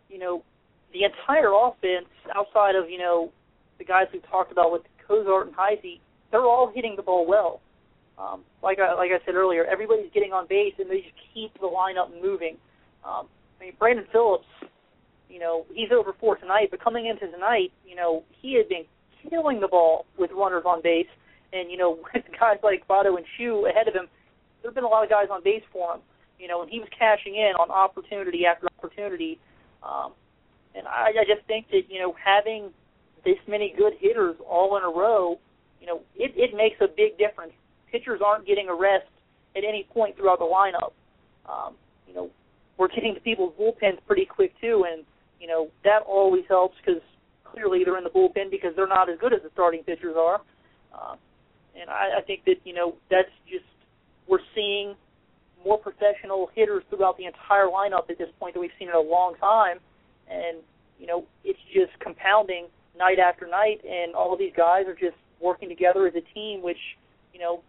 you 0.08 0.18
know 0.18 0.42
the 0.92 1.04
entire 1.04 1.52
offense 1.52 2.10
outside 2.34 2.74
of 2.74 2.90
you 2.90 2.98
know 2.98 3.30
the 3.78 3.84
guys 3.84 4.06
we've 4.12 4.26
talked 4.28 4.52
about 4.52 4.72
with 4.72 4.82
Cozart 5.06 5.48
and 5.48 5.56
Heisey, 5.56 6.00
they're 6.30 6.46
all 6.46 6.70
hitting 6.74 6.94
the 6.96 7.02
ball 7.02 7.26
well. 7.26 7.60
Um, 8.22 8.42
like 8.62 8.78
I 8.78 8.94
like 8.94 9.10
I 9.10 9.24
said 9.24 9.34
earlier, 9.34 9.64
everybody's 9.64 10.10
getting 10.14 10.32
on 10.32 10.46
base 10.46 10.74
and 10.78 10.88
they 10.88 11.00
just 11.00 11.14
keep 11.34 11.52
the 11.54 11.66
lineup 11.66 12.10
moving. 12.22 12.56
Um, 13.04 13.26
I 13.58 13.64
mean, 13.64 13.72
Brandon 13.78 14.06
Phillips, 14.12 14.46
you 15.28 15.40
know, 15.40 15.66
he's 15.72 15.90
over 15.90 16.14
four 16.20 16.36
tonight, 16.36 16.68
but 16.70 16.82
coming 16.82 17.06
into 17.06 17.26
tonight, 17.30 17.72
you 17.86 17.96
know, 17.96 18.22
he 18.40 18.54
had 18.54 18.68
been 18.68 18.84
killing 19.28 19.60
the 19.60 19.68
ball 19.68 20.06
with 20.18 20.30
runners 20.32 20.62
on 20.66 20.82
base, 20.82 21.08
and 21.52 21.70
you 21.70 21.76
know, 21.76 21.98
with 22.14 22.24
guys 22.38 22.58
like 22.62 22.86
Votto 22.86 23.16
and 23.16 23.26
Choo 23.36 23.66
ahead 23.66 23.88
of 23.88 23.94
him, 23.94 24.06
there 24.62 24.70
have 24.70 24.74
been 24.74 24.84
a 24.84 24.88
lot 24.88 25.02
of 25.02 25.10
guys 25.10 25.26
on 25.30 25.42
base 25.42 25.62
for 25.72 25.94
him. 25.94 26.00
You 26.38 26.48
know, 26.48 26.62
and 26.62 26.70
he 26.70 26.80
was 26.80 26.88
cashing 26.96 27.36
in 27.36 27.52
on 27.58 27.70
opportunity 27.70 28.46
after 28.46 28.66
opportunity. 28.78 29.38
Um, 29.82 30.12
and 30.74 30.88
I, 30.88 31.12
I 31.20 31.24
just 31.24 31.46
think 31.46 31.70
that 31.70 31.82
you 31.88 32.00
know 32.00 32.14
having 32.22 32.70
this 33.24 33.38
many 33.46 33.74
good 33.76 33.94
hitters 33.98 34.36
all 34.48 34.76
in 34.76 34.82
a 34.82 34.88
row, 34.88 35.38
you 35.80 35.86
know, 35.86 36.00
it, 36.16 36.32
it 36.36 36.56
makes 36.56 36.80
a 36.80 36.88
big 36.88 37.16
difference. 37.18 37.52
Pitchers 37.92 38.20
aren't 38.24 38.46
getting 38.46 38.68
a 38.68 38.74
rest 38.74 39.06
at 39.56 39.64
any 39.64 39.86
point 39.92 40.16
throughout 40.16 40.38
the 40.38 40.44
lineup. 40.44 40.92
Um, 41.48 41.74
you 42.08 42.14
know, 42.14 42.30
we're 42.78 42.88
getting 42.88 43.14
to 43.14 43.20
people's 43.20 43.54
bullpens 43.60 43.98
pretty 44.06 44.24
quick 44.24 44.52
too, 44.60 44.84
and 44.90 45.04
you 45.40 45.46
know 45.46 45.68
that 45.84 46.02
always 46.06 46.44
helps 46.48 46.76
because 46.84 47.02
clearly 47.44 47.82
they're 47.84 47.98
in 47.98 48.04
the 48.04 48.10
bullpen 48.10 48.50
because 48.50 48.72
they're 48.74 48.88
not 48.88 49.08
as 49.08 49.18
good 49.18 49.32
as 49.32 49.42
the 49.42 49.50
starting 49.52 49.82
pitchers 49.84 50.16
are. 50.18 50.40
Uh, 50.94 51.16
and 51.80 51.90
I, 51.90 52.18
I 52.18 52.22
think 52.22 52.44
that 52.46 52.56
you 52.64 52.74
know 52.74 52.94
that's 53.10 53.30
just 53.48 53.64
we're 54.26 54.44
seeing 54.54 54.94
more 55.64 55.78
professional 55.78 56.50
hitters 56.54 56.82
throughout 56.90 57.16
the 57.16 57.26
entire 57.26 57.66
lineup 57.66 58.10
at 58.10 58.18
this 58.18 58.28
point 58.40 58.54
than 58.54 58.60
we've 58.62 58.70
seen 58.78 58.88
in 58.88 58.94
a 58.94 59.00
long 59.00 59.34
time, 59.40 59.78
and 60.30 60.58
you 60.98 61.06
know 61.06 61.24
it's 61.44 61.60
just 61.72 61.92
compounding 62.00 62.66
night 62.96 63.18
after 63.18 63.46
night, 63.46 63.80
and 63.88 64.14
all 64.14 64.32
of 64.32 64.38
these 64.38 64.52
guys 64.56 64.86
are 64.86 64.94
just 64.94 65.16
working 65.40 65.68
together 65.68 66.06
as 66.06 66.14
a 66.14 66.34
team, 66.34 66.62
which 66.62 66.78
you 67.32 67.40
know 67.40 67.62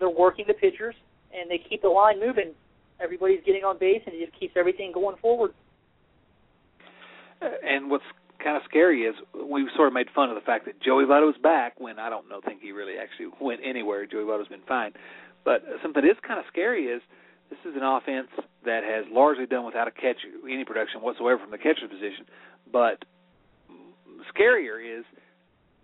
they're 0.00 0.10
working 0.10 0.44
the 0.48 0.54
pitchers 0.54 0.94
and 1.32 1.50
they 1.50 1.58
keep 1.58 1.82
the 1.82 1.88
line 1.88 2.18
moving. 2.18 2.52
Everybody's 3.00 3.40
getting 3.46 3.62
on 3.62 3.78
base, 3.78 4.02
and 4.04 4.14
it 4.14 4.26
just 4.26 4.38
keeps 4.38 4.54
everything 4.56 4.92
going 4.92 5.16
forward. 5.22 5.52
Uh, 7.40 7.48
and 7.64 7.90
what's 7.90 8.04
kind 8.42 8.56
of 8.56 8.62
scary 8.68 9.02
is 9.02 9.14
we 9.34 9.68
sort 9.76 9.88
of 9.88 9.94
made 9.94 10.08
fun 10.14 10.28
of 10.28 10.34
the 10.34 10.40
fact 10.40 10.66
that 10.66 10.80
Joey 10.82 11.04
Votto's 11.04 11.38
back 11.38 11.78
when 11.78 11.98
I 11.98 12.10
don't 12.10 12.28
know 12.28 12.40
think 12.44 12.60
he 12.60 12.72
really 12.72 12.94
actually 12.98 13.28
went 13.40 13.60
anywhere. 13.64 14.04
Joey 14.06 14.24
Votto's 14.24 14.48
been 14.48 14.66
fine, 14.66 14.92
but 15.44 15.62
something 15.82 16.02
that 16.02 16.08
is 16.08 16.16
kind 16.26 16.38
of 16.38 16.46
scary 16.48 16.86
is 16.86 17.00
this 17.48 17.58
is 17.64 17.76
an 17.76 17.82
offense 17.82 18.28
that 18.64 18.84
has 18.84 19.04
largely 19.10 19.46
done 19.46 19.64
without 19.64 19.88
a 19.88 19.90
catch 19.90 20.18
any 20.44 20.64
production 20.64 21.00
whatsoever 21.00 21.38
from 21.38 21.50
the 21.50 21.58
catcher 21.58 21.88
position. 21.88 22.26
But 22.70 23.04
scarier 24.32 24.80
is 24.80 25.04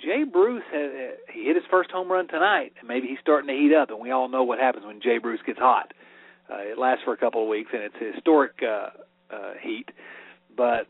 Jay 0.00 0.24
Bruce 0.30 0.62
has, 0.72 0.90
he 1.32 1.44
hit 1.44 1.56
his 1.56 1.64
first 1.70 1.90
home 1.90 2.10
run 2.10 2.28
tonight, 2.28 2.72
and 2.78 2.88
maybe 2.88 3.08
he's 3.08 3.18
starting 3.20 3.48
to 3.48 3.54
heat 3.54 3.74
up. 3.74 3.90
And 3.90 4.00
we 4.00 4.10
all 4.10 4.28
know 4.28 4.44
what 4.44 4.58
happens 4.58 4.84
when 4.84 5.00
Jay 5.00 5.18
Bruce 5.18 5.40
gets 5.46 5.58
hot. 5.58 5.92
Uh, 6.50 6.58
it 6.58 6.78
lasts 6.78 7.02
for 7.04 7.12
a 7.12 7.16
couple 7.16 7.42
of 7.42 7.48
weeks, 7.48 7.70
and 7.72 7.82
it's 7.82 8.14
historic 8.14 8.52
uh, 8.62 8.90
uh, 9.34 9.52
heat. 9.60 9.86
But 10.56 10.86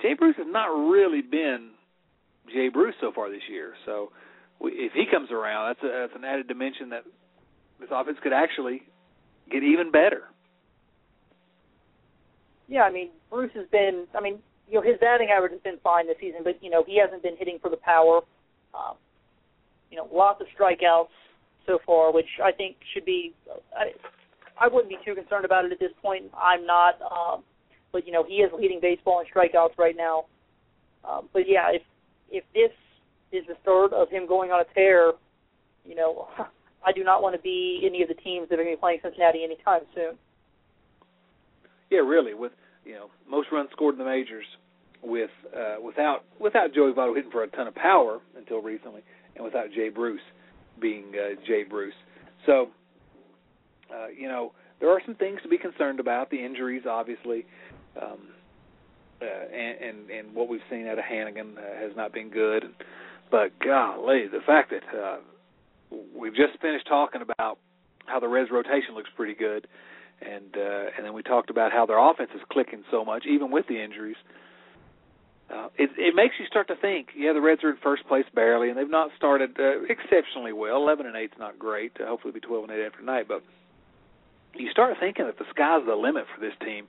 Jay 0.00 0.14
Bruce 0.14 0.36
has 0.38 0.46
not 0.48 0.66
really 0.66 1.20
been 1.20 1.70
Jay 2.52 2.68
Bruce 2.68 2.94
so 3.00 3.12
far 3.14 3.30
this 3.30 3.42
year. 3.50 3.74
So 3.84 4.10
we, 4.60 4.72
if 4.72 4.92
he 4.92 5.04
comes 5.10 5.30
around, 5.30 5.74
that's 5.74 5.82
a, 5.82 6.06
that's 6.06 6.16
an 6.16 6.24
added 6.24 6.48
dimension 6.48 6.90
that 6.90 7.04
this 7.80 7.88
offense 7.92 8.18
could 8.22 8.32
actually 8.32 8.82
get 9.50 9.62
even 9.62 9.90
better. 9.90 10.22
Yeah, 12.68 12.82
I 12.82 12.90
mean 12.90 13.10
Bruce 13.30 13.52
has 13.54 13.66
been. 13.70 14.06
I 14.16 14.20
mean, 14.22 14.38
you 14.68 14.74
know, 14.74 14.82
his 14.82 14.96
batting 15.00 15.28
average 15.28 15.52
has 15.52 15.60
been 15.60 15.78
fine 15.84 16.06
this 16.06 16.16
season, 16.20 16.40
but 16.44 16.62
you 16.62 16.70
know 16.70 16.82
he 16.86 16.98
hasn't 16.98 17.22
been 17.22 17.36
hitting 17.36 17.58
for 17.60 17.70
the 17.70 17.76
power. 17.76 18.20
Um, 18.74 18.96
you 19.90 19.96
know, 19.96 20.08
lots 20.12 20.40
of 20.40 20.46
strikeouts 20.58 21.14
so 21.66 21.78
far, 21.86 22.12
which 22.12 22.28
I 22.42 22.52
think 22.52 22.76
should 22.92 23.04
be. 23.04 23.32
I, 23.76 23.92
I 24.58 24.68
wouldn't 24.68 24.88
be 24.88 24.98
too 25.04 25.14
concerned 25.14 25.44
about 25.44 25.64
it 25.64 25.72
at 25.72 25.78
this 25.78 25.92
point. 26.02 26.24
I'm 26.36 26.66
not. 26.66 26.94
Um, 27.02 27.42
but 27.92 28.06
you 28.06 28.12
know 28.12 28.24
he 28.24 28.36
is 28.36 28.50
leading 28.58 28.80
baseball 28.80 29.20
in 29.20 29.26
strikeouts 29.26 29.78
right 29.78 29.96
now. 29.96 30.24
Um, 31.08 31.28
but 31.32 31.42
yeah, 31.46 31.70
if 31.72 31.82
if 32.30 32.44
this 32.52 32.72
is 33.32 33.46
the 33.46 33.54
start 33.62 33.92
of 33.92 34.10
him 34.10 34.26
going 34.26 34.50
on 34.50 34.60
a 34.60 34.74
tear, 34.74 35.12
you 35.84 35.94
know, 35.94 36.28
I 36.86 36.92
do 36.92 37.04
not 37.04 37.22
want 37.22 37.34
to 37.36 37.40
be 37.40 37.82
any 37.86 38.02
of 38.02 38.08
the 38.08 38.14
teams 38.14 38.48
that 38.48 38.58
are 38.58 38.64
going 38.64 38.74
to 38.74 38.76
be 38.76 38.80
playing 38.80 38.98
Cincinnati 39.02 39.44
anytime 39.44 39.82
soon. 39.94 40.18
Yeah, 41.90 42.00
really. 42.00 42.34
With 42.34 42.52
you 42.84 42.94
know 42.94 43.10
most 43.28 43.48
runs 43.52 43.70
scored 43.72 43.94
in 43.94 43.98
the 43.98 44.04
majors 44.04 44.44
with 45.04 45.30
uh, 45.54 45.76
without 45.84 46.24
without 46.40 46.74
Joey 46.74 46.92
Votto 46.92 47.14
hitting 47.14 47.30
for 47.30 47.42
a 47.42 47.48
ton 47.48 47.66
of 47.66 47.74
power 47.74 48.20
until 48.36 48.60
recently, 48.60 49.02
and 49.36 49.44
without 49.44 49.66
Jay 49.74 49.88
Bruce 49.90 50.20
being 50.80 51.12
uh, 51.14 51.40
Jay 51.46 51.62
Bruce. 51.62 51.94
So, 52.46 52.68
uh, 53.94 54.08
you 54.08 54.28
know, 54.28 54.52
there 54.80 54.90
are 54.90 55.00
some 55.04 55.14
things 55.14 55.40
to 55.42 55.48
be 55.48 55.58
concerned 55.58 56.00
about. 56.00 56.30
The 56.30 56.44
injuries, 56.44 56.82
obviously, 56.88 57.46
um, 58.00 58.18
uh, 59.20 59.24
and, 59.24 59.80
and 59.80 60.10
and 60.10 60.34
what 60.34 60.48
we've 60.48 60.60
seen 60.70 60.86
out 60.86 60.98
of 60.98 61.04
Hanigan 61.04 61.56
uh, 61.58 61.80
has 61.80 61.92
not 61.96 62.12
been 62.12 62.30
good. 62.30 62.64
But 63.30 63.58
golly, 63.64 64.26
the 64.26 64.40
fact 64.46 64.70
that 64.70 64.98
uh, 64.98 65.16
we've 66.18 66.34
just 66.34 66.60
finished 66.60 66.86
talking 66.88 67.22
about 67.22 67.58
how 68.06 68.20
the 68.20 68.28
Reds 68.28 68.50
rotation 68.50 68.94
looks 68.94 69.10
pretty 69.16 69.34
good, 69.34 69.66
and 70.20 70.56
uh, 70.56 70.86
and 70.96 71.04
then 71.04 71.12
we 71.14 71.22
talked 71.22 71.50
about 71.50 71.72
how 71.72 71.86
their 71.86 71.98
offense 71.98 72.30
is 72.34 72.42
clicking 72.50 72.84
so 72.90 73.04
much, 73.04 73.24
even 73.26 73.50
with 73.50 73.66
the 73.68 73.82
injuries. 73.82 74.16
Uh, 74.26 74.43
it, 75.76 75.90
it 75.98 76.14
makes 76.14 76.34
you 76.38 76.46
start 76.46 76.68
to 76.68 76.76
think. 76.76 77.08
Yeah, 77.16 77.32
the 77.32 77.40
Reds 77.40 77.62
are 77.64 77.70
in 77.70 77.76
first 77.82 78.06
place 78.06 78.24
barely, 78.34 78.70
and 78.70 78.78
they've 78.78 78.88
not 78.88 79.10
started 79.16 79.56
uh, 79.58 79.82
exceptionally 79.88 80.52
well. 80.52 80.76
Eleven 80.76 81.06
and 81.06 81.16
eight's 81.16 81.38
not 81.38 81.58
great. 81.58 81.92
Uh, 82.00 82.06
hopefully, 82.06 82.30
it'll 82.30 82.40
be 82.40 82.46
twelve 82.46 82.64
and 82.64 82.72
eight 82.72 82.84
after 82.84 83.02
night. 83.02 83.28
But 83.28 83.42
you 84.54 84.70
start 84.70 84.96
thinking 85.00 85.26
that 85.26 85.38
the 85.38 85.44
sky's 85.50 85.84
the 85.86 85.94
limit 85.94 86.24
for 86.34 86.40
this 86.40 86.54
team 86.64 86.86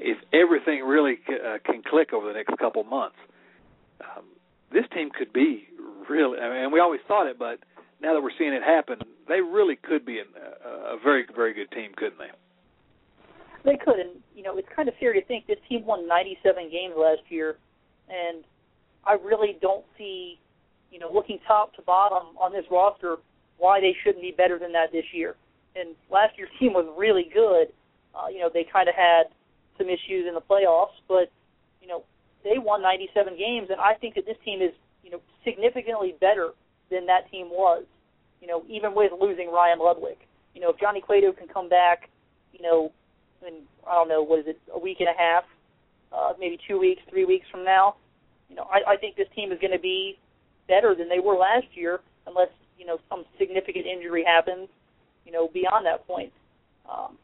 if 0.00 0.18
everything 0.32 0.84
really 0.84 1.18
uh, 1.28 1.58
can 1.64 1.82
click 1.82 2.12
over 2.12 2.26
the 2.26 2.34
next 2.34 2.56
couple 2.58 2.82
months, 2.84 3.16
um, 4.00 4.24
this 4.72 4.84
team 4.94 5.10
could 5.10 5.32
be 5.32 5.68
really. 6.08 6.38
I 6.38 6.48
mean, 6.48 6.62
and 6.64 6.72
we 6.72 6.80
always 6.80 7.00
thought 7.08 7.26
it, 7.26 7.38
but 7.38 7.58
now 8.00 8.14
that 8.14 8.22
we're 8.22 8.36
seeing 8.38 8.52
it 8.52 8.62
happen, 8.62 8.98
they 9.28 9.40
really 9.40 9.76
could 9.76 10.06
be 10.06 10.18
an, 10.18 10.26
a, 10.64 10.94
a 10.94 10.98
very, 11.02 11.26
very 11.34 11.52
good 11.52 11.70
team, 11.72 11.92
couldn't 11.96 12.18
they? 12.18 12.30
They 13.64 13.76
could, 13.76 13.98
and 13.98 14.10
you 14.34 14.42
know, 14.42 14.56
it's 14.56 14.68
kind 14.74 14.88
of 14.88 14.94
scary 14.96 15.20
to 15.20 15.26
think 15.26 15.46
this 15.46 15.58
team 15.68 15.84
won 15.84 16.06
97 16.06 16.70
games 16.70 16.94
last 16.96 17.22
year, 17.28 17.58
and 18.08 18.44
I 19.04 19.14
really 19.14 19.56
don't 19.60 19.84
see, 19.96 20.38
you 20.90 20.98
know, 20.98 21.10
looking 21.12 21.38
top 21.46 21.74
to 21.74 21.82
bottom 21.82 22.36
on 22.38 22.52
this 22.52 22.64
roster, 22.70 23.16
why 23.58 23.80
they 23.80 23.94
shouldn't 24.02 24.22
be 24.22 24.34
better 24.36 24.58
than 24.58 24.72
that 24.72 24.92
this 24.92 25.04
year. 25.12 25.34
And 25.76 25.94
last 26.10 26.36
year's 26.36 26.50
team 26.58 26.72
was 26.72 26.86
really 26.98 27.28
good. 27.32 27.68
Uh, 28.14 28.28
you 28.28 28.40
know, 28.40 28.50
they 28.52 28.66
kind 28.70 28.88
of 28.88 28.94
had 28.94 29.24
some 29.78 29.88
issues 29.88 30.26
in 30.26 30.34
the 30.34 30.42
playoffs, 30.42 30.98
but 31.06 31.30
you 31.80 31.88
know 31.88 32.02
they 32.44 32.58
won 32.58 32.82
97 32.82 33.38
games, 33.38 33.68
and 33.70 33.80
I 33.80 33.94
think 33.94 34.16
that 34.16 34.26
this 34.26 34.36
team 34.44 34.60
is 34.60 34.72
you 35.02 35.10
know 35.10 35.20
significantly 35.44 36.14
better 36.20 36.50
than 36.90 37.06
that 37.06 37.30
team 37.30 37.48
was. 37.48 37.84
You 38.40 38.48
know, 38.48 38.64
even 38.68 38.94
with 38.94 39.12
losing 39.18 39.50
Ryan 39.50 39.78
Ludwick, 39.78 40.26
you 40.54 40.60
know 40.60 40.70
if 40.70 40.80
Johnny 40.80 41.00
Cueto 41.00 41.32
can 41.32 41.48
come 41.48 41.68
back, 41.68 42.10
you 42.52 42.62
know, 42.62 42.92
in 43.46 43.62
I 43.86 43.94
don't 43.94 44.08
know 44.08 44.22
what 44.22 44.40
is 44.40 44.46
it 44.48 44.60
a 44.74 44.78
week 44.78 44.98
and 45.00 45.08
a 45.08 45.16
half, 45.16 45.44
uh, 46.12 46.32
maybe 46.38 46.58
two 46.66 46.78
weeks, 46.78 47.02
three 47.10 47.24
weeks 47.24 47.46
from 47.50 47.64
now, 47.64 47.96
you 48.48 48.56
know 48.56 48.66
I, 48.70 48.92
I 48.92 48.96
think 48.96 49.16
this 49.16 49.28
team 49.34 49.52
is 49.52 49.58
going 49.60 49.72
to 49.72 49.78
be 49.78 50.18
better 50.68 50.94
than 50.94 51.08
they 51.08 51.20
were 51.20 51.34
last 51.34 51.66
year, 51.74 52.00
unless 52.26 52.48
you 52.78 52.86
know 52.86 52.98
some 53.08 53.24
significant 53.38 53.86
injury 53.86 54.24
happens, 54.24 54.68
you 55.24 55.32
know 55.32 55.48
beyond 55.52 55.86
that 55.86 56.06
point. 56.06 56.32
Um, 56.88 57.18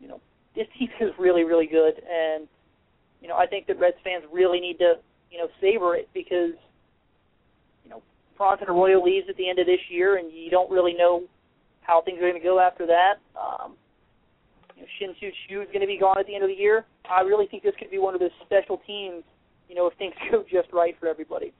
you 0.00 0.08
know, 0.08 0.20
this 0.54 0.66
team 0.78 0.88
is 1.00 1.12
really, 1.18 1.44
really 1.44 1.66
good, 1.66 1.94
and 2.08 2.46
you 3.20 3.28
know 3.28 3.36
I 3.36 3.46
think 3.46 3.66
that 3.66 3.78
Reds 3.78 3.96
fans 4.04 4.24
really 4.32 4.60
need 4.60 4.78
to 4.78 4.94
you 5.30 5.38
know 5.38 5.48
savor 5.60 5.96
it 5.96 6.08
because 6.12 6.54
you 7.84 7.90
know 7.90 8.02
Bronson 8.36 8.68
Arroyo 8.68 9.02
leaves 9.02 9.26
at 9.28 9.36
the 9.36 9.48
end 9.48 9.58
of 9.58 9.66
this 9.66 9.80
year, 9.88 10.16
and 10.16 10.32
you 10.32 10.50
don't 10.50 10.70
really 10.70 10.94
know 10.94 11.22
how 11.82 12.00
things 12.02 12.18
are 12.18 12.30
going 12.30 12.34
to 12.34 12.40
go 12.40 12.60
after 12.60 12.86
that. 12.86 13.14
Um, 13.38 13.74
you 14.82 15.06
know, 15.06 15.14
Shin-Soo 15.14 15.30
Choo 15.48 15.62
is 15.62 15.68
going 15.68 15.80
to 15.80 15.86
be 15.86 15.98
gone 15.98 16.18
at 16.18 16.26
the 16.26 16.34
end 16.34 16.44
of 16.44 16.50
the 16.50 16.56
year. 16.56 16.84
I 17.08 17.20
really 17.22 17.46
think 17.46 17.62
this 17.62 17.74
could 17.78 17.90
be 17.90 17.98
one 17.98 18.14
of 18.14 18.20
those 18.20 18.34
special 18.44 18.80
teams. 18.86 19.22
You 19.68 19.74
know, 19.74 19.86
if 19.86 19.94
things 19.98 20.14
go 20.30 20.44
just 20.50 20.72
right 20.72 20.94
for 20.98 21.08
everybody. 21.08 21.52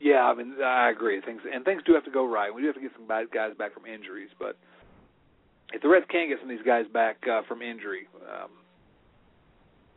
Yeah, 0.00 0.24
I 0.24 0.34
mean, 0.34 0.56
I 0.62 0.90
agree. 0.90 1.20
Things 1.22 1.40
and 1.50 1.64
things 1.64 1.82
do 1.86 1.94
have 1.94 2.04
to 2.04 2.10
go 2.10 2.26
right. 2.26 2.54
We 2.54 2.60
do 2.60 2.66
have 2.66 2.76
to 2.76 2.82
get 2.82 2.92
some 2.96 3.06
bad 3.06 3.30
guys 3.32 3.52
back 3.58 3.72
from 3.72 3.86
injuries, 3.86 4.28
but 4.38 4.56
if 5.72 5.80
the 5.82 5.88
Reds 5.88 6.06
can 6.10 6.28
get 6.28 6.38
some 6.40 6.50
of 6.50 6.56
these 6.56 6.66
guys 6.66 6.84
back 6.92 7.16
uh, 7.26 7.42
from 7.48 7.62
injury, 7.62 8.06
um, 8.28 8.50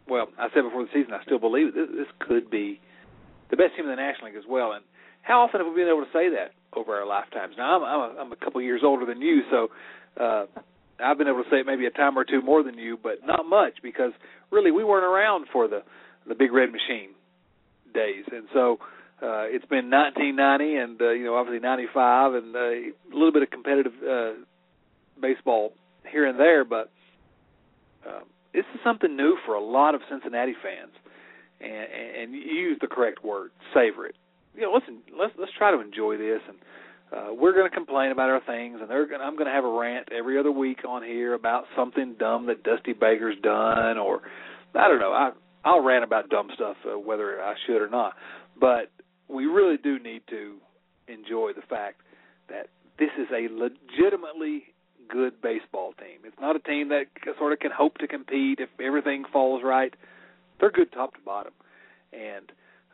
well, 0.07 0.29
I 0.39 0.47
said 0.53 0.63
before 0.63 0.83
the 0.83 0.89
season, 0.93 1.13
I 1.13 1.23
still 1.25 1.37
believe 1.37 1.75
this, 1.75 1.89
this 1.91 2.07
could 2.19 2.49
be 2.49 2.79
the 3.51 3.57
best 3.57 3.75
team 3.75 3.85
in 3.85 3.91
the 3.91 3.99
National 3.99 4.27
League 4.27 4.37
as 4.37 4.47
well. 4.47 4.71
And 4.71 4.83
how 5.21 5.41
often 5.41 5.59
have 5.59 5.67
we 5.67 5.75
been 5.75 5.89
able 5.89 6.05
to 6.05 6.13
say 6.13 6.29
that 6.31 6.55
over 6.73 6.95
our 6.95 7.05
lifetimes? 7.05 7.55
Now, 7.57 7.75
I'm 7.75 7.83
I'm 7.83 7.99
a, 7.99 8.19
I'm 8.21 8.31
a 8.31 8.37
couple 8.37 8.61
years 8.61 8.81
older 8.85 9.05
than 9.05 9.21
you, 9.21 9.41
so 9.51 9.67
uh, 10.15 10.45
I've 11.03 11.17
been 11.17 11.27
able 11.27 11.43
to 11.43 11.49
say 11.49 11.57
it 11.57 11.65
maybe 11.65 11.85
a 11.85 11.91
time 11.91 12.17
or 12.17 12.23
two 12.23 12.41
more 12.41 12.63
than 12.63 12.77
you, 12.77 12.97
but 13.01 13.25
not 13.25 13.45
much 13.45 13.75
because 13.81 14.11
really 14.51 14.71
we 14.71 14.83
weren't 14.83 15.05
around 15.05 15.47
for 15.51 15.67
the 15.67 15.83
the 16.27 16.35
Big 16.35 16.51
Red 16.51 16.71
Machine 16.71 17.11
days, 17.93 18.25
and 18.31 18.47
so 18.53 18.77
uh, 19.21 19.47
it's 19.47 19.65
been 19.65 19.89
1990 19.89 20.75
and 20.75 21.01
uh, 21.01 21.09
you 21.11 21.25
know 21.25 21.35
obviously 21.35 21.59
95 21.59 22.33
and 22.33 22.55
uh, 22.55 22.59
a 22.59 22.91
little 23.11 23.31
bit 23.31 23.43
of 23.43 23.49
competitive 23.49 23.93
uh, 24.07 24.33
baseball 25.21 25.73
here 26.11 26.25
and 26.25 26.39
there, 26.39 26.63
but 26.63 26.91
uh, 28.07 28.21
this 28.53 28.65
is 28.73 28.79
something 28.83 29.15
new 29.15 29.37
for 29.45 29.55
a 29.55 29.63
lot 29.63 29.95
of 29.95 30.01
Cincinnati 30.09 30.53
fans, 30.61 30.93
and, 31.61 32.31
and 32.31 32.33
you 32.33 32.39
use 32.39 32.77
the 32.81 32.87
correct 32.87 33.23
word, 33.23 33.51
savor 33.73 34.05
it. 34.05 34.15
You 34.55 34.61
know, 34.63 34.73
listen, 34.73 34.99
let's 35.17 35.33
let's 35.37 35.51
try 35.57 35.71
to 35.71 35.79
enjoy 35.79 36.17
this, 36.17 36.41
and 36.47 36.57
uh, 37.15 37.33
we're 37.33 37.53
going 37.53 37.69
to 37.69 37.75
complain 37.75 38.11
about 38.11 38.29
our 38.29 38.41
things, 38.45 38.77
and 38.81 38.89
they're 38.89 39.07
gonna, 39.07 39.23
I'm 39.23 39.35
going 39.35 39.47
to 39.47 39.53
have 39.53 39.65
a 39.65 39.71
rant 39.71 40.09
every 40.11 40.37
other 40.37 40.51
week 40.51 40.79
on 40.87 41.03
here 41.03 41.33
about 41.33 41.65
something 41.75 42.15
dumb 42.19 42.45
that 42.47 42.63
Dusty 42.63 42.93
Baker's 42.93 43.35
done, 43.41 43.97
or 43.97 44.21
I 44.75 44.87
don't 44.87 44.99
know. 44.99 45.11
I 45.11 45.31
I'll 45.65 45.81
rant 45.83 46.03
about 46.03 46.29
dumb 46.29 46.49
stuff 46.53 46.77
uh, 46.85 46.97
whether 46.97 47.41
I 47.41 47.55
should 47.65 47.81
or 47.81 47.89
not, 47.89 48.13
but 48.59 48.91
we 49.27 49.45
really 49.45 49.77
do 49.77 49.99
need 49.99 50.21
to 50.29 50.57
enjoy 51.07 51.51
the 51.55 51.63
fact 51.67 52.01
that 52.49 52.67
this 52.97 53.09
is 53.19 53.27
a 53.31 53.51
legitimately 53.51 54.63
good 55.09 55.41
baseball 55.41 55.93
team. 55.93 56.19
It's 56.23 56.39
not 56.39 56.55
a 56.55 56.59
team 56.59 56.89
that 56.89 57.05
sort 57.37 57.53
of 57.53 57.59
can 57.59 57.71
hope 57.75 57.97
to 57.97 58.07
compete 58.07 58.59
if 58.59 58.69
everything 58.79 59.25
falls 59.33 59.61
right. 59.63 59.93
They're 60.59 60.71
good 60.71 60.91
top 60.91 61.15
to 61.15 61.21
bottom, 61.21 61.53
and 62.13 62.51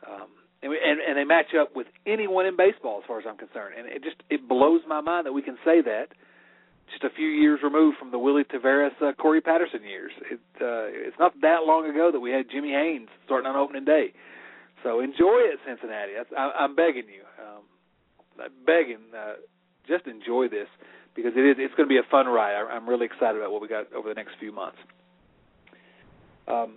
um, 0.08 0.28
and, 0.62 0.72
and 0.72 1.16
they 1.16 1.24
match 1.24 1.54
up 1.58 1.76
with 1.76 1.86
anyone 2.06 2.46
in 2.46 2.56
baseball 2.56 2.98
as 3.02 3.06
far 3.06 3.18
as 3.18 3.26
I'm 3.28 3.36
concerned. 3.36 3.74
And 3.78 3.86
it 3.88 4.02
just 4.02 4.16
it 4.30 4.48
blows 4.48 4.82
my 4.88 5.00
mind 5.00 5.26
that 5.26 5.32
we 5.32 5.42
can 5.42 5.56
say 5.64 5.82
that 5.82 6.08
just 6.90 7.04
a 7.04 7.10
few 7.10 7.28
years 7.28 7.60
removed 7.62 7.98
from 7.98 8.10
the 8.10 8.18
Willy 8.18 8.44
Taveras, 8.44 8.90
uh, 9.02 9.12
Corey 9.14 9.40
Patterson 9.40 9.82
years. 9.82 10.12
It 10.30 10.40
uh, 10.60 10.86
it's 10.90 11.18
not 11.18 11.34
that 11.42 11.64
long 11.66 11.88
ago 11.88 12.10
that 12.12 12.20
we 12.20 12.30
had 12.30 12.46
Jimmy 12.50 12.70
Haynes 12.70 13.08
starting 13.24 13.46
on 13.48 13.56
opening 13.56 13.84
day. 13.84 14.12
So 14.82 15.00
enjoy 15.00 15.50
it, 15.50 15.58
Cincinnati. 15.66 16.12
That's, 16.16 16.30
I, 16.36 16.52
I'm 16.60 16.76
begging 16.76 17.06
you. 17.08 17.24
Um, 17.42 17.62
I'm 18.40 18.64
begging. 18.64 19.02
Uh, 19.16 19.34
just 19.88 20.06
enjoy 20.06 20.48
this 20.48 20.68
because 21.14 21.32
it 21.36 21.40
is 21.40 21.56
it's 21.58 21.74
going 21.74 21.88
to 21.88 21.92
be 21.92 21.98
a 21.98 22.10
fun 22.10 22.26
ride. 22.26 22.54
I, 22.54 22.74
I'm 22.74 22.88
really 22.88 23.06
excited 23.06 23.36
about 23.36 23.50
what 23.52 23.62
we 23.62 23.68
got 23.68 23.92
over 23.92 24.08
the 24.08 24.14
next 24.14 24.32
few 24.38 24.52
months. 24.52 24.78
Um, 26.46 26.76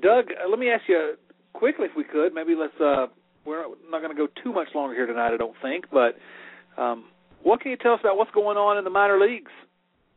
Doug, 0.00 0.26
uh, 0.30 0.48
let 0.48 0.58
me 0.58 0.70
ask 0.70 0.84
you 0.88 1.14
quickly, 1.56 1.86
if 1.86 1.96
we 1.96 2.04
could. 2.04 2.34
Maybe 2.34 2.54
let's. 2.54 2.78
Uh, 2.80 3.06
we're 3.44 3.64
not 3.90 4.02
going 4.02 4.14
to 4.14 4.16
go 4.16 4.28
too 4.42 4.52
much 4.52 4.68
longer 4.74 4.94
here 4.94 5.06
tonight, 5.06 5.32
I 5.32 5.36
don't 5.36 5.56
think. 5.62 5.84
But 5.90 6.18
um, 6.80 7.04
what 7.42 7.60
can 7.60 7.70
you 7.70 7.76
tell 7.76 7.92
us 7.92 8.00
about 8.00 8.16
what's 8.16 8.30
going 8.32 8.56
on 8.56 8.76
in 8.76 8.84
the 8.84 8.90
minor 8.90 9.18
leagues 9.18 9.52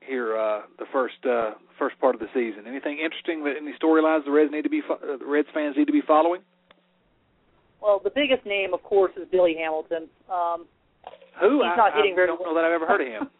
here? 0.01 0.37
Uh, 0.37 0.61
the 0.77 0.85
first 0.91 1.21
uh, 1.25 1.51
first 1.77 1.99
part 1.99 2.15
of 2.15 2.21
the 2.21 2.27
season. 2.33 2.67
Anything 2.67 2.99
interesting? 2.99 3.43
That 3.43 3.53
any 3.61 3.73
storylines 3.81 4.25
the 4.25 4.31
Reds 4.31 4.51
need 4.51 4.63
to 4.63 4.69
be 4.69 4.81
uh, 4.89 5.17
the 5.17 5.25
Reds 5.25 5.47
fans 5.53 5.75
need 5.77 5.85
to 5.85 5.93
be 5.93 6.01
following? 6.05 6.41
Well, 7.81 8.01
the 8.03 8.11
biggest 8.13 8.45
name, 8.45 8.73
of 8.73 8.83
course, 8.83 9.13
is 9.15 9.27
Billy 9.31 9.55
Hamilton. 9.57 10.09
Um, 10.29 10.65
Who? 11.39 11.63
He's 11.63 11.71
I, 11.71 11.77
not 11.77 11.93
hitting 11.95 12.11
I 12.13 12.15
very 12.15 12.27
don't 12.27 12.41
well. 12.41 12.53
know 12.53 12.61
that 12.61 12.65
I've 12.65 12.73
ever 12.73 12.85
heard 12.85 13.01
of 13.01 13.07
him. 13.07 13.29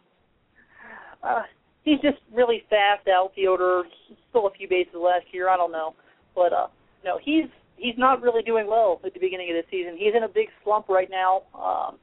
uh, 1.22 1.42
he's 1.82 2.00
just 2.00 2.18
really 2.32 2.62
fast 2.70 3.06
outfielder. 3.08 3.82
Stole 4.30 4.46
a 4.46 4.50
few 4.50 4.68
bases 4.68 4.94
last 4.94 5.26
year. 5.32 5.48
I 5.50 5.56
don't 5.56 5.72
know, 5.72 5.94
but 6.34 6.52
uh, 6.52 6.68
no, 7.04 7.18
he's 7.22 7.50
he's 7.80 7.98
not 7.98 8.22
really 8.22 8.42
doing 8.42 8.66
well 8.66 9.00
at 9.04 9.14
the 9.14 9.20
beginning 9.20 9.50
of 9.50 9.56
the 9.56 9.64
season. 9.70 9.96
He's 9.96 10.14
in 10.14 10.22
a 10.22 10.28
big 10.28 10.48
slump 10.62 10.88
right 10.88 11.08
now. 11.10 11.42
Um, 11.54 11.96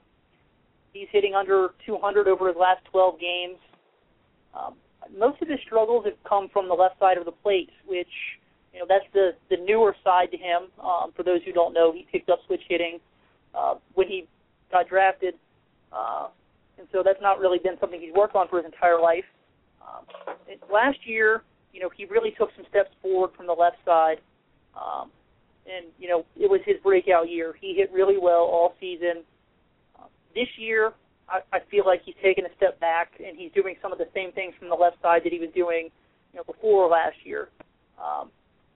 he's 0.93 1.07
hitting 1.11 1.35
under 1.35 1.69
200 1.85 2.27
over 2.27 2.47
his 2.47 2.57
last 2.59 2.83
12 2.91 3.19
games. 3.19 3.57
Um, 4.57 4.75
most 5.15 5.41
of 5.41 5.47
his 5.47 5.59
struggles 5.65 6.05
have 6.05 6.17
come 6.27 6.49
from 6.51 6.67
the 6.67 6.73
left 6.73 6.99
side 6.99 7.17
of 7.17 7.25
the 7.25 7.31
plate, 7.31 7.69
which 7.85 8.11
you 8.73 8.79
know 8.79 8.85
that's 8.87 9.05
the 9.13 9.31
the 9.49 9.57
newer 9.63 9.95
side 10.03 10.31
to 10.31 10.37
him. 10.37 10.69
Um, 10.83 11.11
for 11.15 11.23
those 11.23 11.41
who 11.45 11.53
don't 11.53 11.73
know, 11.73 11.93
he 11.93 12.05
picked 12.11 12.29
up 12.29 12.39
switch 12.45 12.61
hitting 12.67 12.99
uh, 13.55 13.75
when 13.93 14.07
he 14.07 14.27
got 14.71 14.89
drafted, 14.89 15.35
uh, 15.93 16.27
and 16.77 16.87
so 16.91 17.03
that's 17.03 17.21
not 17.21 17.39
really 17.39 17.59
been 17.59 17.77
something 17.79 18.01
he's 18.01 18.13
worked 18.13 18.35
on 18.35 18.47
for 18.47 18.57
his 18.57 18.65
entire 18.65 18.99
life. 18.99 19.23
Um, 19.81 20.05
last 20.71 20.97
year, 21.05 21.43
you 21.73 21.79
know, 21.79 21.89
he 21.95 22.05
really 22.05 22.31
took 22.37 22.49
some 22.55 22.65
steps 22.69 22.89
forward 23.01 23.31
from 23.37 23.47
the 23.47 23.53
left 23.53 23.77
side, 23.85 24.17
um, 24.75 25.11
and 25.67 25.87
you 25.99 26.07
know, 26.07 26.25
it 26.35 26.49
was 26.49 26.61
his 26.65 26.77
breakout 26.83 27.29
year. 27.29 27.55
He 27.59 27.75
hit 27.75 27.91
really 27.91 28.17
well 28.17 28.47
all 28.47 28.73
season. 28.79 29.23
Uh, 29.99 30.07
this 30.33 30.47
year, 30.57 30.93
I, 31.29 31.39
I 31.51 31.59
feel 31.69 31.85
like 31.85 32.01
he's 32.05 32.15
taken 32.23 32.45
a 32.45 32.55
step 32.55 32.79
back, 32.79 33.11
and 33.19 33.37
he's 33.37 33.51
doing 33.51 33.75
some 33.81 33.91
of 33.91 33.97
the 33.97 34.07
same 34.13 34.31
things 34.31 34.53
from 34.57 34.69
the 34.69 34.75
left 34.75 35.01
side 35.01 35.21
that 35.25 35.33
he 35.33 35.39
was 35.39 35.49
doing, 35.53 35.89
you 36.33 36.37
know, 36.37 36.43
before 36.43 36.87
last 36.87 37.17
year. 37.23 37.49
Um, 37.99 38.29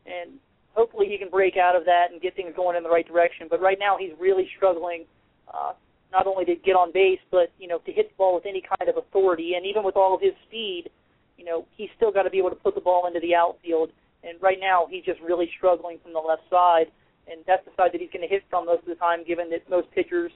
and 0.05 0.31
hopefully 0.73 1.07
he 1.07 1.17
can 1.17 1.29
break 1.29 1.57
out 1.57 1.75
of 1.75 1.85
that 1.85 2.07
and 2.11 2.21
get 2.21 2.35
things 2.35 2.53
going 2.55 2.75
in 2.75 2.83
the 2.83 2.89
right 2.89 3.07
direction. 3.07 3.47
But 3.49 3.61
right 3.61 3.77
now 3.79 3.97
he's 3.97 4.11
really 4.19 4.47
struggling, 4.57 5.05
uh, 5.47 5.73
not 6.11 6.27
only 6.27 6.45
to 6.45 6.55
get 6.55 6.73
on 6.73 6.91
base, 6.91 7.19
but 7.29 7.51
you 7.59 7.67
know 7.67 7.79
to 7.79 7.91
hit 7.91 8.09
the 8.09 8.15
ball 8.17 8.35
with 8.35 8.45
any 8.45 8.61
kind 8.61 8.89
of 8.89 8.97
authority. 8.97 9.53
And 9.55 9.65
even 9.65 9.83
with 9.83 9.95
all 9.95 10.15
of 10.15 10.21
his 10.21 10.33
speed, 10.47 10.89
you 11.37 11.45
know 11.45 11.65
he's 11.77 11.89
still 11.95 12.11
got 12.11 12.23
to 12.23 12.29
be 12.29 12.37
able 12.37 12.49
to 12.49 12.55
put 12.55 12.75
the 12.75 12.81
ball 12.81 13.07
into 13.07 13.19
the 13.19 13.35
outfield. 13.35 13.91
And 14.24 14.41
right 14.41 14.59
now 14.59 14.86
he's 14.89 15.03
just 15.03 15.19
really 15.22 15.49
struggling 15.57 15.97
from 16.03 16.13
the 16.13 16.19
left 16.19 16.43
side, 16.49 16.91
and 17.30 17.41
that's 17.47 17.65
the 17.65 17.72
side 17.76 17.91
that 17.93 18.01
he's 18.01 18.11
going 18.11 18.22
to 18.22 18.28
hit 18.28 18.43
from 18.49 18.65
most 18.65 18.82
of 18.82 18.89
the 18.89 18.95
time, 18.95 19.24
given 19.26 19.49
that 19.49 19.67
most 19.69 19.89
pitchers 19.91 20.32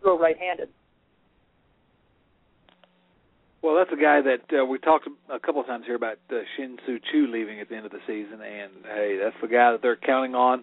throw 0.00 0.18
right-handed. 0.18 0.68
Well, 3.62 3.74
that's 3.74 3.90
a 3.92 4.00
guy 4.00 4.20
that 4.22 4.60
uh, 4.60 4.64
we 4.64 4.78
talked 4.78 5.08
a 5.28 5.40
couple 5.40 5.60
of 5.60 5.66
times 5.66 5.86
here 5.86 5.96
about 5.96 6.18
uh, 6.30 6.36
Shin 6.56 6.78
Soo 6.86 6.98
Choo 7.10 7.26
leaving 7.26 7.60
at 7.60 7.68
the 7.68 7.74
end 7.74 7.84
of 7.84 7.92
the 7.92 7.98
season, 8.06 8.40
and 8.40 8.72
hey, 8.84 9.18
that's 9.20 9.36
the 9.42 9.48
guy 9.48 9.72
that 9.72 9.82
they're 9.82 9.96
counting 9.96 10.34
on 10.34 10.62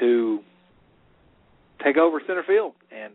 to 0.00 0.40
take 1.84 1.96
over 1.96 2.20
center 2.26 2.42
field. 2.42 2.72
And 2.90 3.12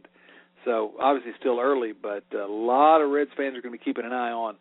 so, 0.64 0.94
obviously, 1.02 1.34
still 1.40 1.60
early, 1.60 1.92
but 1.92 2.24
a 2.34 2.48
lot 2.48 3.02
of 3.02 3.10
Reds 3.10 3.32
fans 3.36 3.58
are 3.58 3.62
going 3.62 3.74
to 3.74 3.78
be 3.78 3.84
keeping 3.84 4.06
an 4.06 4.14
eye 4.14 4.32
on 4.32 4.56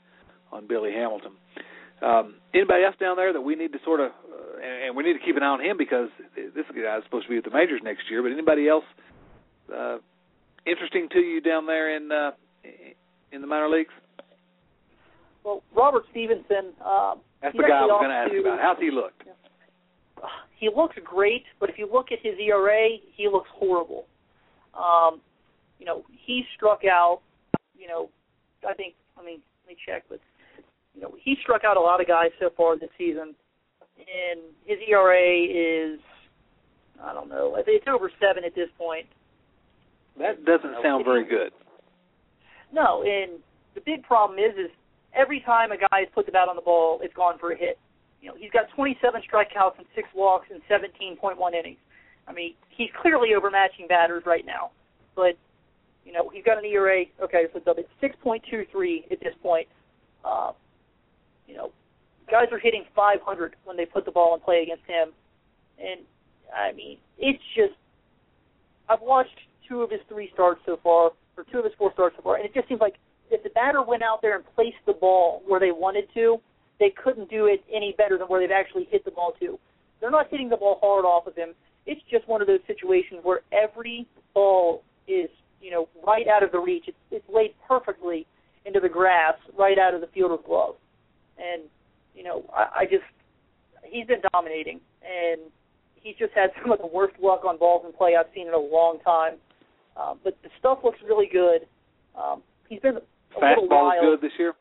on 0.51 0.67
Billy 0.67 0.93
Hamilton. 0.93 1.33
Um, 2.03 2.37
anybody 2.55 2.85
else 2.85 2.95
down 3.01 3.17
there 3.17 3.33
that 3.33 3.41
we 3.41 3.57
need 3.57 3.73
to 3.73 3.79
sort 3.85 4.01
of, 4.01 4.11
uh, 4.11 4.63
and, 4.63 4.87
and 4.87 4.97
we 4.97 5.03
need 5.03 5.15
to 5.15 5.25
keep 5.25 5.37
an 5.37 5.43
eye 5.43 5.47
on 5.47 5.61
him 5.61 5.77
because 5.77 6.09
this 6.37 6.65
guy 6.71 6.99
is 6.99 7.05
supposed 7.05 7.27
to 7.27 7.31
be 7.31 7.39
at 7.39 7.45
the 7.45 7.51
majors 7.51 7.81
next 7.83 8.03
year. 8.11 8.23
But 8.23 8.33
anybody 8.33 8.69
else 8.69 8.85
uh, 9.75 9.99
interesting 10.67 11.09
to 11.13 11.19
you 11.19 11.41
down 11.41 11.67
there 11.67 11.97
in 11.97 12.13
uh, 12.13 12.31
in 13.33 13.41
the 13.41 13.47
minor 13.47 13.69
leagues? 13.69 13.93
Well, 15.45 15.63
Robert 15.75 16.05
Stephenson. 16.11 16.75
Um, 16.85 17.21
That's 17.43 17.57
the 17.57 17.63
guy 17.63 17.81
I 17.81 17.87
was 17.87 18.01
going 18.01 18.11
to 18.11 18.17
ask 18.17 18.31
to- 18.31 18.41
about. 18.41 18.59
How's 18.61 18.79
he 18.79 18.91
looked? 18.91 19.23
he 20.59 20.69
looks 20.75 20.97
great, 21.05 21.45
but 21.61 21.71
if 21.71 21.79
you 21.79 21.89
look 21.91 22.11
at 22.13 22.19
his 22.23 22.35
ERA, 22.39 22.89
he 23.15 23.29
looks 23.29 23.49
horrible. 23.55 24.07
Um, 24.75 25.21
you 25.79 25.87
know, 25.87 26.05
he 26.27 26.45
struck 26.57 26.81
out. 26.85 27.21
You 27.79 27.89
know, 27.89 28.11
I 28.69 28.75
think. 28.75 28.95
I 29.17 29.25
mean, 29.25 29.41
let 29.65 29.75
me 29.75 29.77
check, 29.85 30.05
but 30.09 30.21
you 30.99 31.05
know, 31.05 31.15
he 31.23 31.37
struck 31.43 31.63
out 31.63 31.77
a 31.77 31.81
lot 31.81 32.01
of 32.01 32.09
guys 32.09 32.31
so 32.41 32.51
far 32.57 32.77
this 32.77 32.91
season, 32.99 33.33
and 33.99 34.41
his 34.65 34.79
ERA 34.89 35.15
is, 35.15 36.01
I 37.01 37.15
don't 37.15 37.29
know, 37.29 37.55
I 37.55 37.63
think 37.63 37.83
it's 37.83 37.89
over 37.89 38.11
seven 38.19 38.43
at 38.45 38.53
this 38.57 38.69
point. 38.77 39.07
That 40.19 40.45
doesn't 40.45 40.75
sound 40.83 41.05
very 41.05 41.25
good. 41.25 41.53
No, 42.73 43.03
and 43.03 43.39
the 43.77 43.81
big 43.87 44.03
problem 44.03 44.41
is, 44.41 44.59
is 44.59 44.71
every 45.15 45.41
time 45.41 45.71
a 45.71 45.77
guy 45.77 46.01
has 46.03 46.09
put 46.13 46.27
the 46.27 46.33
bat 46.33 46.49
on 46.49 46.57
the 46.57 46.63
ball, 46.63 46.99
it's 47.01 47.15
gone 47.15 47.39
for 47.39 47.53
a 47.53 47.57
hit. 47.57 47.79
You 48.21 48.31
know, 48.31 48.35
he's 48.37 48.51
got 48.51 48.65
27 48.75 49.23
strikeouts 49.23 49.79
and 49.79 49.87
six 49.95 50.09
walks 50.17 50.49
in 50.51 50.59
17.1 50.69 51.39
innings. 51.55 51.79
I 52.27 52.33
mean, 52.33 52.55
he's 52.71 52.91
clearly 53.01 53.29
overmatching 53.39 53.87
batters 53.89 54.25
right 54.27 54.45
now. 54.45 54.73
But 55.15 55.39
you 56.05 56.13
know, 56.13 56.29
he's 56.29 56.43
got 56.43 56.59
an 56.59 56.65
ERA. 56.65 57.05
Okay, 57.23 57.45
so 57.53 57.75
it's 57.77 57.89
6.23 58.03 59.13
at 59.13 59.21
this 59.21 59.35
point. 59.41 59.69
Uh, 60.25 60.51
you 61.49 61.57
know, 61.57 61.73
guys 62.31 62.47
are 62.53 62.59
hitting 62.59 62.85
500 62.95 63.57
when 63.65 63.77
they 63.77 63.87
put 63.87 64.05
the 64.05 64.13
ball 64.13 64.35
in 64.35 64.41
play 64.41 64.63
against 64.63 64.85
him, 64.87 65.11
and 65.79 66.01
I 66.55 66.73
mean, 66.73 66.99
it's 67.19 67.43
just. 67.57 67.75
I've 68.91 69.03
watched 69.03 69.37
two 69.69 69.83
of 69.83 69.91
his 69.91 70.01
three 70.09 70.31
starts 70.33 70.61
so 70.65 70.79
far, 70.83 71.13
or 71.37 71.45
two 71.51 71.59
of 71.59 71.65
his 71.65 71.75
four 71.77 71.93
starts 71.93 72.17
so 72.17 72.23
far, 72.23 72.37
and 72.37 72.45
it 72.45 72.55
just 72.55 72.69
seems 72.69 72.81
like 72.81 72.95
if 73.31 73.43
the 73.43 73.51
batter 73.51 73.83
went 73.83 74.03
out 74.03 74.23
there 74.23 74.37
and 74.37 74.45
placed 74.55 74.79
the 74.87 74.93
ball 74.93 75.43
where 75.47 75.61
they 75.61 75.71
wanted 75.71 76.09
to, 76.15 76.39
they 76.81 76.91
couldn't 76.91 77.29
do 77.31 77.47
it 77.47 77.63
any 77.73 77.95
better 77.99 78.19
than 78.19 78.27
where 78.29 78.41
they've 78.41 78.55
actually 78.55 78.89
hit 78.91 79.05
the 79.05 79.11
ball 79.11 79.35
to. 79.41 79.59
They're 80.01 80.11
not 80.11 80.29
hitting 80.31 80.49
the 80.49 80.57
ball 80.57 80.79
hard 80.81 81.05
off 81.05 81.27
of 81.27 81.35
him. 81.37 81.55
It's 81.87 82.01
just 82.11 82.29
one 82.29 82.41
of 82.41 82.47
those 82.47 82.61
situations 82.67 83.21
where 83.23 83.41
every 83.53 84.07
ball 84.35 84.83
is, 85.07 85.29
you 85.61 85.71
know, 85.71 85.89
right 86.07 86.27
out 86.29 86.43
of 86.43 86.53
the 86.53 86.59
reach. 86.59 86.85
It's, 86.87 86.97
it's 87.11 87.25
laid 87.33 87.55
perfectly 87.67 88.27
into 88.65 88.81
the 88.81 88.89
grass, 88.89 89.35
right 89.59 89.79
out 89.79 89.95
of 89.95 90.01
the 90.01 90.07
fielder's 90.09 90.45
glove. 90.47 90.77
And 91.39 91.63
you 92.15 92.25
know, 92.25 92.45
I, 92.55 92.81
I 92.81 92.85
just 92.85 93.05
he's 93.85 94.07
been 94.07 94.23
dominating, 94.33 94.81
and 95.03 95.41
he's 95.95 96.17
just 96.17 96.33
had 96.35 96.51
some 96.63 96.73
of 96.73 96.79
the 96.79 96.87
worst 96.87 97.15
luck 97.23 97.45
on 97.45 97.59
balls 97.59 97.85
in 97.87 97.93
play 97.93 98.17
I've 98.17 98.27
seen 98.35 98.49
in 98.49 98.55
a 98.55 98.59
long 98.59 98.99
time. 99.05 99.35
Um, 99.97 100.21
but 100.23 100.37
the 100.43 100.51
stuff 100.59 100.79
looks 100.85 100.99
really 101.07 101.29
good. 101.31 101.67
Um, 102.17 102.43
he's 102.69 102.81
been 102.81 102.97
a 102.97 103.01
Fastball 103.41 103.63
little 103.63 103.69
wild. 103.69 104.05
is 104.05 104.11
good 104.11 104.21
this 104.21 104.39
year. 104.39 104.55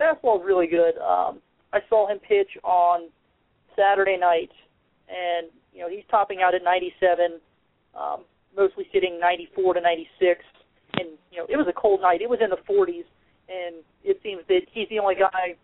Fastball 0.00 0.40
is 0.40 0.46
really 0.46 0.66
good. 0.66 0.96
Um, 0.98 1.40
I 1.72 1.80
saw 1.88 2.08
him 2.08 2.18
pitch 2.18 2.50
on 2.62 3.08
Saturday 3.76 4.16
night, 4.16 4.50
and 5.08 5.48
you 5.72 5.80
know 5.80 5.88
he's 5.88 6.04
topping 6.10 6.40
out 6.42 6.54
at 6.54 6.62
97, 6.64 7.40
um, 7.98 8.24
mostly 8.56 8.86
sitting 8.92 9.18
94 9.20 9.74
to 9.74 9.80
96. 9.80 10.40
And 10.94 11.08
you 11.30 11.38
know 11.38 11.46
it 11.48 11.56
was 11.56 11.66
a 11.68 11.72
cold 11.72 12.00
night; 12.00 12.22
it 12.22 12.30
was 12.30 12.38
in 12.42 12.50
the 12.50 12.62
40s, 12.68 13.04
and 13.48 13.76
it 14.02 14.20
seems 14.22 14.42
that 14.48 14.62
he's 14.72 14.88
the 14.88 14.98
only 14.98 15.14
guy 15.14 15.56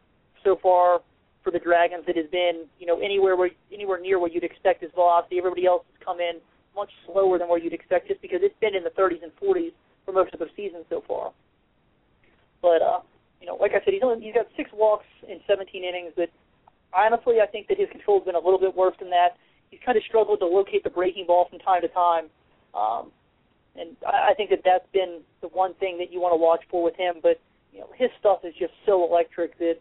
so 0.44 0.58
far 0.62 1.00
for 1.42 1.50
the 1.50 1.58
Dragons 1.58 2.04
that 2.06 2.16
has 2.16 2.26
been 2.30 2.66
you 2.78 2.86
know 2.86 3.00
anywhere 3.00 3.36
where 3.36 3.50
anywhere 3.72 4.00
near 4.00 4.18
where 4.18 4.30
you'd 4.30 4.44
expect 4.44 4.82
his 4.82 4.90
velocity. 4.94 5.38
Everybody 5.38 5.66
else 5.66 5.84
has 5.92 6.04
come 6.04 6.20
in 6.20 6.40
much 6.74 6.90
slower 7.06 7.38
than 7.38 7.48
where 7.48 7.58
you'd 7.58 7.72
expect, 7.72 8.08
just 8.08 8.22
because 8.22 8.40
it's 8.42 8.54
been 8.60 8.74
in 8.74 8.84
the 8.84 8.90
30s 8.90 9.22
and 9.22 9.32
40s 9.42 9.72
for 10.04 10.12
most 10.12 10.32
of 10.32 10.38
the 10.38 10.46
season 10.56 10.84
so 10.88 11.02
far. 11.06 11.32
But 12.62 12.82
uh, 12.82 13.00
you 13.40 13.46
know, 13.46 13.56
like 13.56 13.72
I 13.72 13.84
said, 13.84 13.94
he's 13.94 14.02
only 14.02 14.24
he's 14.24 14.34
got 14.34 14.46
six 14.56 14.70
walks 14.72 15.06
in 15.28 15.40
17 15.46 15.84
innings, 15.84 16.12
but 16.16 16.30
honestly, 16.92 17.40
I 17.42 17.46
think 17.46 17.68
that 17.68 17.78
his 17.78 17.88
control's 17.90 18.24
been 18.24 18.34
a 18.34 18.40
little 18.40 18.60
bit 18.60 18.74
worse 18.74 18.94
than 19.00 19.10
that. 19.10 19.36
He's 19.70 19.80
kind 19.84 19.96
of 19.96 20.04
struggled 20.04 20.40
to 20.40 20.46
locate 20.46 20.84
the 20.84 20.90
breaking 20.90 21.26
ball 21.26 21.46
from 21.48 21.58
time 21.60 21.80
to 21.82 21.88
time, 21.88 22.26
um, 22.74 23.10
and 23.76 23.96
I, 24.06 24.32
I 24.32 24.34
think 24.34 24.50
that 24.50 24.60
that's 24.64 24.86
been 24.92 25.20
the 25.40 25.48
one 25.48 25.74
thing 25.74 25.96
that 25.98 26.12
you 26.12 26.20
want 26.20 26.32
to 26.32 26.36
watch 26.36 26.60
for 26.70 26.82
with 26.82 26.96
him. 26.96 27.16
But 27.22 27.40
you 27.72 27.80
know, 27.80 27.88
his 27.96 28.10
stuff 28.18 28.40
is 28.44 28.54
just 28.58 28.72
so 28.86 29.04
electric 29.04 29.58
that 29.58 29.76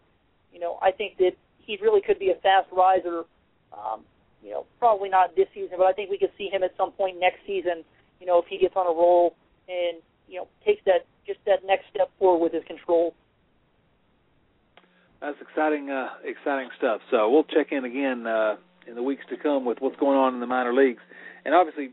you 0.52 0.60
know 0.60 0.78
I 0.82 0.90
think 0.90 1.18
that 1.18 1.32
he 1.58 1.78
really 1.82 2.00
could 2.00 2.18
be 2.18 2.30
a 2.30 2.40
fast 2.42 2.68
riser. 2.72 3.24
Um, 3.72 4.02
you 4.42 4.50
know, 4.50 4.66
probably 4.78 5.08
not 5.08 5.36
this 5.36 5.46
season, 5.54 5.76
but 5.76 5.86
I 5.86 5.92
think 5.92 6.10
we 6.10 6.18
could 6.18 6.32
see 6.38 6.48
him 6.50 6.62
at 6.62 6.72
some 6.76 6.92
point 6.92 7.20
next 7.20 7.40
season. 7.46 7.84
You 8.20 8.26
know, 8.26 8.38
if 8.38 8.46
he 8.48 8.58
gets 8.58 8.74
on 8.76 8.86
a 8.86 8.90
roll 8.90 9.34
and 9.68 10.02
you 10.28 10.38
know 10.38 10.48
takes 10.64 10.82
that 10.86 11.06
just 11.26 11.40
that 11.46 11.64
next 11.64 11.84
step 11.94 12.10
forward 12.18 12.42
with 12.42 12.52
his 12.52 12.64
control. 12.64 13.14
That's 15.20 15.36
exciting, 15.40 15.90
uh, 15.90 16.08
exciting 16.24 16.70
stuff. 16.78 17.02
So 17.10 17.30
we'll 17.30 17.44
check 17.44 17.72
in 17.72 17.84
again 17.84 18.26
uh, 18.26 18.56
in 18.86 18.94
the 18.94 19.02
weeks 19.02 19.24
to 19.28 19.36
come 19.36 19.66
with 19.66 19.78
what's 19.80 19.96
going 19.96 20.16
on 20.16 20.32
in 20.34 20.40
the 20.40 20.46
minor 20.46 20.72
leagues, 20.72 21.02
and 21.44 21.54
obviously 21.54 21.90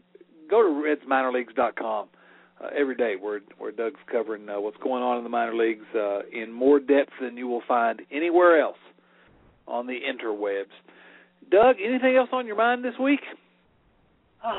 go 0.49 0.63
to 0.63 0.69
RedsMinorLeagues.com 0.69 2.07
uh, 2.64 2.70
every 2.78 2.95
day, 2.95 3.16
where 3.20 3.41
where 3.58 3.72
Doug's 3.72 3.99
covering 4.12 4.47
uh, 4.49 4.60
what's 4.60 4.78
going 4.78 5.03
on 5.03 5.18
in 5.18 5.24
the 5.24 5.30
minor 5.30 5.55
leagues 5.55 5.86
uh, 5.95 6.22
in 6.32 6.51
more 6.51 6.80
depth 6.80 7.12
than 7.22 7.38
you 7.38 7.47
will 7.47 7.64
find 7.68 8.01
anywhere 8.12 8.60
else 8.60 8.78
on 9.68 9.88
the 9.88 9.99
interwebs. 9.99 10.74
Doug, 11.49 11.78
anything 11.84 12.16
else 12.16 12.30
on 12.32 12.45
your 12.45 12.58
mind 12.58 12.84
this 12.84 12.97
week? 13.01 13.22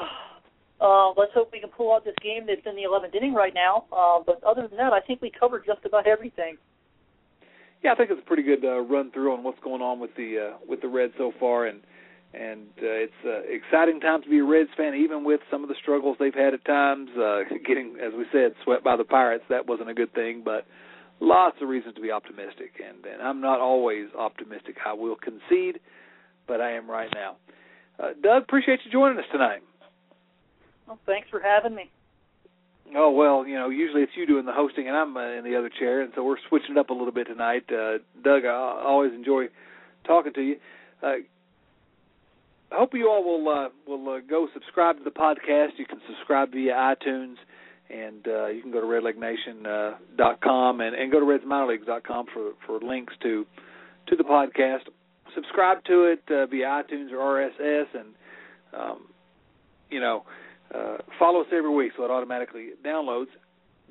Uh, 0.81 1.11
let's 1.17 1.33
hope 1.35 1.51
we 1.53 1.59
can 1.59 1.71
pull 1.71 1.93
out 1.93 2.05
this 2.05 2.15
game 2.23 2.47
that's 2.47 2.65
in 2.65 2.77
the 2.77 2.83
11th 2.83 3.13
inning 3.13 3.35
right 3.35 3.53
now. 3.53 3.85
Uh, 3.93 4.23
but 4.25 4.43
other 4.45 4.69
than 4.69 4.77
that, 4.79 4.93
I 4.93 5.01
think 5.01 5.21
we 5.21 5.29
covered 5.29 5.67
just 5.67 5.85
about 5.85 6.07
everything. 6.07 6.57
Yeah, 7.83 7.93
I 7.93 7.97
think 7.97 8.11
it's 8.11 8.21
a 8.21 8.25
pretty 8.25 8.45
good 8.45 8.65
uh, 8.65 8.81
run 8.83 9.11
through 9.11 9.33
on 9.33 9.43
what's 9.43 9.59
going 9.59 9.83
on 9.83 9.99
with 9.99 10.15
the 10.17 10.51
uh, 10.53 10.57
with 10.69 10.81
the 10.81 10.89
Reds 10.89 11.15
so 11.19 11.33
far, 11.39 11.67
and 11.67 11.81
and 12.35 12.69
uh, 12.83 13.09
it's 13.09 13.13
uh, 13.25 13.41
exciting 13.49 14.01
time 14.01 14.23
to 14.23 14.29
be 14.29 14.39
a 14.39 14.45
Reds 14.45 14.71
fan, 14.77 14.95
even 14.95 15.25
with 15.25 15.41
some 15.51 15.63
of 15.63 15.69
the 15.69 15.75
struggles 15.81 16.17
they've 16.21 16.35
had 16.35 16.55
at 16.55 16.65
times. 16.65 17.09
Uh, 17.17 17.41
getting, 17.67 17.97
as 18.05 18.13
we 18.17 18.25
said, 18.33 18.53
swept 18.65 18.85
by 18.85 18.97
the 18.97 19.05
Pirates 19.05 19.45
that 19.49 19.67
wasn't 19.67 19.89
a 19.89 19.95
good 19.95 20.13
thing, 20.13 20.43
but 20.45 20.67
lots 21.21 21.57
of 21.63 21.69
reasons 21.69 21.95
to 21.95 22.01
be 22.01 22.11
optimistic, 22.11 22.73
and 22.87 23.05
and 23.07 23.23
I'm 23.23 23.41
not 23.41 23.61
always 23.61 24.09
optimistic. 24.17 24.77
I 24.85 24.93
will 24.93 25.17
concede, 25.17 25.81
but 26.47 26.61
I 26.61 26.73
am 26.73 26.91
right 26.91 27.11
now. 27.15 27.37
Uh, 27.99 28.11
Doug, 28.23 28.43
appreciate 28.43 28.81
you 28.85 28.93
joining 28.93 29.19
us 29.19 29.25
tonight. 29.33 29.63
Well, 30.87 30.99
thanks 31.07 31.29
for 31.31 31.41
having 31.41 31.75
me. 31.75 31.91
Oh 32.97 33.11
well, 33.11 33.47
you 33.47 33.55
know, 33.55 33.69
usually 33.69 34.03
it's 34.03 34.13
you 34.17 34.27
doing 34.27 34.47
the 34.47 34.53
hosting 34.53 34.89
and 34.89 34.97
I'm 34.97 35.17
uh, 35.17 35.33
in 35.33 35.45
the 35.45 35.57
other 35.57 35.71
chair, 35.79 36.01
and 36.03 36.13
so 36.15 36.25
we're 36.25 36.37
switching 36.49 36.73
it 36.73 36.79
up 36.79 36.91
a 36.91 36.95
little 36.95 37.13
bit 37.13 37.27
tonight. 37.27 37.65
Uh, 37.71 37.99
Doug, 38.23 38.45
I 38.45 38.83
always 38.85 39.13
enjoy 39.13 39.47
talking 40.07 40.33
to 40.33 40.41
you. 40.41 40.57
Uh, 41.03 41.13
I 42.71 42.77
hope 42.77 42.91
you 42.93 43.09
all 43.09 43.25
will 43.25 43.49
uh, 43.49 43.69
will 43.87 44.17
uh, 44.17 44.21
go 44.29 44.47
subscribe 44.53 44.99
to 44.99 45.05
the 45.05 45.11
podcast. 45.11 45.79
You 45.79 45.87
can 45.87 46.01
subscribe 46.07 46.53
via 46.53 46.73
iTunes, 46.73 47.37
and 47.89 48.27
uh, 48.29 48.47
you 48.49 48.61
can 48.61 48.71
go 48.71 48.81
to 48.81 48.87
RedLegNation.com 48.87 50.81
uh, 50.81 50.85
and, 50.85 50.95
and 50.95 51.11
go 51.11 51.21
to 51.21 51.27
RedsMinorLeagues.com 51.27 52.27
for 52.33 52.53
for 52.67 52.81
links 52.81 53.15
to 53.23 53.47
to 54.09 54.17
the 54.17 54.25
podcast. 54.25 54.81
Subscribe 55.35 55.83
to 55.85 56.05
it 56.05 56.23
uh, 56.31 56.47
via 56.47 56.67
iTunes 56.67 57.11
or 57.13 57.17
RSS, 57.19 57.87
and 57.95 58.15
um, 58.75 59.07
you 59.91 60.01
know 60.01 60.25
uh, 60.75 60.99
follow 61.19 61.41
us 61.41 61.47
every 61.51 61.75
week 61.75 61.93
so 61.97 62.05
it 62.05 62.11
automatically 62.11 62.71
downloads. 62.85 63.29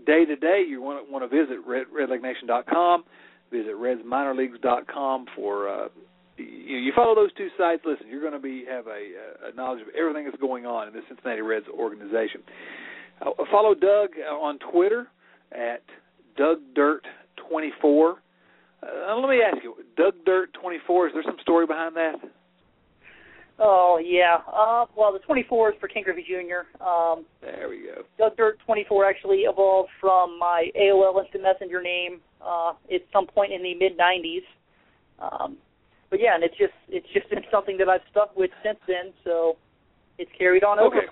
Day 0.05 0.25
to 0.25 0.35
day, 0.35 0.63
you 0.67 0.83
want 0.83 1.03
to, 1.03 1.11
want 1.11 1.29
to 1.29 1.35
visit 1.35 1.57
Red, 1.65 1.87
RedLegNation.com, 1.87 3.05
visit 3.51 3.73
RedsMinorLeagues.com 3.73 5.25
for. 5.35 5.67
Uh, 5.67 5.87
you, 6.37 6.77
you 6.77 6.91
follow 6.95 7.15
those 7.15 7.33
two 7.33 7.49
sites. 7.57 7.81
Listen, 7.85 8.07
you're 8.07 8.21
going 8.21 8.33
to 8.33 8.39
be 8.39 8.65
have 8.69 8.87
a, 8.87 9.51
a 9.51 9.55
knowledge 9.55 9.81
of 9.81 9.87
everything 9.97 10.25
that's 10.25 10.41
going 10.41 10.65
on 10.65 10.87
in 10.87 10.93
the 10.93 11.01
Cincinnati 11.07 11.41
Reds 11.41 11.65
organization. 11.67 12.41
Uh, 13.21 13.31
follow 13.51 13.73
Doug 13.73 14.09
on 14.29 14.59
Twitter 14.71 15.07
at 15.51 15.83
DougDirt24. 16.37 18.13
Uh, 18.83 19.15
let 19.17 19.29
me 19.29 19.41
ask 19.41 19.63
you, 19.63 19.75
DougDirt24. 19.97 21.07
Is 21.07 21.13
there 21.13 21.23
some 21.25 21.37
story 21.41 21.65
behind 21.65 21.95
that? 21.95 22.15
Oh 23.59 23.99
yeah. 24.03 24.37
Uh, 24.47 24.85
well, 24.95 25.11
the 25.11 25.19
24 25.19 25.71
is 25.71 25.75
for 25.79 25.87
Ken 25.87 26.03
Griffey 26.03 26.23
Jr. 26.27 26.83
Um, 26.83 27.25
there 27.41 27.67
we 27.69 27.83
go. 27.83 28.03
Doug 28.17 28.37
Dirt 28.37 28.59
24 28.65 29.05
actually 29.05 29.39
evolved 29.39 29.89
from 29.99 30.37
my 30.37 30.69
AOL 30.79 31.23
Instant 31.23 31.43
Messenger 31.43 31.81
name 31.81 32.21
uh, 32.41 32.73
at 32.93 33.01
some 33.11 33.25
point 33.25 33.51
in 33.51 33.63
the 33.63 33.73
mid 33.73 33.97
90s. 33.97 34.43
Um, 35.19 35.57
but 36.09 36.19
yeah, 36.19 36.35
and 36.35 36.43
it's 36.43 36.57
just 36.57 36.73
it's 36.89 37.07
just 37.13 37.29
been 37.29 37.43
something 37.51 37.77
that 37.77 37.89
I've 37.89 38.05
stuck 38.11 38.35
with 38.35 38.51
since 38.63 38.79
then. 38.87 39.13
So 39.23 39.57
it's 40.17 40.31
carried 40.37 40.63
on 40.63 40.79
over. 40.79 40.97
Okay. 40.97 41.07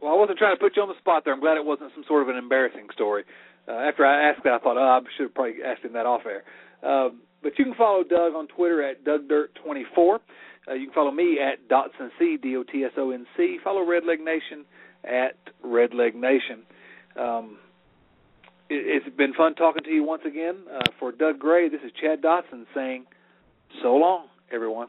Well, 0.00 0.12
I 0.12 0.16
wasn't 0.16 0.38
trying 0.38 0.56
to 0.56 0.60
put 0.60 0.74
you 0.76 0.82
on 0.82 0.88
the 0.88 0.98
spot 0.98 1.22
there. 1.24 1.32
I'm 1.32 1.40
glad 1.40 1.56
it 1.56 1.64
wasn't 1.64 1.92
some 1.94 2.04
sort 2.08 2.22
of 2.22 2.28
an 2.28 2.36
embarrassing 2.36 2.88
story. 2.92 3.24
Uh, 3.68 3.72
after 3.72 4.04
I 4.04 4.30
asked 4.30 4.42
that, 4.42 4.52
I 4.54 4.58
thought, 4.58 4.76
oh, 4.76 4.80
I 4.80 5.00
should 5.16 5.30
have 5.30 5.34
probably 5.34 5.62
asked 5.64 5.84
him 5.84 5.92
that 5.92 6.06
off 6.06 6.22
air. 6.26 6.42
Um, 6.82 7.20
but 7.40 7.56
you 7.56 7.64
can 7.64 7.74
follow 7.74 8.02
Doug 8.02 8.34
on 8.34 8.48
Twitter 8.48 8.82
at 8.82 9.04
DougDirt24. 9.04 10.18
Uh, 10.66 10.74
you 10.74 10.86
can 10.86 10.94
follow 10.94 11.12
me 11.12 11.38
at 11.38 11.68
Dotson 11.68 12.10
C, 12.18 12.36
D 12.40 12.56
O 12.56 12.64
T 12.64 12.84
S 12.84 12.92
O 12.96 13.10
N 13.10 13.26
C. 13.36 13.58
Follow 13.62 13.84
Redleg 13.84 14.18
Nation 14.18 14.64
at 15.04 15.36
Redleg 15.64 16.14
Nation. 16.14 16.62
Um, 17.18 17.58
it, 18.68 19.04
has 19.04 19.12
been 19.14 19.34
fun 19.34 19.54
talking 19.54 19.84
to 19.84 19.90
you 19.90 20.02
once 20.02 20.22
again. 20.26 20.56
Uh, 20.72 20.80
for 20.98 21.12
Doug 21.12 21.38
Gray, 21.38 21.68
this 21.68 21.80
is 21.84 21.92
Chad 22.00 22.22
Dotson 22.22 22.64
saying, 22.74 23.06
so 23.80 23.94
long, 23.96 24.26
everyone. 24.52 24.88